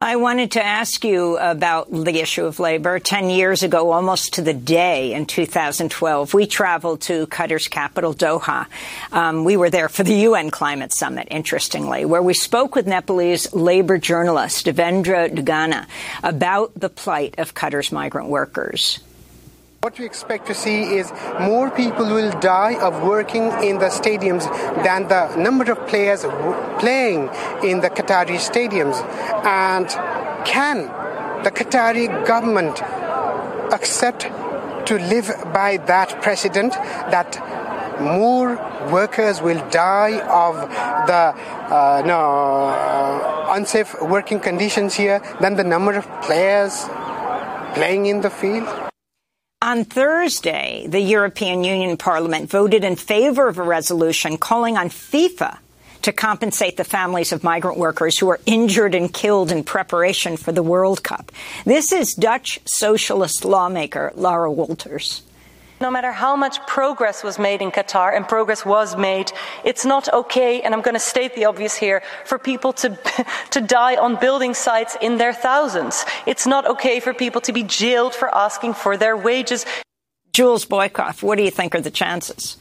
I 0.00 0.14
wanted 0.14 0.52
to 0.52 0.64
ask 0.64 1.04
you 1.04 1.38
about 1.38 1.90
the 1.90 2.20
issue 2.20 2.44
of 2.44 2.60
labor. 2.60 3.00
Ten 3.00 3.30
years 3.30 3.64
ago, 3.64 3.90
almost 3.90 4.34
to 4.34 4.42
the 4.42 4.54
day 4.54 5.12
in 5.12 5.26
2012, 5.26 6.34
we 6.34 6.46
traveled 6.46 7.00
to 7.02 7.26
Qatar's 7.26 7.66
capital, 7.66 8.14
Doha. 8.14 8.66
Um, 9.10 9.42
we 9.42 9.56
were 9.56 9.70
there 9.70 9.88
for 9.88 10.04
the 10.04 10.14
UN 10.14 10.52
Climate 10.52 10.94
Summit, 10.94 11.26
interestingly, 11.32 12.04
where 12.04 12.22
we 12.22 12.32
spoke 12.32 12.76
with 12.76 12.86
Nepalese 12.86 13.52
labor 13.52 13.98
journalist 13.98 14.66
Devendra 14.66 15.34
Dugana 15.34 15.88
about 16.22 16.78
the 16.78 16.88
plight 16.88 17.34
of 17.38 17.54
Qatar's 17.54 17.90
migrant 17.90 18.28
workers. 18.28 19.00
What 19.80 19.96
we 19.96 20.06
expect 20.06 20.48
to 20.48 20.54
see 20.54 20.96
is 20.96 21.12
more 21.40 21.70
people 21.70 22.06
will 22.06 22.32
die 22.40 22.74
of 22.82 23.00
working 23.04 23.44
in 23.62 23.78
the 23.78 23.90
stadiums 23.90 24.42
than 24.82 25.06
the 25.06 25.36
number 25.36 25.70
of 25.70 25.86
players 25.86 26.22
playing 26.80 27.28
in 27.62 27.78
the 27.78 27.88
Qatari 27.88 28.38
stadiums. 28.38 28.96
And 29.46 29.86
can 30.44 30.78
the 31.44 31.52
Qatari 31.52 32.26
government 32.26 32.82
accept 33.72 34.22
to 34.88 34.98
live 34.98 35.32
by 35.54 35.76
that 35.86 36.22
precedent 36.22 36.72
that 37.14 37.38
more 38.00 38.56
workers 38.90 39.40
will 39.40 39.64
die 39.70 40.18
of 40.26 40.56
the 41.06 41.24
uh, 41.72 42.02
no, 42.04 42.18
uh, 42.18 43.52
unsafe 43.54 43.94
working 44.02 44.40
conditions 44.40 44.94
here 44.94 45.22
than 45.40 45.54
the 45.54 45.62
number 45.62 45.92
of 45.92 46.04
players 46.22 46.84
playing 47.74 48.06
in 48.06 48.22
the 48.22 48.30
field? 48.30 48.87
On 49.60 49.84
Thursday, 49.84 50.86
the 50.86 51.00
European 51.00 51.64
Union 51.64 51.96
Parliament 51.96 52.48
voted 52.48 52.84
in 52.84 52.94
favor 52.94 53.48
of 53.48 53.58
a 53.58 53.62
resolution 53.64 54.38
calling 54.38 54.76
on 54.76 54.88
FIFA 54.88 55.58
to 56.02 56.12
compensate 56.12 56.76
the 56.76 56.84
families 56.84 57.32
of 57.32 57.42
migrant 57.42 57.76
workers 57.76 58.16
who 58.16 58.26
were 58.26 58.38
injured 58.46 58.94
and 58.94 59.12
killed 59.12 59.50
in 59.50 59.64
preparation 59.64 60.36
for 60.36 60.52
the 60.52 60.62
World 60.62 61.02
Cup. 61.02 61.32
This 61.64 61.90
is 61.90 62.14
Dutch 62.14 62.60
socialist 62.66 63.44
lawmaker 63.44 64.12
Lara 64.14 64.48
Wolters. 64.48 65.22
No 65.80 65.90
matter 65.90 66.10
how 66.10 66.34
much 66.34 66.64
progress 66.66 67.22
was 67.22 67.38
made 67.38 67.62
in 67.62 67.70
Qatar, 67.70 68.14
and 68.16 68.26
progress 68.26 68.66
was 68.66 68.96
made, 68.96 69.30
it's 69.64 69.84
not 69.84 70.12
okay, 70.12 70.60
and 70.60 70.74
I'm 70.74 70.82
going 70.82 70.94
to 70.94 71.00
state 71.00 71.36
the 71.36 71.44
obvious 71.44 71.76
here, 71.76 72.02
for 72.24 72.38
people 72.38 72.72
to, 72.74 72.98
to 73.50 73.60
die 73.60 73.96
on 73.96 74.16
building 74.16 74.54
sites 74.54 74.96
in 75.00 75.18
their 75.18 75.32
thousands. 75.32 76.04
It's 76.26 76.46
not 76.46 76.66
okay 76.66 76.98
for 76.98 77.14
people 77.14 77.40
to 77.42 77.52
be 77.52 77.62
jailed 77.62 78.14
for 78.14 78.34
asking 78.34 78.74
for 78.74 78.96
their 78.96 79.16
wages. 79.16 79.64
Jules 80.32 80.66
Boykoff, 80.66 81.22
what 81.22 81.38
do 81.38 81.44
you 81.44 81.50
think 81.50 81.74
are 81.74 81.80
the 81.80 81.90
chances? 81.90 82.56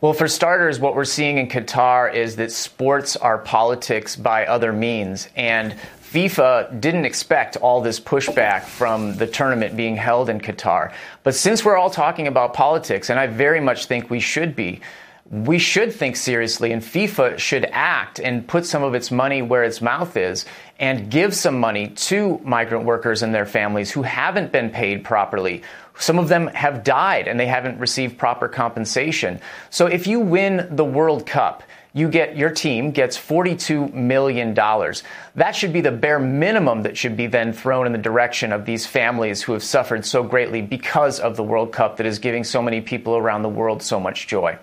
Well, 0.00 0.12
for 0.12 0.28
starters, 0.28 0.78
what 0.78 0.94
we're 0.94 1.04
seeing 1.04 1.38
in 1.38 1.48
Qatar 1.48 2.12
is 2.14 2.36
that 2.36 2.52
sports 2.52 3.16
are 3.16 3.38
politics 3.38 4.16
by 4.16 4.46
other 4.46 4.72
means. 4.72 5.28
And 5.34 5.74
FIFA 6.14 6.80
didn't 6.80 7.06
expect 7.06 7.56
all 7.56 7.80
this 7.80 7.98
pushback 7.98 8.62
from 8.62 9.16
the 9.16 9.26
tournament 9.26 9.76
being 9.76 9.96
held 9.96 10.28
in 10.28 10.40
Qatar. 10.40 10.92
But 11.24 11.34
since 11.34 11.64
we're 11.64 11.76
all 11.76 11.90
talking 11.90 12.28
about 12.28 12.54
politics, 12.54 13.10
and 13.10 13.18
I 13.18 13.26
very 13.26 13.58
much 13.58 13.86
think 13.86 14.10
we 14.10 14.20
should 14.20 14.54
be, 14.54 14.80
we 15.28 15.58
should 15.58 15.92
think 15.92 16.14
seriously, 16.14 16.70
and 16.70 16.82
FIFA 16.82 17.38
should 17.38 17.64
act 17.72 18.20
and 18.20 18.46
put 18.46 18.64
some 18.64 18.84
of 18.84 18.94
its 18.94 19.10
money 19.10 19.42
where 19.42 19.64
its 19.64 19.82
mouth 19.82 20.16
is 20.16 20.44
and 20.78 21.10
give 21.10 21.34
some 21.34 21.58
money 21.58 21.88
to 21.88 22.40
migrant 22.44 22.84
workers 22.84 23.24
and 23.24 23.34
their 23.34 23.46
families 23.46 23.90
who 23.90 24.02
haven't 24.02 24.52
been 24.52 24.70
paid 24.70 25.02
properly. 25.02 25.62
Some 25.98 26.20
of 26.20 26.28
them 26.28 26.46
have 26.48 26.84
died 26.84 27.26
and 27.26 27.40
they 27.40 27.46
haven't 27.46 27.80
received 27.80 28.18
proper 28.18 28.46
compensation. 28.46 29.40
So 29.70 29.86
if 29.86 30.06
you 30.06 30.20
win 30.20 30.68
the 30.70 30.84
World 30.84 31.26
Cup, 31.26 31.64
you 31.96 32.08
get 32.08 32.36
your 32.36 32.50
team 32.50 32.90
gets 32.90 33.16
$42 33.16 33.94
million. 33.94 34.52
That 34.52 35.52
should 35.54 35.72
be 35.72 35.80
the 35.80 35.92
bare 35.92 36.18
minimum 36.18 36.82
that 36.82 36.98
should 36.98 37.16
be 37.16 37.28
then 37.28 37.52
thrown 37.52 37.86
in 37.86 37.92
the 37.92 37.98
direction 37.98 38.52
of 38.52 38.66
these 38.66 38.84
families 38.84 39.42
who 39.42 39.52
have 39.52 39.62
suffered 39.62 40.04
so 40.04 40.24
greatly 40.24 40.60
because 40.60 41.20
of 41.20 41.36
the 41.36 41.44
World 41.44 41.72
Cup 41.72 41.96
that 41.98 42.06
is 42.06 42.18
giving 42.18 42.42
so 42.42 42.60
many 42.60 42.80
people 42.80 43.16
around 43.16 43.42
the 43.42 43.48
world 43.48 43.80
so 43.80 44.00
much 44.00 44.26
joy. 44.26 44.58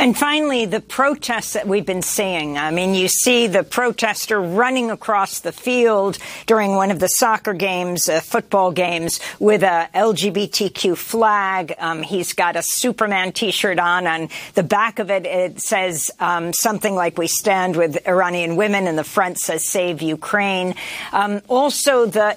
And 0.00 0.16
finally, 0.16 0.64
the 0.64 0.78
protests 0.78 1.54
that 1.54 1.66
we've 1.66 1.84
been 1.84 2.02
seeing. 2.02 2.56
I 2.56 2.70
mean, 2.70 2.94
you 2.94 3.08
see 3.08 3.48
the 3.48 3.64
protester 3.64 4.40
running 4.40 4.92
across 4.92 5.40
the 5.40 5.50
field 5.50 6.18
during 6.46 6.76
one 6.76 6.92
of 6.92 7.00
the 7.00 7.08
soccer 7.08 7.52
games, 7.52 8.08
uh, 8.08 8.20
football 8.20 8.70
games, 8.70 9.18
with 9.40 9.64
a 9.64 9.88
LGBTQ 9.92 10.96
flag. 10.96 11.74
Um, 11.78 12.04
he's 12.04 12.32
got 12.32 12.54
a 12.54 12.62
Superman 12.62 13.32
T-shirt 13.32 13.80
on. 13.80 14.06
On 14.06 14.28
the 14.54 14.62
back 14.62 15.00
of 15.00 15.10
it, 15.10 15.26
it 15.26 15.60
says 15.60 16.12
um, 16.20 16.52
something 16.52 16.94
like 16.94 17.18
"We 17.18 17.26
stand 17.26 17.74
with 17.74 18.06
Iranian 18.06 18.54
women," 18.54 18.86
and 18.86 18.96
the 18.96 19.02
front 19.02 19.38
says 19.38 19.68
"Save 19.68 20.00
Ukraine." 20.00 20.76
Um, 21.12 21.42
also, 21.48 22.06
the 22.06 22.36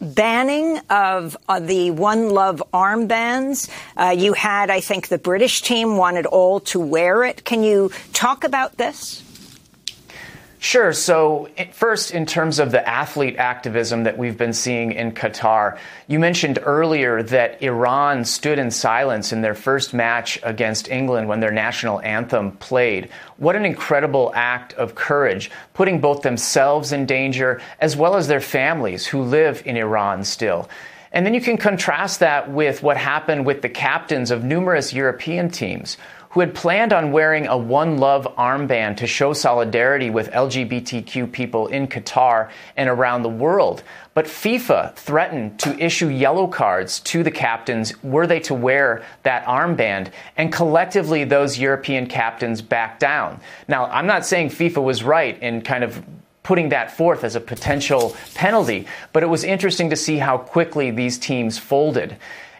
banning 0.00 0.78
of 0.90 1.36
uh, 1.48 1.60
the 1.60 1.90
One 1.90 2.30
Love 2.30 2.62
armbands. 2.72 3.70
Uh, 3.96 4.14
you 4.16 4.32
had, 4.32 4.70
I 4.70 4.80
think, 4.80 5.08
the 5.08 5.18
British 5.18 5.62
team 5.62 5.96
wanted 5.96 6.26
all 6.26 6.60
to 6.60 6.80
wear 6.80 7.24
it. 7.24 7.44
Can 7.44 7.62
you 7.62 7.90
talk 8.12 8.44
about 8.44 8.76
this? 8.76 9.22
Sure. 10.58 10.92
So, 10.94 11.48
first, 11.72 12.12
in 12.12 12.24
terms 12.24 12.58
of 12.58 12.70
the 12.70 12.86
athlete 12.88 13.36
activism 13.36 14.04
that 14.04 14.16
we've 14.16 14.38
been 14.38 14.54
seeing 14.54 14.92
in 14.92 15.12
Qatar, 15.12 15.78
you 16.08 16.18
mentioned 16.18 16.58
earlier 16.62 17.22
that 17.24 17.62
Iran 17.62 18.24
stood 18.24 18.58
in 18.58 18.70
silence 18.70 19.32
in 19.32 19.42
their 19.42 19.54
first 19.54 19.92
match 19.92 20.40
against 20.42 20.88
England 20.88 21.28
when 21.28 21.40
their 21.40 21.50
national 21.50 22.00
anthem 22.00 22.52
played. 22.52 23.10
What 23.36 23.54
an 23.54 23.66
incredible 23.66 24.32
act 24.34 24.72
of 24.74 24.94
courage, 24.94 25.50
putting 25.74 26.00
both 26.00 26.22
themselves 26.22 26.90
in 26.90 27.04
danger 27.04 27.60
as 27.78 27.94
well 27.94 28.16
as 28.16 28.26
their 28.26 28.40
families 28.40 29.06
who 29.06 29.22
live 29.22 29.62
in 29.66 29.76
Iran 29.76 30.24
still. 30.24 30.70
And 31.12 31.24
then 31.24 31.34
you 31.34 31.40
can 31.40 31.56
contrast 31.56 32.20
that 32.20 32.50
with 32.50 32.82
what 32.82 32.96
happened 32.96 33.46
with 33.46 33.62
the 33.62 33.68
captains 33.68 34.30
of 34.30 34.42
numerous 34.44 34.92
European 34.92 35.50
teams 35.50 35.96
who 36.36 36.40
had 36.40 36.54
planned 36.54 36.92
on 36.92 37.12
wearing 37.12 37.46
a 37.46 37.56
One 37.56 37.96
Love 37.96 38.28
armband 38.36 38.98
to 38.98 39.06
show 39.06 39.32
solidarity 39.32 40.10
with 40.10 40.30
LGBTQ 40.32 41.32
people 41.32 41.68
in 41.68 41.88
Qatar 41.88 42.50
and 42.76 42.90
around 42.90 43.22
the 43.22 43.30
world. 43.30 43.82
But 44.12 44.26
FIFA 44.26 44.94
threatened 44.96 45.58
to 45.60 45.82
issue 45.82 46.08
yellow 46.08 46.46
cards 46.46 47.00
to 47.00 47.22
the 47.22 47.30
captains 47.30 47.94
were 48.02 48.26
they 48.26 48.40
to 48.40 48.54
wear 48.54 49.02
that 49.22 49.46
armband, 49.46 50.10
and 50.36 50.52
collectively 50.52 51.24
those 51.24 51.58
European 51.58 52.06
captains 52.06 52.60
backed 52.60 53.00
down. 53.00 53.40
Now, 53.66 53.86
I'm 53.86 54.06
not 54.06 54.26
saying 54.26 54.50
FIFA 54.50 54.82
was 54.82 55.02
right 55.02 55.42
in 55.42 55.62
kind 55.62 55.84
of 55.84 56.04
putting 56.42 56.68
that 56.68 56.94
forth 56.94 57.24
as 57.24 57.34
a 57.34 57.40
potential 57.40 58.14
penalty, 58.34 58.86
but 59.14 59.22
it 59.22 59.26
was 59.26 59.42
interesting 59.42 59.88
to 59.88 59.96
see 59.96 60.18
how 60.18 60.36
quickly 60.36 60.90
these 60.90 61.16
teams 61.16 61.56
folded. 61.56 62.14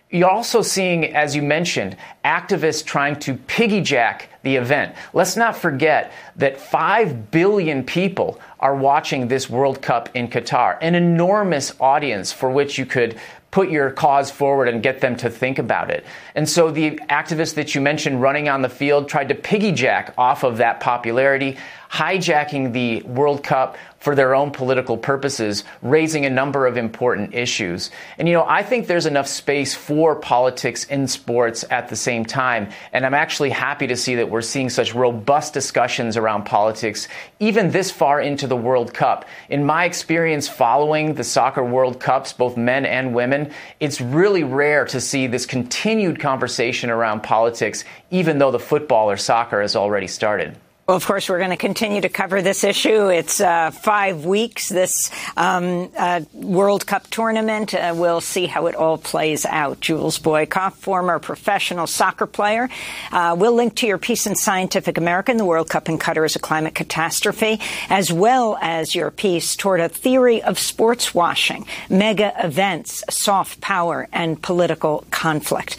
You're 0.08 0.30
also 0.30 0.62
seeing, 0.62 1.16
as 1.16 1.34
you 1.34 1.42
mentioned, 1.42 1.96
activists 2.24 2.84
trying 2.84 3.18
to 3.20 3.34
piggyjack 3.34 4.22
the 4.44 4.54
event. 4.54 4.94
Let's 5.12 5.36
not 5.36 5.56
forget 5.56 6.12
that 6.36 6.60
5 6.60 7.32
billion 7.32 7.82
people 7.82 8.40
are 8.60 8.76
watching 8.76 9.26
this 9.26 9.50
World 9.50 9.82
Cup 9.82 10.08
in 10.14 10.28
Qatar, 10.28 10.78
an 10.80 10.94
enormous 10.94 11.74
audience 11.80 12.32
for 12.32 12.48
which 12.48 12.78
you 12.78 12.86
could 12.86 13.18
put 13.50 13.68
your 13.68 13.90
cause 13.90 14.30
forward 14.30 14.68
and 14.68 14.82
get 14.82 15.00
them 15.00 15.16
to 15.16 15.30
think 15.30 15.58
about 15.58 15.90
it. 15.90 16.04
And 16.36 16.48
so 16.48 16.70
the 16.70 17.00
activists 17.10 17.54
that 17.54 17.74
you 17.74 17.80
mentioned 17.80 18.22
running 18.22 18.48
on 18.48 18.62
the 18.62 18.68
field 18.68 19.08
tried 19.08 19.30
to 19.30 19.34
piggyjack 19.34 20.14
off 20.16 20.44
of 20.44 20.58
that 20.58 20.78
popularity, 20.78 21.56
hijacking 21.90 22.72
the 22.72 23.02
World 23.02 23.42
Cup 23.42 23.76
for 23.98 24.14
their 24.14 24.34
own 24.34 24.50
political 24.50 24.96
purposes, 24.96 25.64
raising 25.82 26.26
a 26.26 26.30
number 26.30 26.66
of 26.66 26.76
important 26.76 27.34
issues. 27.34 27.90
And, 28.18 28.28
you 28.28 28.34
know, 28.34 28.44
I 28.46 28.62
think 28.62 28.86
there's 28.86 29.06
enough 29.06 29.26
space 29.26 29.74
for 29.74 30.14
politics 30.14 30.84
in 30.84 31.08
sports 31.08 31.64
at 31.70 31.88
the 31.88 31.96
same 31.96 32.24
time. 32.24 32.68
And 32.92 33.04
I'm 33.04 33.14
actually 33.14 33.50
happy 33.50 33.86
to 33.88 33.96
see 33.96 34.16
that 34.16 34.30
we're 34.30 34.42
seeing 34.42 34.70
such 34.70 34.94
robust 34.94 35.54
discussions 35.54 36.16
around 36.16 36.44
politics, 36.44 37.08
even 37.40 37.70
this 37.70 37.90
far 37.90 38.20
into 38.20 38.46
the 38.46 38.56
World 38.56 38.94
Cup. 38.94 39.24
In 39.48 39.64
my 39.64 39.84
experience 39.84 40.48
following 40.48 41.14
the 41.14 41.24
soccer 41.24 41.64
World 41.64 42.00
Cups, 42.00 42.32
both 42.32 42.56
men 42.56 42.86
and 42.86 43.14
women, 43.14 43.50
it's 43.80 44.00
really 44.00 44.44
rare 44.44 44.84
to 44.86 45.00
see 45.00 45.26
this 45.26 45.46
continued 45.46 46.20
conversation 46.20 46.90
around 46.90 47.22
politics, 47.22 47.84
even 48.10 48.38
though 48.38 48.50
the 48.50 48.58
football 48.58 49.10
or 49.10 49.16
soccer 49.16 49.60
has 49.60 49.74
already 49.74 50.06
started. 50.06 50.56
Well, 50.86 50.96
of 50.96 51.04
course, 51.04 51.28
we're 51.28 51.38
going 51.38 51.50
to 51.50 51.56
continue 51.56 52.00
to 52.02 52.08
cover 52.08 52.42
this 52.42 52.62
issue. 52.62 53.08
It's 53.08 53.40
uh, 53.40 53.72
five 53.72 54.24
weeks, 54.24 54.68
this 54.68 55.10
um, 55.36 55.90
uh, 55.98 56.20
World 56.32 56.86
Cup 56.86 57.10
tournament. 57.10 57.74
Uh, 57.74 57.92
we'll 57.96 58.20
see 58.20 58.46
how 58.46 58.68
it 58.68 58.76
all 58.76 58.96
plays 58.96 59.44
out. 59.44 59.80
Jules 59.80 60.20
Boykoff, 60.20 60.74
former 60.74 61.18
professional 61.18 61.88
soccer 61.88 62.26
player. 62.26 62.68
Uh, 63.10 63.34
we'll 63.36 63.54
link 63.54 63.74
to 63.76 63.88
your 63.88 63.98
piece 63.98 64.28
in 64.28 64.36
Scientific 64.36 64.96
American, 64.96 65.38
the 65.38 65.44
World 65.44 65.68
Cup 65.68 65.88
in 65.88 65.98
Qatar 65.98 66.24
is 66.24 66.36
a 66.36 66.38
climate 66.38 66.76
catastrophe, 66.76 67.60
as 67.90 68.12
well 68.12 68.56
as 68.62 68.94
your 68.94 69.10
piece 69.10 69.56
toward 69.56 69.80
a 69.80 69.88
theory 69.88 70.40
of 70.40 70.56
sports 70.56 71.12
washing, 71.12 71.66
mega 71.90 72.32
events, 72.38 73.02
soft 73.10 73.60
power, 73.60 74.06
and 74.12 74.40
political 74.40 75.04
conflict. 75.10 75.78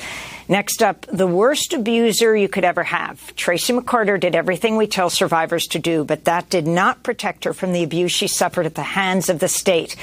Next 0.50 0.82
up, 0.82 1.06
the 1.12 1.28
worst 1.28 1.74
abuser 1.74 2.36
you 2.36 2.48
could 2.48 2.64
ever 2.64 2.84
have. 2.84 3.36
Tracy 3.36 3.74
McCarter 3.74 4.18
did 4.18 4.34
everything 4.34 4.78
we 4.78 4.88
tell 4.88 5.10
survivors 5.10 5.68
to 5.68 5.80
do, 5.80 6.06
but 6.06 6.24
that 6.26 6.50
did 6.50 6.66
not 6.66 7.04
protect 7.04 7.44
her 7.44 7.54
from 7.54 7.74
the 7.74 7.84
abuse 7.84 8.14
she 8.14 8.28
suffered 8.28 8.66
at 8.66 8.76
the 8.76 8.84
hands 8.84 9.30
of 9.30 9.40
the 9.40 9.50
state. 9.50 9.98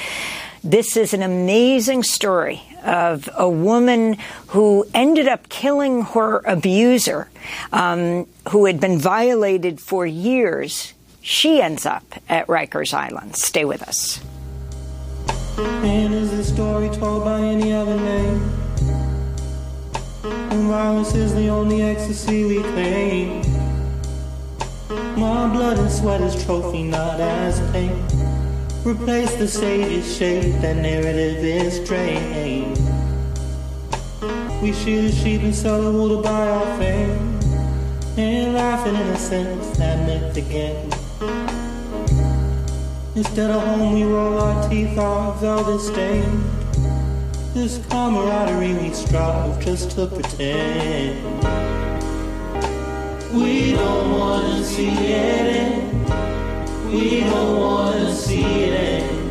This 0.62 0.96
is 0.96 1.14
an 1.14 1.22
amazing 1.22 2.02
story 2.02 2.62
of 2.84 3.28
a 3.34 3.48
woman 3.48 4.18
who 4.48 4.86
ended 4.92 5.28
up 5.28 5.48
killing 5.48 6.02
her 6.02 6.38
abuser, 6.44 7.30
um, 7.72 8.26
who 8.50 8.66
had 8.66 8.80
been 8.80 8.98
violated 8.98 9.80
for 9.80 10.06
years. 10.06 10.92
She 11.22 11.62
ends 11.62 11.86
up 11.86 12.04
at 12.28 12.46
Rikers 12.48 12.92
Island. 12.92 13.36
Stay 13.36 13.64
with 13.64 13.82
us. 13.82 14.20
And 15.56 16.12
is 16.12 16.30
this 16.30 16.48
story 16.48 16.90
told 16.90 17.24
by 17.24 17.40
any 17.40 17.72
other 17.72 17.96
name? 17.96 18.53
And 20.24 20.68
violence 20.68 21.14
is 21.14 21.34
the 21.34 21.48
only 21.48 21.82
ecstasy 21.82 22.46
we 22.46 22.62
claim. 22.62 23.42
My 25.18 25.52
blood 25.52 25.78
and 25.78 25.90
sweat 25.90 26.22
is 26.22 26.42
trophy, 26.46 26.82
not 26.82 27.20
as 27.20 27.60
pain. 27.72 28.02
Replace 28.86 29.34
the 29.34 29.46
sage's 29.46 30.16
shape, 30.16 30.60
that 30.62 30.76
narrative 30.76 31.44
is 31.44 31.86
drained. 31.86 32.78
We 34.62 34.72
shoot 34.72 35.10
a 35.10 35.12
sheep 35.12 35.42
and 35.42 35.54
sell 35.54 35.82
the 35.82 35.92
wool 35.92 36.16
to 36.16 36.22
buy 36.22 36.48
our 36.48 36.78
fame. 36.78 37.38
And 38.16 38.54
laugh 38.54 38.86
in 38.86 38.96
innocence, 38.96 39.76
that 39.76 40.06
myth 40.06 40.36
again. 40.38 40.90
Instead 43.14 43.50
of 43.50 43.62
home, 43.62 43.92
we 43.92 44.04
roll 44.04 44.40
our 44.40 44.70
teeth, 44.70 44.96
our 44.96 45.34
velvet 45.34 45.80
stained. 45.80 46.63
This 47.54 47.78
camaraderie 47.86 48.74
we 48.74 48.92
strive 48.92 49.64
just 49.64 49.92
to 49.92 50.08
pretend. 50.08 51.24
We 53.32 53.74
don't 53.74 54.10
wanna 54.18 54.64
see 54.64 54.88
it 54.88 55.46
end. 55.62 56.92
We 56.92 57.20
don't 57.20 57.60
wanna 57.60 58.12
see 58.12 58.42
it 58.42 59.02
end. 59.02 59.23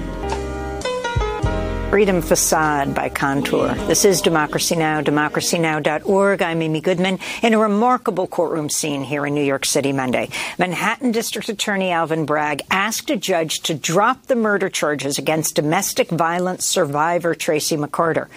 Freedom 1.94 2.24
Facade 2.24 2.96
by 2.96 3.08
Contour. 3.08 3.76
This 3.86 4.04
is 4.04 4.20
Democracy 4.20 4.76
Now!, 4.76 5.02
democracynow.org. 5.02 6.41
I'm 6.41 6.64
Amy 6.64 6.82
Goodman 6.82 7.20
in 7.44 7.54
a 7.54 7.60
remarkable 7.60 8.26
courtroom 8.26 8.72
scene 8.72 9.04
here 9.04 9.28
in 9.28 9.36
New 9.36 9.44
York 9.44 9.64
City 9.64 9.94
Monday. 9.94 10.30
Manhattan 10.58 11.12
District 11.12 11.48
Attorney 11.50 11.91
Alvin 11.91 12.26
Bragg 12.26 12.64
asked 12.72 13.12
a 13.12 13.16
judge 13.16 13.60
to 13.60 13.76
drop 13.76 14.26
the 14.26 14.36
murder 14.36 14.70
charges 14.70 15.20
against 15.20 15.56
domestic 15.56 16.10
violence 16.10 16.66
survivor 16.66 17.36
Tracy 17.36 17.78
McCarter 17.78 18.28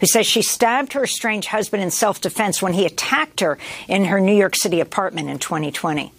who 0.00 0.06
says 0.08 0.26
she 0.26 0.42
stabbed 0.42 0.94
her 0.94 1.04
estranged 1.04 1.46
husband 1.46 1.84
in 1.84 1.92
self-defense 1.92 2.60
when 2.60 2.72
he 2.72 2.86
attacked 2.86 3.38
her 3.38 3.56
in 3.86 4.06
her 4.06 4.18
New 4.18 4.34
York 4.34 4.56
City 4.56 4.80
apartment 4.80 5.28
in 5.28 5.38
2020. 5.38 6.12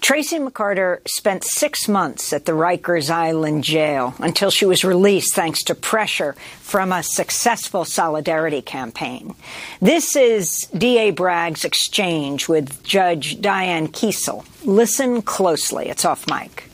Tracy 0.00 0.38
McCarter 0.38 0.98
spent 1.08 1.42
six 1.42 1.88
months 1.88 2.32
at 2.32 2.44
the 2.44 2.52
Rikers 2.52 3.10
Island 3.10 3.64
jail 3.64 4.14
until 4.18 4.50
she 4.50 4.64
was 4.64 4.84
released 4.84 5.34
thanks 5.34 5.62
to 5.64 5.74
pressure 5.74 6.34
from 6.60 6.92
a 6.92 7.02
successful 7.02 7.84
solidarity 7.84 8.62
campaign. 8.62 9.34
This 9.80 10.14
is 10.14 10.68
D.A. 10.76 11.10
Bragg's 11.10 11.64
exchange 11.64 12.48
with 12.48 12.84
Judge 12.84 13.40
Diane 13.40 13.88
Kiesel. 13.88 14.44
Listen 14.64 15.22
closely. 15.22 15.88
It's 15.88 16.04
off 16.04 16.26
mic. 16.28 16.64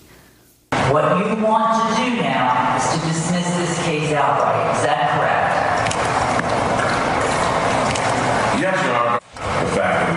What 0.90 1.04
you 1.26 1.42
want 1.42 1.96
to 1.96 2.04
do 2.04 2.16
now 2.22 2.76
is 2.76 2.84
to 2.92 3.06
dismiss 3.06 3.56
this 3.56 3.82
case 3.84 4.12
outright. 4.12 4.76
Is 4.76 4.82
that 4.82 5.10
correct? 5.16 5.52
Yes, 8.60 8.84
Your 8.84 8.94
Honor. 8.94 9.20
The 9.64 9.76
fact 9.76 10.11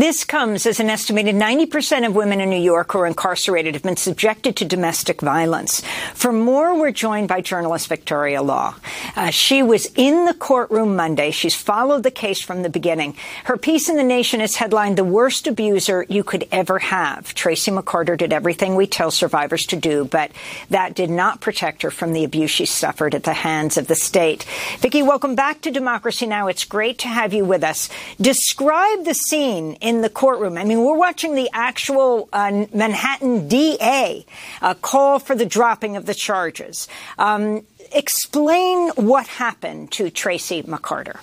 This 0.00 0.24
comes 0.24 0.64
as 0.64 0.78
an 0.78 0.90
estimated 0.90 1.34
90% 1.34 2.06
of 2.06 2.14
women 2.14 2.40
in 2.40 2.50
New 2.50 2.60
York 2.60 2.92
who 2.92 3.00
are 3.00 3.06
incarcerated 3.08 3.74
have 3.74 3.82
been 3.82 3.96
subjected 3.96 4.54
to 4.54 4.64
domestic 4.64 5.20
violence. 5.20 5.82
For 6.14 6.32
more, 6.32 6.78
we're 6.78 6.92
joined 6.92 7.26
by 7.26 7.40
journalist 7.40 7.88
Victoria 7.88 8.40
Law. 8.40 8.76
Uh, 9.16 9.30
she 9.30 9.60
was 9.60 9.86
in 9.96 10.24
the 10.24 10.34
courtroom 10.34 10.94
Monday. 10.94 11.32
She's 11.32 11.56
followed 11.56 12.04
the 12.04 12.12
case 12.12 12.40
from 12.40 12.62
the 12.62 12.68
beginning. 12.68 13.16
Her 13.42 13.56
piece 13.56 13.88
in 13.88 13.96
The 13.96 14.04
Nation 14.04 14.40
is 14.40 14.54
headlined 14.54 14.96
The 14.96 15.02
Worst 15.02 15.48
Abuser 15.48 16.06
You 16.08 16.22
Could 16.22 16.46
Ever 16.52 16.78
Have. 16.78 17.34
Tracy 17.34 17.72
McCarter 17.72 18.16
did 18.16 18.32
everything 18.32 18.76
we 18.76 18.86
tell 18.86 19.10
survivors 19.10 19.66
to 19.66 19.76
do, 19.76 20.04
but 20.04 20.30
that 20.70 20.94
did 20.94 21.10
not 21.10 21.40
protect 21.40 21.82
her 21.82 21.90
from 21.90 22.12
the 22.12 22.22
abuse 22.22 22.52
she 22.52 22.66
suffered 22.66 23.16
at 23.16 23.24
the 23.24 23.32
hands 23.32 23.76
of 23.76 23.88
the 23.88 23.96
state. 23.96 24.44
Vicki, 24.78 25.02
welcome 25.02 25.34
back 25.34 25.60
to 25.62 25.72
Democracy 25.72 26.26
Now! 26.26 26.46
It's 26.46 26.64
great 26.64 27.00
to 27.00 27.08
have 27.08 27.34
you 27.34 27.44
with 27.44 27.64
us. 27.64 27.88
Describe 28.20 29.04
the 29.04 29.14
scene 29.14 29.76
in 29.88 30.02
the 30.02 30.10
courtroom. 30.10 30.58
I 30.58 30.64
mean, 30.64 30.84
we're 30.84 30.98
watching 30.98 31.34
the 31.34 31.48
actual 31.54 32.28
uh, 32.30 32.66
Manhattan 32.74 33.48
DA 33.48 34.26
uh, 34.60 34.74
call 34.74 35.18
for 35.18 35.34
the 35.34 35.46
dropping 35.46 35.96
of 35.96 36.04
the 36.04 36.12
charges. 36.12 36.88
Um, 37.16 37.64
explain 37.90 38.90
what 38.90 39.26
happened 39.26 39.90
to 39.92 40.10
Tracy 40.10 40.62
McCarter. 40.62 41.18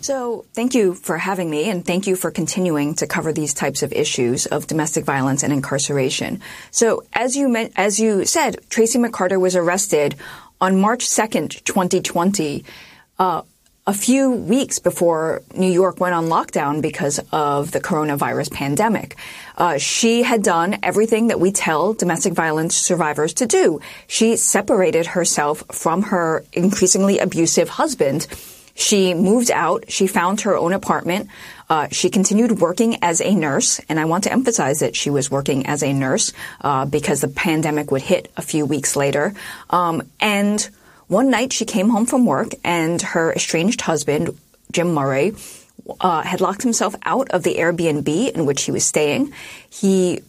So, 0.00 0.46
thank 0.54 0.74
you 0.74 0.94
for 0.94 1.18
having 1.18 1.50
me, 1.50 1.68
and 1.68 1.84
thank 1.84 2.06
you 2.06 2.16
for 2.16 2.30
continuing 2.30 2.94
to 2.94 3.06
cover 3.06 3.34
these 3.34 3.52
types 3.52 3.82
of 3.82 3.92
issues 3.92 4.46
of 4.46 4.66
domestic 4.66 5.04
violence 5.04 5.42
and 5.42 5.52
incarceration. 5.52 6.40
So, 6.70 7.04
as 7.12 7.36
you 7.36 7.54
as 7.76 8.00
you 8.00 8.24
said, 8.24 8.56
Tracy 8.70 8.98
McCarter 8.98 9.38
was 9.38 9.54
arrested 9.56 10.14
on 10.58 10.80
March 10.80 11.06
second, 11.06 11.50
2020. 11.66 12.64
Uh, 13.18 13.42
a 13.86 13.94
few 13.94 14.30
weeks 14.30 14.78
before 14.78 15.42
New 15.54 15.70
York 15.70 16.00
went 16.00 16.14
on 16.14 16.26
lockdown 16.26 16.82
because 16.82 17.20
of 17.32 17.72
the 17.72 17.80
coronavirus 17.80 18.52
pandemic. 18.52 19.16
Uh, 19.56 19.78
she 19.78 20.22
had 20.22 20.42
done 20.42 20.78
everything 20.82 21.28
that 21.28 21.40
we 21.40 21.50
tell 21.50 21.94
domestic 21.94 22.34
violence 22.34 22.76
survivors 22.76 23.34
to 23.34 23.46
do. 23.46 23.80
She 24.06 24.36
separated 24.36 25.06
herself 25.06 25.64
from 25.72 26.02
her 26.04 26.44
increasingly 26.52 27.18
abusive 27.18 27.68
husband. 27.70 28.26
She 28.74 29.14
moved 29.14 29.50
out. 29.50 29.90
She 29.90 30.06
found 30.06 30.42
her 30.42 30.56
own 30.56 30.72
apartment. 30.72 31.28
Uh, 31.68 31.88
she 31.90 32.10
continued 32.10 32.60
working 32.60 32.96
as 33.02 33.20
a 33.20 33.34
nurse, 33.34 33.80
and 33.88 33.98
I 33.98 34.04
want 34.04 34.24
to 34.24 34.32
emphasize 34.32 34.80
that 34.80 34.96
she 34.96 35.10
was 35.10 35.30
working 35.30 35.66
as 35.66 35.82
a 35.82 35.92
nurse 35.92 36.32
uh, 36.60 36.84
because 36.84 37.20
the 37.20 37.28
pandemic 37.28 37.90
would 37.90 38.02
hit 38.02 38.30
a 38.36 38.42
few 38.42 38.64
weeks 38.66 38.96
later. 38.96 39.34
Um, 39.68 40.02
and 40.20 40.68
one 41.10 41.28
night 41.28 41.52
she 41.52 41.64
came 41.64 41.88
home 41.88 42.06
from 42.06 42.24
work 42.24 42.52
and 42.62 43.02
her 43.02 43.32
estranged 43.32 43.80
husband, 43.80 44.38
Jim 44.70 44.94
Murray, 44.94 45.34
uh, 46.00 46.22
had 46.22 46.40
locked 46.40 46.62
himself 46.62 46.94
out 47.04 47.28
of 47.32 47.42
the 47.42 47.56
Airbnb 47.56 48.30
in 48.30 48.46
which 48.46 48.62
he 48.62 48.70
was 48.70 48.84
staying. 48.84 49.32
He 49.68 50.20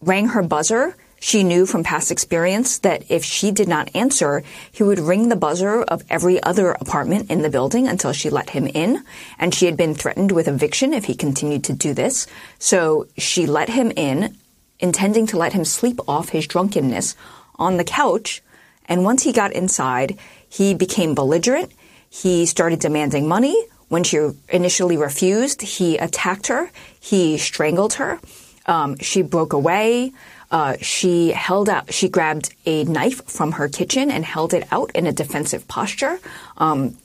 rang 0.00 0.28
her 0.28 0.42
buzzer. 0.44 0.96
She 1.18 1.42
knew 1.42 1.66
from 1.66 1.82
past 1.82 2.12
experience 2.12 2.78
that 2.78 3.10
if 3.10 3.24
she 3.24 3.50
did 3.50 3.66
not 3.66 3.90
answer, 3.96 4.44
he 4.70 4.84
would 4.84 5.00
ring 5.00 5.30
the 5.30 5.36
buzzer 5.36 5.82
of 5.82 6.04
every 6.08 6.40
other 6.40 6.70
apartment 6.70 7.28
in 7.28 7.42
the 7.42 7.50
building 7.50 7.88
until 7.88 8.12
she 8.12 8.30
let 8.30 8.50
him 8.50 8.68
in. 8.68 9.02
And 9.36 9.52
she 9.52 9.66
had 9.66 9.76
been 9.76 9.94
threatened 9.94 10.30
with 10.30 10.46
eviction 10.46 10.94
if 10.94 11.06
he 11.06 11.16
continued 11.16 11.64
to 11.64 11.72
do 11.72 11.92
this. 11.92 12.28
So 12.60 13.08
she 13.18 13.46
let 13.46 13.68
him 13.68 13.90
in, 13.96 14.36
intending 14.78 15.26
to 15.26 15.38
let 15.38 15.54
him 15.54 15.64
sleep 15.64 15.98
off 16.06 16.28
his 16.28 16.46
drunkenness 16.46 17.16
on 17.56 17.78
the 17.78 17.84
couch. 17.84 18.42
And 18.90 19.04
once 19.04 19.22
he 19.22 19.32
got 19.32 19.52
inside, 19.52 20.18
he 20.48 20.74
became 20.74 21.14
belligerent. 21.14 21.72
He 22.10 22.44
started 22.44 22.80
demanding 22.80 23.26
money. 23.26 23.56
When 23.88 24.04
she 24.04 24.18
initially 24.48 24.96
refused, 24.96 25.62
he 25.62 25.96
attacked 25.96 26.48
her. 26.48 26.70
He 26.98 27.38
strangled 27.38 27.94
her. 27.94 28.20
Um, 28.66 28.98
she 28.98 29.22
broke 29.22 29.52
away. 29.52 30.12
Uh, 30.50 30.76
she 30.80 31.30
held 31.30 31.68
out, 31.68 31.92
she 31.92 32.08
grabbed 32.08 32.52
a 32.66 32.82
knife 32.84 33.24
from 33.26 33.52
her 33.52 33.68
kitchen 33.68 34.10
and 34.10 34.24
held 34.24 34.52
it 34.52 34.66
out 34.72 34.90
in 34.96 35.06
a 35.06 35.12
defensive 35.12 35.66
posture. 35.68 36.18
Um, 36.56 36.96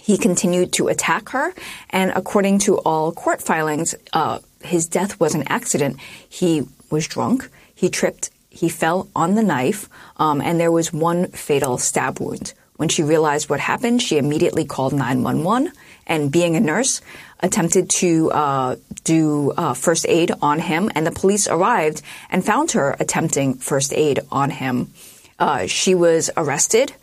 he 0.00 0.16
continued 0.16 0.72
to 0.74 0.88
attack 0.88 1.30
her, 1.30 1.52
and 1.90 2.12
according 2.14 2.60
to 2.60 2.78
all 2.78 3.12
court 3.12 3.42
filings, 3.42 3.94
uh, 4.12 4.38
his 4.62 4.86
death 4.86 5.20
was 5.20 5.34
an 5.34 5.42
accident. 5.46 5.98
He 6.26 6.66
was 6.90 7.06
drunk. 7.06 7.50
He 7.74 7.90
tripped. 7.90 8.30
He 8.56 8.68
fell 8.68 9.08
on 9.14 9.34
the 9.34 9.42
knife, 9.42 9.88
um, 10.16 10.40
and 10.40 10.58
there 10.58 10.72
was 10.72 10.92
one 10.92 11.28
fatal 11.28 11.78
stab 11.78 12.20
wound. 12.20 12.54
When 12.76 12.88
she 12.88 13.02
realized 13.02 13.48
what 13.48 13.60
happened, 13.60 14.02
she 14.02 14.18
immediately 14.18 14.64
called 14.64 14.92
911. 14.92 15.72
And 16.06 16.30
being 16.30 16.56
a 16.56 16.60
nurse, 16.60 17.00
attempted 17.40 17.90
to 17.90 18.30
uh, 18.30 18.76
do 19.04 19.52
uh, 19.52 19.74
first 19.74 20.06
aid 20.08 20.32
on 20.40 20.58
him, 20.58 20.90
and 20.94 21.06
the 21.06 21.10
police 21.10 21.48
arrived 21.48 22.02
and 22.30 22.44
found 22.44 22.72
her 22.72 22.96
attempting 22.98 23.54
first 23.54 23.92
aid 23.92 24.20
on 24.30 24.50
him. 24.50 24.92
Uh, 25.38 25.66
she 25.66 25.94
was 25.94 26.30
arrested 26.36 26.94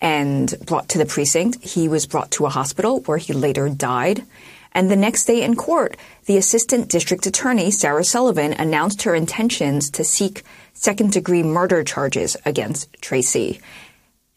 and 0.00 0.54
brought 0.66 0.88
to 0.90 0.98
the 0.98 1.06
precinct. 1.06 1.62
He 1.62 1.88
was 1.88 2.06
brought 2.06 2.30
to 2.32 2.46
a 2.46 2.50
hospital 2.50 3.00
where 3.00 3.18
he 3.18 3.32
later 3.32 3.68
died. 3.68 4.24
And 4.72 4.90
the 4.90 4.96
next 4.96 5.24
day 5.24 5.42
in 5.42 5.56
court, 5.56 5.96
the 6.26 6.36
assistant 6.36 6.88
district 6.88 7.26
attorney, 7.26 7.70
Sarah 7.70 8.04
Sullivan, 8.04 8.52
announced 8.52 9.02
her 9.02 9.14
intentions 9.14 9.90
to 9.90 10.04
seek 10.04 10.44
second 10.78 11.12
degree 11.12 11.42
murder 11.42 11.82
charges 11.82 12.36
against 12.44 12.92
Tracy. 13.00 13.60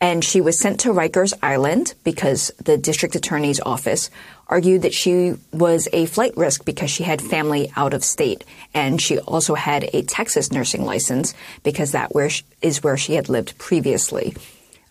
And 0.02 0.26
she 0.26 0.42
was 0.42 0.58
sent 0.58 0.80
to 0.80 0.90
Rikers 0.90 1.34
Island 1.44 1.94
because 2.04 2.52
the 2.58 2.76
district 2.76 3.16
attorney's 3.16 3.60
office 3.60 4.10
argued 4.48 4.82
that 4.82 4.96
she 4.96 5.36
was 5.54 5.88
a 5.94 6.08
flight 6.08 6.36
risk 6.36 6.66
because 6.66 6.90
she 6.90 7.04
had 7.04 7.22
family 7.22 7.72
out 7.76 7.94
of 7.94 8.04
state. 8.04 8.44
And 8.74 9.00
she 9.00 9.20
also 9.20 9.54
had 9.54 9.88
a 9.94 10.02
Texas 10.02 10.52
nursing 10.52 10.84
license 10.84 11.36
because 11.62 11.92
that 11.92 12.16
where 12.16 12.32
she, 12.32 12.44
is 12.64 12.84
where 12.84 12.98
she 12.98 13.14
had 13.14 13.30
lived 13.30 13.56
previously. 13.60 14.36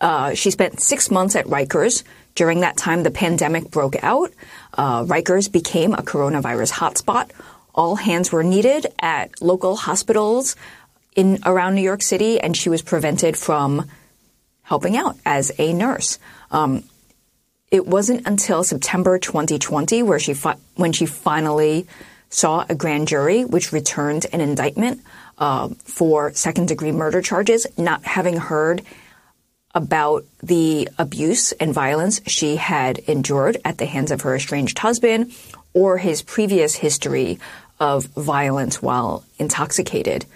Uh, 0.00 0.34
she 0.34 0.52
spent 0.52 0.80
six 0.80 1.10
months 1.10 1.34
at 1.34 1.46
Rikers. 1.46 2.04
During 2.36 2.60
that 2.60 2.76
time, 2.76 3.02
the 3.02 3.10
pandemic 3.10 3.68
broke 3.72 3.96
out. 4.04 4.32
Uh, 4.74 5.02
Rikers 5.02 5.50
became 5.50 5.92
a 5.92 6.02
coronavirus 6.02 6.70
hotspot. 6.70 7.32
All 7.74 7.96
hands 7.96 8.30
were 8.30 8.44
needed 8.44 8.86
at 9.00 9.42
local 9.42 9.76
hospitals 9.76 10.56
in 11.16 11.38
around 11.44 11.74
New 11.74 11.82
York 11.82 12.02
City, 12.02 12.40
and 12.40 12.56
she 12.56 12.68
was 12.68 12.82
prevented 12.82 13.36
from 13.36 13.88
helping 14.62 14.96
out 14.96 15.16
as 15.26 15.52
a 15.58 15.72
nurse. 15.72 16.18
Um, 16.50 16.84
it 17.70 17.86
wasn't 17.86 18.26
until 18.26 18.64
September 18.64 19.18
2020 19.18 20.02
where 20.02 20.18
she 20.18 20.34
fi- 20.34 20.56
when 20.74 20.92
she 20.92 21.06
finally 21.06 21.86
saw 22.28 22.64
a 22.68 22.74
grand 22.74 23.08
jury 23.08 23.44
which 23.44 23.72
returned 23.72 24.26
an 24.32 24.40
indictment 24.40 25.00
uh, 25.38 25.68
for 25.84 26.32
second 26.34 26.68
degree 26.68 26.92
murder 26.92 27.22
charges, 27.22 27.66
not 27.76 28.04
having 28.04 28.36
heard 28.36 28.82
about 29.74 30.24
the 30.42 30.88
abuse 30.98 31.52
and 31.52 31.72
violence 31.72 32.20
she 32.26 32.56
had 32.56 32.98
endured 33.00 33.56
at 33.64 33.78
the 33.78 33.86
hands 33.86 34.10
of 34.10 34.22
her 34.22 34.34
estranged 34.34 34.78
husband 34.78 35.32
or 35.72 35.98
his 35.98 36.22
previous 36.22 36.74
history 36.74 37.38
of 37.78 38.04
violence 38.06 38.82
while 38.82 39.24
intoxicated. 39.38 40.26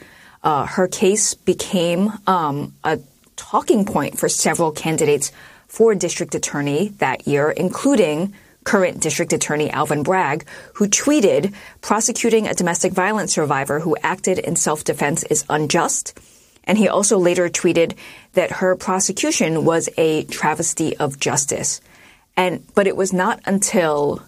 Uh, 0.45 0.67
her 0.67 0.87
case 0.87 1.35
became 1.35 2.13
um, 2.27 2.75
a 2.85 3.01
talking 3.35 3.85
point 3.87 4.19
for 4.19 4.29
several 4.29 4.71
candidates 4.71 5.33
for 5.67 5.95
district 5.95 6.35
attorney 6.35 6.89
that 6.99 7.27
year, 7.27 7.51
including 7.51 8.35
current 8.63 9.01
district 9.01 9.33
attorney 9.33 9.71
Alvin 9.71 10.03
Bragg, 10.03 10.47
who 10.75 10.87
tweeted, 10.87 11.55
prosecuting 11.81 12.47
a 12.47 12.55
domestic 12.55 12.93
violence 12.93 13.35
survivor 13.35 13.81
who 13.81 13.97
acted 14.03 14.39
in 14.39 14.55
self-defense 14.55 15.25
is 15.25 15.45
unjust. 15.49 16.19
And 16.65 16.79
he 16.79 16.89
also 16.89 17.19
later 17.19 17.49
tweeted 17.49 17.97
that 18.35 18.51
her 18.53 18.77
prosecution 18.77 19.65
was 19.65 19.89
a 19.99 20.25
travesty 20.25 20.97
of 20.97 21.19
justice. 21.19 21.81
And, 22.37 22.65
but 22.75 22.87
it 22.87 22.97
was 22.97 23.13
not 23.13 23.41
until 23.47 24.23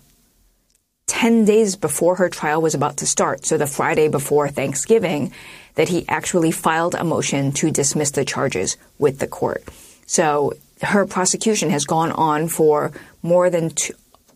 10 1.06 1.44
days 1.44 1.76
before 1.76 2.16
her 2.16 2.28
trial 2.28 2.60
was 2.60 2.74
about 2.74 2.98
to 2.98 3.06
start, 3.06 3.46
so 3.46 3.56
the 3.56 3.66
Friday 3.66 4.08
before 4.08 4.48
Thanksgiving, 4.48 5.32
that 5.74 5.88
he 5.88 6.04
actually 6.08 6.50
filed 6.50 6.94
a 6.94 7.04
motion 7.04 7.52
to 7.52 7.70
dismiss 7.70 8.10
the 8.10 8.24
charges 8.24 8.76
with 8.98 9.18
the 9.18 9.26
court. 9.26 9.64
So 10.06 10.52
her 10.82 11.06
prosecution 11.06 11.70
has 11.70 11.84
gone 11.84 12.12
on 12.12 12.48
for 12.48 12.92
more 13.22 13.50
than 13.50 13.70
two, 13.70 13.94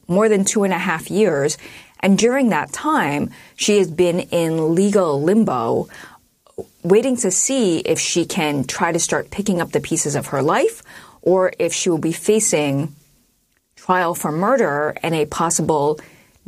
more 0.09 0.29
than 0.29 0.45
two 0.45 0.65
and 0.65 0.73
a 0.73 0.79
half 0.79 1.11
years. 1.11 1.59
And 2.01 2.17
during 2.17 2.49
that 2.49 2.73
time, 2.73 3.31
she 3.57 3.79
has 3.79 3.91
been 3.91 4.21
in 4.21 4.75
legal 4.75 5.23
limbo, 5.23 5.89
waiting 6.83 7.17
to 7.19 7.31
see 7.31 7.81
if 7.81 8.01
she 8.01 8.25
can 8.25 8.65
try 8.65 8.91
to 8.91 8.99
start 8.99 9.31
picking 9.31 9.61
up 9.61 9.73
the 9.73 9.81
pieces 9.81 10.15
of 10.15 10.29
her 10.29 10.43
life 10.43 10.83
or 11.21 11.53
if 11.59 11.75
she 11.75 11.91
will 11.91 11.99
be 11.99 12.13
facing 12.13 12.95
trial 13.77 14.15
for 14.15 14.33
murder 14.33 14.97
and 15.03 15.15
a 15.15 15.27
possible 15.27 16.01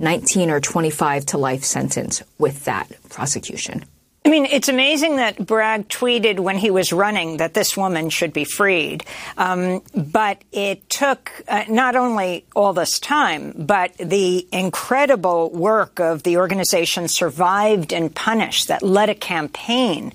19 0.02 0.50
or 0.50 0.60
25 0.60 1.26
to 1.26 1.38
life 1.38 1.64
sentence 1.64 2.22
with 2.38 2.64
that 2.64 2.90
prosecution. 3.08 3.84
I 4.24 4.28
mean, 4.28 4.46
it's 4.46 4.68
amazing 4.68 5.16
that 5.16 5.44
Bragg 5.44 5.88
tweeted 5.88 6.38
when 6.38 6.56
he 6.56 6.70
was 6.70 6.92
running 6.92 7.38
that 7.38 7.54
this 7.54 7.76
woman 7.76 8.08
should 8.08 8.32
be 8.32 8.44
freed. 8.44 9.04
Um, 9.36 9.82
but 9.96 10.42
it 10.52 10.88
took 10.88 11.42
uh, 11.48 11.64
not 11.68 11.96
only 11.96 12.44
all 12.54 12.72
this 12.72 13.00
time, 13.00 13.52
but 13.56 13.96
the 13.98 14.46
incredible 14.52 15.50
work 15.50 15.98
of 15.98 16.22
the 16.22 16.36
organization 16.36 17.08
Survived 17.08 17.92
and 17.92 18.14
Punished 18.14 18.68
that 18.68 18.84
led 18.84 19.10
a 19.10 19.14
campaign 19.14 20.12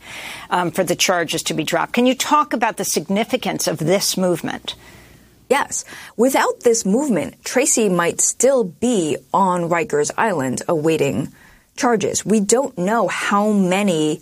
um, 0.49 0.71
for 0.71 0.85
the 0.85 0.95
charges 0.95 1.43
to 1.43 1.53
be 1.53 1.65
dropped. 1.65 1.91
Can 1.91 2.05
you 2.05 2.15
talk 2.15 2.53
about 2.53 2.77
the 2.77 2.85
significance 2.85 3.67
of 3.67 3.77
this 3.77 4.15
movement? 4.15 4.75
Yes. 5.49 5.85
Without 6.17 6.61
this 6.61 6.85
movement, 6.85 7.43
Tracy 7.43 7.89
might 7.89 8.19
still 8.19 8.63
be 8.63 9.17
on 9.33 9.69
Rikers 9.69 10.11
Island 10.17 10.61
awaiting 10.67 11.31
charges. 11.77 12.25
We 12.25 12.39
don't 12.39 12.77
know 12.77 13.07
how 13.07 13.51
many 13.51 14.21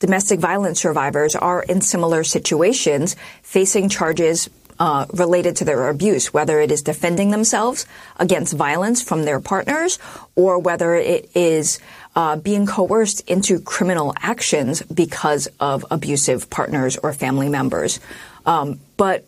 domestic 0.00 0.40
violence 0.40 0.80
survivors 0.80 1.36
are 1.36 1.62
in 1.62 1.80
similar 1.80 2.24
situations 2.24 3.14
facing 3.42 3.88
charges 3.88 4.50
uh, 4.78 5.06
related 5.12 5.56
to 5.56 5.64
their 5.64 5.88
abuse, 5.88 6.34
whether 6.34 6.60
it 6.60 6.72
is 6.72 6.82
defending 6.82 7.30
themselves 7.30 7.86
against 8.16 8.52
violence 8.54 9.02
from 9.02 9.22
their 9.22 9.40
partners 9.40 9.98
or 10.34 10.58
whether 10.58 10.94
it 10.94 11.30
is 11.36 11.78
uh, 12.16 12.36
being 12.36 12.66
coerced 12.66 13.20
into 13.30 13.60
criminal 13.60 14.12
actions 14.20 14.82
because 14.82 15.46
of 15.60 15.84
abusive 15.90 16.50
partners 16.50 16.96
or 16.96 17.12
family 17.12 17.48
members. 17.48 18.00
Um, 18.46 18.80
but 18.96 19.24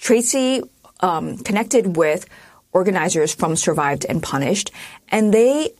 Tracy 0.00 0.62
um, 1.00 1.38
connected 1.38 1.96
with 1.96 2.26
organizers 2.72 3.34
from 3.34 3.56
Survived 3.56 4.06
and 4.08 4.22
Punished, 4.22 4.70
and 5.08 5.34
they 5.34 5.72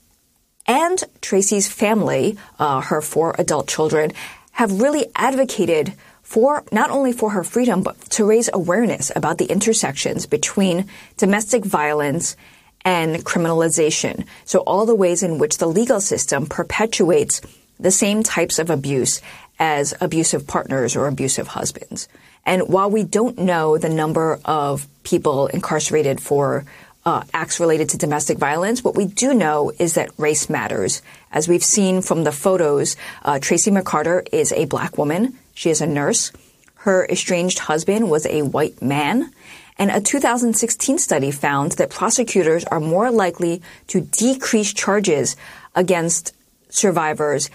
and 0.66 1.02
Tracy's 1.20 1.68
family, 1.68 2.36
uh, 2.58 2.80
her 2.80 3.00
four 3.00 3.34
adult 3.38 3.66
children, 3.68 4.12
have 4.52 4.80
really 4.80 5.06
advocated 5.16 5.94
for 6.22 6.64
not 6.70 6.90
only 6.90 7.12
for 7.12 7.30
her 7.30 7.42
freedom, 7.42 7.82
but 7.82 7.98
to 8.10 8.24
raise 8.24 8.48
awareness 8.52 9.10
about 9.16 9.38
the 9.38 9.46
intersections 9.46 10.26
between 10.26 10.86
domestic 11.16 11.64
violence 11.64 12.36
and 12.84 13.24
criminalization. 13.24 14.24
So 14.44 14.60
all 14.60 14.86
the 14.86 14.94
ways 14.94 15.22
in 15.22 15.38
which 15.38 15.58
the 15.58 15.66
legal 15.66 16.00
system 16.00 16.46
perpetuates 16.46 17.40
the 17.80 17.90
same 17.90 18.22
types 18.22 18.58
of 18.58 18.70
abuse 18.70 19.20
as 19.60 19.94
abusive 20.00 20.46
partners 20.48 20.96
or 20.96 21.06
abusive 21.06 21.48
husbands. 21.48 22.08
And 22.44 22.68
while 22.68 22.90
we 22.90 23.04
don't 23.04 23.38
know 23.38 23.78
the 23.78 23.90
number 23.90 24.40
of 24.44 24.88
people 25.04 25.46
incarcerated 25.46 26.20
for 26.20 26.64
uh, 27.04 27.22
acts 27.32 27.60
related 27.60 27.88
to 27.88 27.96
domestic 27.96 28.38
violence. 28.38 28.84
What 28.84 28.94
we 28.94 29.06
do 29.06 29.32
know 29.32 29.72
is 29.78 29.94
that 29.94 30.10
race 30.18 30.50
matters. 30.50 31.00
As 31.32 31.48
we've 31.48 31.64
seen 31.64 32.02
from 32.02 32.24
the 32.24 32.32
photos, 32.32 32.96
uh, 33.24 33.38
Tracy 33.38 33.70
McCarter 33.70 34.26
is 34.32 34.52
a 34.52 34.66
black 34.66 34.98
woman. 34.98 35.38
She 35.54 35.70
is 35.70 35.80
a 35.80 35.86
nurse. 35.86 36.30
Her 36.74 37.06
estranged 37.06 37.58
husband 37.60 38.10
was 38.10 38.26
a 38.26 38.42
white 38.42 38.82
man. 38.82 39.32
And 39.78 39.90
a 39.90 40.00
2016 40.00 40.98
study 40.98 41.30
found 41.30 41.72
that 41.72 41.90
prosecutors 41.90 42.64
are 42.64 42.80
more 42.80 43.10
likely 43.10 43.62
to 43.86 44.02
decrease 44.02 44.74
charges 44.74 45.36
against 45.74 46.34
survivors 46.68 47.50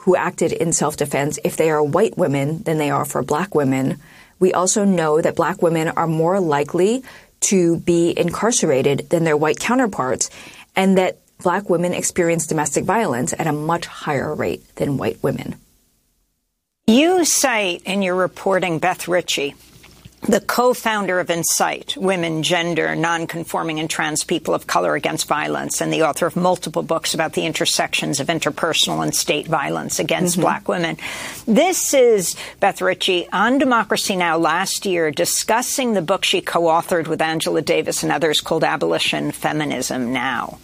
who 0.00 0.16
acted 0.16 0.52
in 0.52 0.72
self-defense 0.72 1.38
if 1.44 1.56
they 1.56 1.70
are 1.70 1.82
white 1.82 2.16
women 2.16 2.62
than 2.62 2.78
they 2.78 2.90
are 2.90 3.04
for 3.04 3.22
black 3.22 3.54
women. 3.54 4.00
We 4.38 4.52
also 4.52 4.84
know 4.84 5.20
that 5.20 5.36
black 5.36 5.62
women 5.62 5.88
are 5.88 6.06
more 6.06 6.40
likely 6.40 7.02
to 7.40 7.78
be 7.78 8.14
incarcerated 8.16 9.10
than 9.10 9.24
their 9.24 9.36
white 9.36 9.58
counterparts 9.58 10.30
and 10.74 10.98
that 10.98 11.18
black 11.38 11.70
women 11.70 11.94
experience 11.94 12.46
domestic 12.46 12.84
violence 12.84 13.32
at 13.38 13.46
a 13.46 13.52
much 13.52 13.86
higher 13.86 14.34
rate 14.34 14.62
than 14.76 14.96
white 14.96 15.22
women. 15.22 15.56
You 16.86 17.24
cite 17.24 17.82
in 17.84 18.02
your 18.02 18.14
reporting 18.14 18.78
Beth 18.78 19.08
Ritchie, 19.08 19.54
the 20.22 20.40
co-founder 20.40 21.20
of 21.20 21.30
Incite, 21.30 21.96
Women, 21.96 22.42
Gender, 22.42 22.94
Nonconforming 22.96 23.78
and 23.78 23.88
Trans 23.88 24.24
People 24.24 24.54
of 24.54 24.66
Color 24.66 24.94
Against 24.94 25.28
Violence, 25.28 25.80
and 25.80 25.92
the 25.92 26.02
author 26.02 26.26
of 26.26 26.36
multiple 26.36 26.82
books 26.82 27.14
about 27.14 27.34
the 27.34 27.46
intersections 27.46 28.20
of 28.20 28.26
interpersonal 28.26 29.02
and 29.02 29.14
state 29.14 29.46
violence 29.46 29.98
against 29.98 30.34
mm-hmm. 30.34 30.42
black 30.42 30.68
women. 30.68 30.96
This 31.46 31.94
is 31.94 32.36
Beth 32.60 32.80
Ritchie 32.80 33.28
on 33.32 33.58
Democracy 33.58 34.16
Now! 34.16 34.38
last 34.38 34.86
year 34.86 35.10
discussing 35.10 35.94
the 35.94 36.02
book 36.02 36.24
she 36.24 36.40
co-authored 36.40 37.06
with 37.06 37.22
Angela 37.22 37.62
Davis 37.62 38.02
and 38.02 38.12
others 38.12 38.40
called 38.40 38.64
Abolition 38.64 39.30
Feminism 39.30 40.12
Now. 40.12 40.58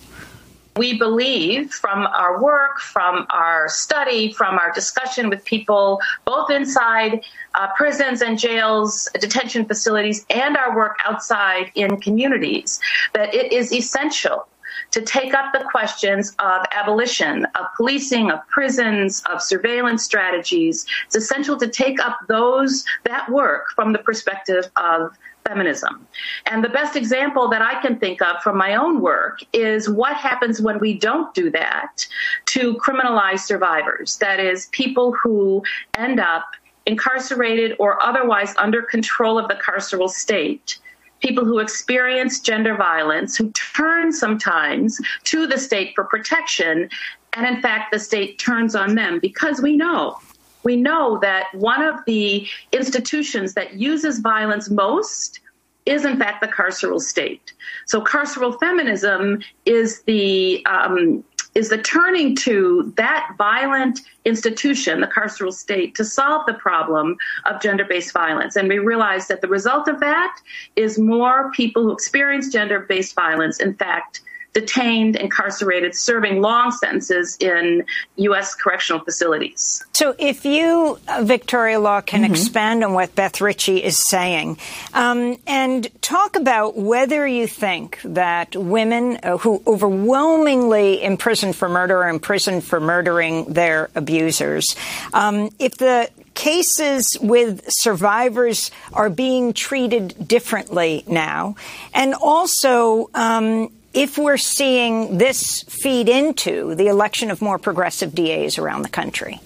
We 0.77 0.99
believe 0.99 1.71
from 1.71 2.07
our 2.07 2.43
work, 2.43 2.81
from 2.81 3.27
our 3.31 3.69
study, 3.69 4.33
from 4.33 4.59
our 4.59 4.73
discussion 4.73 5.29
with 5.29 5.45
people 5.45 6.01
both 6.25 6.51
inside 6.51 7.23
uh, 7.55 7.69
prisons 7.77 8.23
and 8.23 8.37
jails, 8.37 9.09
detention 9.21 9.67
facilities, 9.67 10.27
and 10.31 10.57
our 10.57 10.75
work 10.77 10.97
outside 11.05 11.71
in 11.77 12.01
communities 12.01 12.81
that 13.13 13.33
it 13.33 13.53
is 13.53 13.73
essential 13.73 14.49
to 14.91 15.03
take 15.03 15.35
up 15.35 15.53
the 15.53 15.65
questions 15.71 16.35
of 16.41 16.67
abolition, 16.73 17.45
of 17.55 17.67
policing, 17.77 18.31
of 18.31 18.41
prisons, 18.49 19.23
of 19.31 19.41
surveillance 19.41 20.03
strategies. 20.03 20.87
It's 21.07 21.17
essential 21.17 21.57
to 21.59 21.69
take 21.69 22.01
up 22.01 22.19
those 22.29 22.85
that 23.05 23.29
work 23.29 23.67
from 23.75 23.93
the 23.93 23.99
perspective 23.99 24.71
of 24.77 25.17
feminism. 25.47 26.07
And 26.47 26.65
the 26.65 26.69
best 26.69 26.97
example 26.97 27.49
that 27.49 27.61
I 27.61 27.81
can 27.83 27.99
think 27.99 28.23
of 28.23 28.43
from 28.43 28.57
my 28.57 28.75
own 28.75 29.01
work 29.01 29.41
is 29.53 29.89
what 29.89 30.17
happens 30.17 30.63
when 30.63 30.79
we 30.79 30.99
don't 30.99 31.33
do 31.35 31.51
that 31.51 32.07
to 32.47 32.75
criminalize 32.77 33.41
survivors. 33.41 34.17
That 34.19 34.41
is, 34.41 34.69
people 34.73 35.13
who 35.13 35.63
end 35.99 36.19
up 36.19 36.45
incarcerated 36.87 37.77
or 37.79 38.03
otherwise 38.03 38.55
under 38.57 38.83
control 38.83 39.39
of 39.39 39.49
the 39.49 39.55
carceral 39.55 40.09
state 40.09 40.79
people 41.21 41.45
who 41.45 41.59
experience 41.59 42.39
gender 42.39 42.77
violence, 42.77 43.35
who 43.35 43.51
turn 43.53 44.13
sometimes 44.13 45.01
to 45.23 45.47
the 45.47 45.57
state 45.57 45.95
for 45.95 46.05
protection, 46.05 46.87
and 47.33 47.47
in 47.47 47.63
fact, 47.63 47.93
the 47.93 47.99
state 47.99 48.39
turns 48.39 48.75
on 48.75 48.95
them 48.95 49.19
because 49.21 49.63
we 49.63 49.75
know 49.75 50.19
we 50.65 50.77
know 50.77 51.19
that 51.21 51.47
one 51.55 51.83
of 51.83 51.97
the 52.07 52.47
institutions 52.73 53.55
that 53.55 53.75
uses 53.75 54.19
violence 54.21 54.71
most 54.71 55.41
is 55.87 56.05
in 56.05 56.19
fact 56.19 56.41
the 56.41 56.49
carceral 56.49 57.01
state. 57.01 57.53
So 57.87 58.01
carceral 58.01 58.59
feminism 58.59 59.43
is 59.67 60.03
the 60.03 60.65
um, 60.67 61.25
is 61.55 61.69
the 61.69 61.79
turning 61.79 62.35
to 62.35 62.93
that 62.97 63.35
violent 63.39 64.01
institution, 64.25 65.01
the 65.01 65.07
carceral 65.07 65.53
state, 65.53 65.95
to 65.95 66.05
solve 66.05 66.45
the 66.47 66.55
problem 66.55 67.17
of 67.45 67.61
gender 67.61 67.85
based 67.85 68.13
violence. 68.13 68.57
And 68.57 68.69
we 68.69 68.79
realize 68.79 69.29
that 69.29 69.41
the 69.41 69.49
result 69.49 69.87
of 69.87 70.01
that 70.01 70.37
is 70.75 70.99
more 70.99 71.53
people 71.53 71.85
who 71.85 71.93
experience 71.93 72.49
gender 72.49 72.81
based 72.81 73.15
violence, 73.15 73.61
in 73.61 73.75
fact, 73.75 74.23
detained, 74.55 75.17
incarcerated, 75.17 75.95
serving 75.95 76.41
long 76.41 76.71
sentences 76.71 77.37
in 77.41 77.85
U.S. 78.17 78.55
correctional 78.55 79.05
facilities. 79.05 79.85
So, 79.93 80.15
if 80.19 80.45
you, 80.45 80.99
uh, 81.09 81.23
Victoria 81.25 81.81
Law, 81.81 82.01
can 82.01 82.23
mm-hmm. 82.23 82.33
expand 82.33 82.85
on 82.85 82.93
what 82.93 83.15
Beth 83.15 83.41
Ritchie 83.41 83.83
is 83.83 83.99
saying 84.09 84.57
um, 84.95 85.37
and 85.47 85.89
talk 86.01 86.37
about 86.37 86.77
whether 86.77 87.27
you 87.27 87.47
think 87.47 88.01
that 88.05 88.55
women 88.57 89.19
uh, 89.23 89.39
who 89.39 89.61
overwhelmingly 89.67 91.03
imprisoned 91.03 91.57
for 91.57 91.69
murder 91.69 92.05
are 92.05 92.09
imprisoned 92.09 92.65
for 92.65 92.79
murdering 92.79 93.53
their 93.53 93.91
abusers, 93.97 94.77
um, 95.13 95.51
if 95.59 95.77
the 95.77 96.09
cases 96.35 97.17
with 97.21 97.65
survivors 97.69 98.71
are 98.93 99.11
being 99.11 99.53
treated 99.53 100.27
differently 100.27 101.05
now, 101.07 101.57
and 101.93 102.15
also 102.15 103.09
um, 103.15 103.71
if 103.95 104.19
we're 104.19 104.37
seeing 104.37 105.19
this 105.19 105.63
feed 105.63 106.09
into 106.09 106.75
the 106.75 106.89
election 106.89 107.31
of 107.31 107.41
more 107.41 107.59
progressive 107.59 108.15
DAs 108.15 108.59
around 108.59 108.83
the 108.83 108.89
country? 108.89 109.41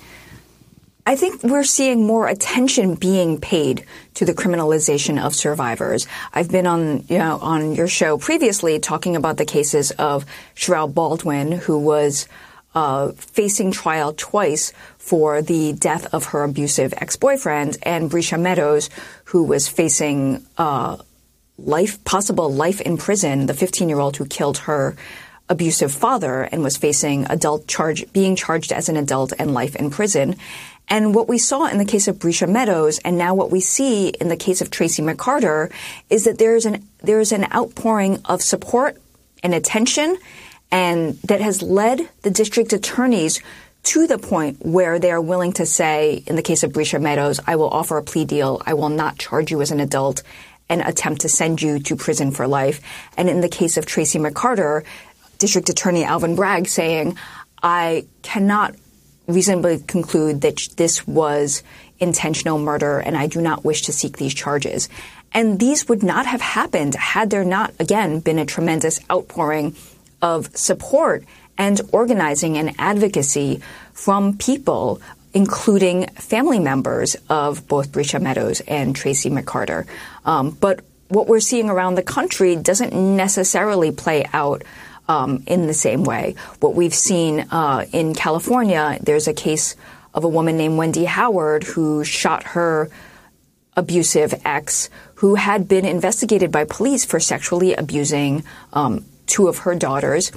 I 1.08 1.16
think 1.16 1.42
we're 1.42 1.64
seeing 1.64 2.06
more 2.06 2.28
attention 2.28 2.94
being 2.94 3.40
paid 3.40 3.86
to 4.14 4.26
the 4.26 4.34
criminalization 4.34 5.18
of 5.18 5.34
survivors. 5.34 6.06
I've 6.34 6.50
been 6.50 6.66
on, 6.66 7.04
you 7.08 7.16
know, 7.16 7.38
on 7.38 7.74
your 7.74 7.88
show 7.88 8.18
previously 8.18 8.78
talking 8.78 9.16
about 9.16 9.38
the 9.38 9.46
cases 9.46 9.90
of 9.92 10.26
Cherelle 10.54 10.92
Baldwin, 10.92 11.52
who 11.52 11.78
was 11.78 12.28
uh, 12.74 13.12
facing 13.12 13.72
trial 13.72 14.12
twice 14.14 14.74
for 14.98 15.40
the 15.40 15.72
death 15.72 16.12
of 16.12 16.26
her 16.26 16.44
abusive 16.44 16.92
ex-boyfriend, 16.98 17.78
and 17.82 18.10
Bresha 18.10 18.38
Meadows, 18.38 18.90
who 19.24 19.44
was 19.44 19.66
facing 19.66 20.44
uh, 20.58 20.98
life, 21.58 22.02
possible 22.04 22.52
life 22.52 22.80
in 22.80 22.96
prison, 22.96 23.46
the 23.46 23.54
15 23.54 23.88
year 23.88 23.98
old 23.98 24.16
who 24.16 24.26
killed 24.26 24.58
her 24.58 24.96
abusive 25.48 25.92
father 25.92 26.42
and 26.42 26.62
was 26.62 26.76
facing 26.76 27.24
adult 27.26 27.66
charge, 27.66 28.10
being 28.12 28.36
charged 28.36 28.72
as 28.72 28.88
an 28.88 28.96
adult 28.96 29.32
and 29.38 29.54
life 29.54 29.74
in 29.76 29.90
prison. 29.90 30.36
And 30.88 31.14
what 31.14 31.28
we 31.28 31.38
saw 31.38 31.66
in 31.66 31.78
the 31.78 31.84
case 31.84 32.08
of 32.08 32.16
Bresha 32.16 32.48
Meadows 32.48 32.98
and 32.98 33.18
now 33.18 33.34
what 33.34 33.50
we 33.50 33.60
see 33.60 34.08
in 34.08 34.28
the 34.28 34.36
case 34.36 34.60
of 34.60 34.70
Tracy 34.70 35.02
McCarter 35.02 35.72
is 36.08 36.24
that 36.24 36.38
there's 36.38 36.64
an, 36.64 36.86
there's 37.02 37.32
an 37.32 37.50
outpouring 37.52 38.20
of 38.24 38.42
support 38.42 39.00
and 39.42 39.54
attention 39.54 40.16
and 40.70 41.14
that 41.22 41.40
has 41.40 41.62
led 41.62 42.08
the 42.22 42.30
district 42.30 42.72
attorneys 42.72 43.40
to 43.84 44.06
the 44.06 44.18
point 44.18 44.64
where 44.64 44.98
they 44.98 45.10
are 45.10 45.20
willing 45.20 45.52
to 45.54 45.64
say, 45.64 46.22
in 46.26 46.36
the 46.36 46.42
case 46.42 46.62
of 46.62 46.72
Bresha 46.72 47.00
Meadows, 47.00 47.40
I 47.46 47.56
will 47.56 47.70
offer 47.70 47.96
a 47.96 48.02
plea 48.02 48.24
deal. 48.24 48.60
I 48.66 48.74
will 48.74 48.88
not 48.90 49.18
charge 49.18 49.50
you 49.50 49.62
as 49.62 49.70
an 49.70 49.80
adult 49.80 50.22
and 50.68 50.82
attempt 50.82 51.22
to 51.22 51.28
send 51.28 51.62
you 51.62 51.78
to 51.80 51.96
prison 51.96 52.30
for 52.30 52.46
life. 52.46 52.80
And 53.16 53.28
in 53.28 53.40
the 53.40 53.48
case 53.48 53.76
of 53.76 53.86
Tracy 53.86 54.18
McCarter, 54.18 54.84
District 55.38 55.68
Attorney 55.68 56.04
Alvin 56.04 56.34
Bragg 56.34 56.66
saying, 56.66 57.16
I 57.62 58.06
cannot 58.22 58.74
reasonably 59.26 59.78
conclude 59.80 60.40
that 60.40 60.68
this 60.76 61.06
was 61.06 61.62
intentional 62.00 62.58
murder 62.58 62.98
and 62.98 63.16
I 63.16 63.26
do 63.26 63.40
not 63.40 63.64
wish 63.64 63.82
to 63.82 63.92
seek 63.92 64.16
these 64.16 64.34
charges. 64.34 64.88
And 65.32 65.60
these 65.60 65.88
would 65.88 66.02
not 66.02 66.26
have 66.26 66.40
happened 66.40 66.94
had 66.94 67.30
there 67.30 67.44
not, 67.44 67.74
again, 67.78 68.20
been 68.20 68.38
a 68.38 68.46
tremendous 68.46 69.00
outpouring 69.10 69.76
of 70.22 70.56
support 70.56 71.24
and 71.58 71.80
organizing 71.92 72.56
and 72.56 72.74
advocacy 72.78 73.60
from 73.92 74.38
people 74.38 75.02
including 75.34 76.06
family 76.14 76.58
members 76.58 77.16
of 77.28 77.66
both 77.68 77.92
Bresha 77.92 78.20
Meadows 78.20 78.60
and 78.60 78.94
Tracy 78.94 79.30
McCarter. 79.30 79.86
Um, 80.24 80.50
but 80.50 80.80
what 81.08 81.26
we're 81.26 81.40
seeing 81.40 81.70
around 81.70 81.94
the 81.94 82.02
country 82.02 82.56
doesn't 82.56 82.92
necessarily 82.92 83.92
play 83.92 84.26
out 84.32 84.62
um, 85.08 85.42
in 85.46 85.66
the 85.66 85.74
same 85.74 86.04
way. 86.04 86.34
What 86.60 86.74
we've 86.74 86.94
seen 86.94 87.40
uh, 87.50 87.86
in 87.92 88.14
California, 88.14 88.98
there's 89.02 89.26
a 89.26 89.32
case 89.32 89.74
of 90.14 90.24
a 90.24 90.28
woman 90.28 90.56
named 90.56 90.76
Wendy 90.76 91.04
Howard 91.04 91.64
who 91.64 92.04
shot 92.04 92.42
her 92.44 92.90
abusive 93.76 94.34
ex 94.44 94.90
who 95.16 95.36
had 95.36 95.68
been 95.68 95.84
investigated 95.84 96.52
by 96.52 96.64
police 96.64 97.04
for 97.04 97.20
sexually 97.20 97.74
abusing 97.74 98.44
um, 98.72 99.04
two 99.26 99.48
of 99.48 99.58
her 99.58 99.74
daughters. 99.74 100.32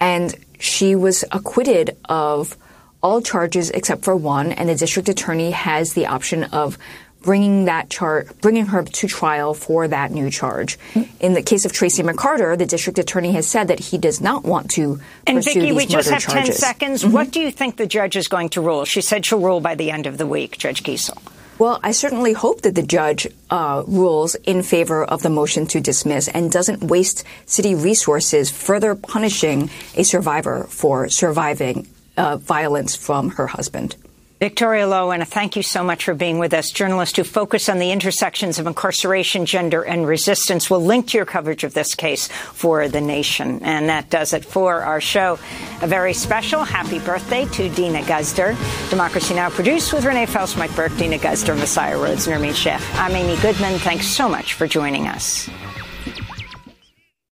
And 0.00 0.34
she 0.58 0.94
was 0.94 1.24
acquitted 1.30 1.96
of 2.04 2.56
all 3.04 3.20
charges 3.20 3.70
except 3.70 4.02
for 4.02 4.16
one, 4.16 4.50
and 4.50 4.68
the 4.68 4.74
district 4.74 5.10
attorney 5.10 5.50
has 5.50 5.92
the 5.92 6.06
option 6.06 6.44
of 6.44 6.78
bringing 7.20 7.66
that 7.66 7.90
char- 7.90 8.26
bringing 8.40 8.66
her 8.66 8.82
to 8.82 9.06
trial 9.06 9.52
for 9.54 9.86
that 9.88 10.10
new 10.10 10.30
charge. 10.30 10.78
In 11.20 11.34
the 11.34 11.42
case 11.42 11.64
of 11.64 11.72
Tracy 11.72 12.02
McCarter, 12.02 12.56
the 12.56 12.66
district 12.66 12.98
attorney 12.98 13.32
has 13.32 13.46
said 13.46 13.68
that 13.68 13.78
he 13.78 13.98
does 13.98 14.20
not 14.20 14.44
want 14.44 14.70
to 14.72 15.00
and 15.26 15.38
pursue 15.38 15.60
Vicki, 15.60 15.72
these 15.72 15.76
we 15.76 15.86
just 15.86 16.10
have 16.10 16.22
charges. 16.22 16.48
10 16.48 16.56
seconds. 16.56 17.02
Mm-hmm. 17.02 17.12
What 17.12 17.30
do 17.30 17.40
you 17.40 17.50
think 17.50 17.76
the 17.76 17.86
judge 17.86 18.16
is 18.16 18.26
going 18.28 18.48
to 18.50 18.62
rule? 18.62 18.84
She 18.86 19.02
said 19.02 19.26
she'll 19.26 19.40
rule 19.40 19.60
by 19.60 19.74
the 19.74 19.90
end 19.90 20.06
of 20.06 20.18
the 20.18 20.26
week, 20.26 20.56
Judge 20.58 20.82
Kiesel. 20.82 21.18
Well, 21.58 21.78
I 21.84 21.92
certainly 21.92 22.32
hope 22.32 22.62
that 22.62 22.74
the 22.74 22.82
judge 22.82 23.28
uh, 23.48 23.84
rules 23.86 24.34
in 24.34 24.62
favor 24.62 25.04
of 25.04 25.22
the 25.22 25.30
motion 25.30 25.66
to 25.68 25.80
dismiss 25.80 26.26
and 26.26 26.50
doesn't 26.50 26.82
waste 26.82 27.22
city 27.46 27.74
resources 27.74 28.50
further 28.50 28.96
punishing 28.96 29.70
a 29.94 30.02
survivor 30.02 30.66
for 30.68 31.08
surviving 31.08 31.86
uh, 32.16 32.36
violence 32.36 32.96
from 32.96 33.30
her 33.30 33.46
husband. 33.46 33.96
Victoria 34.40 34.86
Law, 34.86 35.16
thank 35.24 35.56
you 35.56 35.62
so 35.62 35.82
much 35.82 36.04
for 36.04 36.12
being 36.12 36.38
with 36.38 36.52
us. 36.52 36.70
Journalist 36.70 37.16
who 37.16 37.24
focus 37.24 37.70
on 37.70 37.78
the 37.78 37.92
intersections 37.92 38.58
of 38.58 38.66
incarceration, 38.66 39.46
gender, 39.46 39.82
and 39.82 40.06
resistance. 40.06 40.68
We'll 40.68 40.84
link 40.84 41.08
to 41.08 41.16
your 41.16 41.24
coverage 41.24 41.64
of 41.64 41.72
this 41.72 41.94
case 41.94 42.28
for 42.28 42.86
The 42.88 43.00
Nation. 43.00 43.60
And 43.62 43.88
that 43.88 44.10
does 44.10 44.34
it 44.34 44.44
for 44.44 44.82
our 44.82 45.00
show. 45.00 45.38
A 45.80 45.86
very 45.86 46.12
special 46.12 46.62
happy 46.62 46.98
birthday 46.98 47.46
to 47.46 47.70
Deena 47.70 48.00
Guzder. 48.00 48.54
Democracy 48.90 49.34
Now! 49.34 49.48
produced 49.48 49.94
with 49.94 50.04
Renee 50.04 50.26
Feltz, 50.26 50.56
Mike 50.56 50.76
Burke, 50.76 50.94
Deena 50.98 51.16
Guzder, 51.16 51.58
Messiah 51.58 51.96
Rhodes, 51.96 52.26
and 52.26 52.56
Sheikh. 52.56 52.80
I'm 52.96 53.12
Amy 53.12 53.40
Goodman. 53.40 53.78
Thanks 53.78 54.08
so 54.08 54.28
much 54.28 54.52
for 54.52 54.66
joining 54.66 55.06
us. 55.06 55.48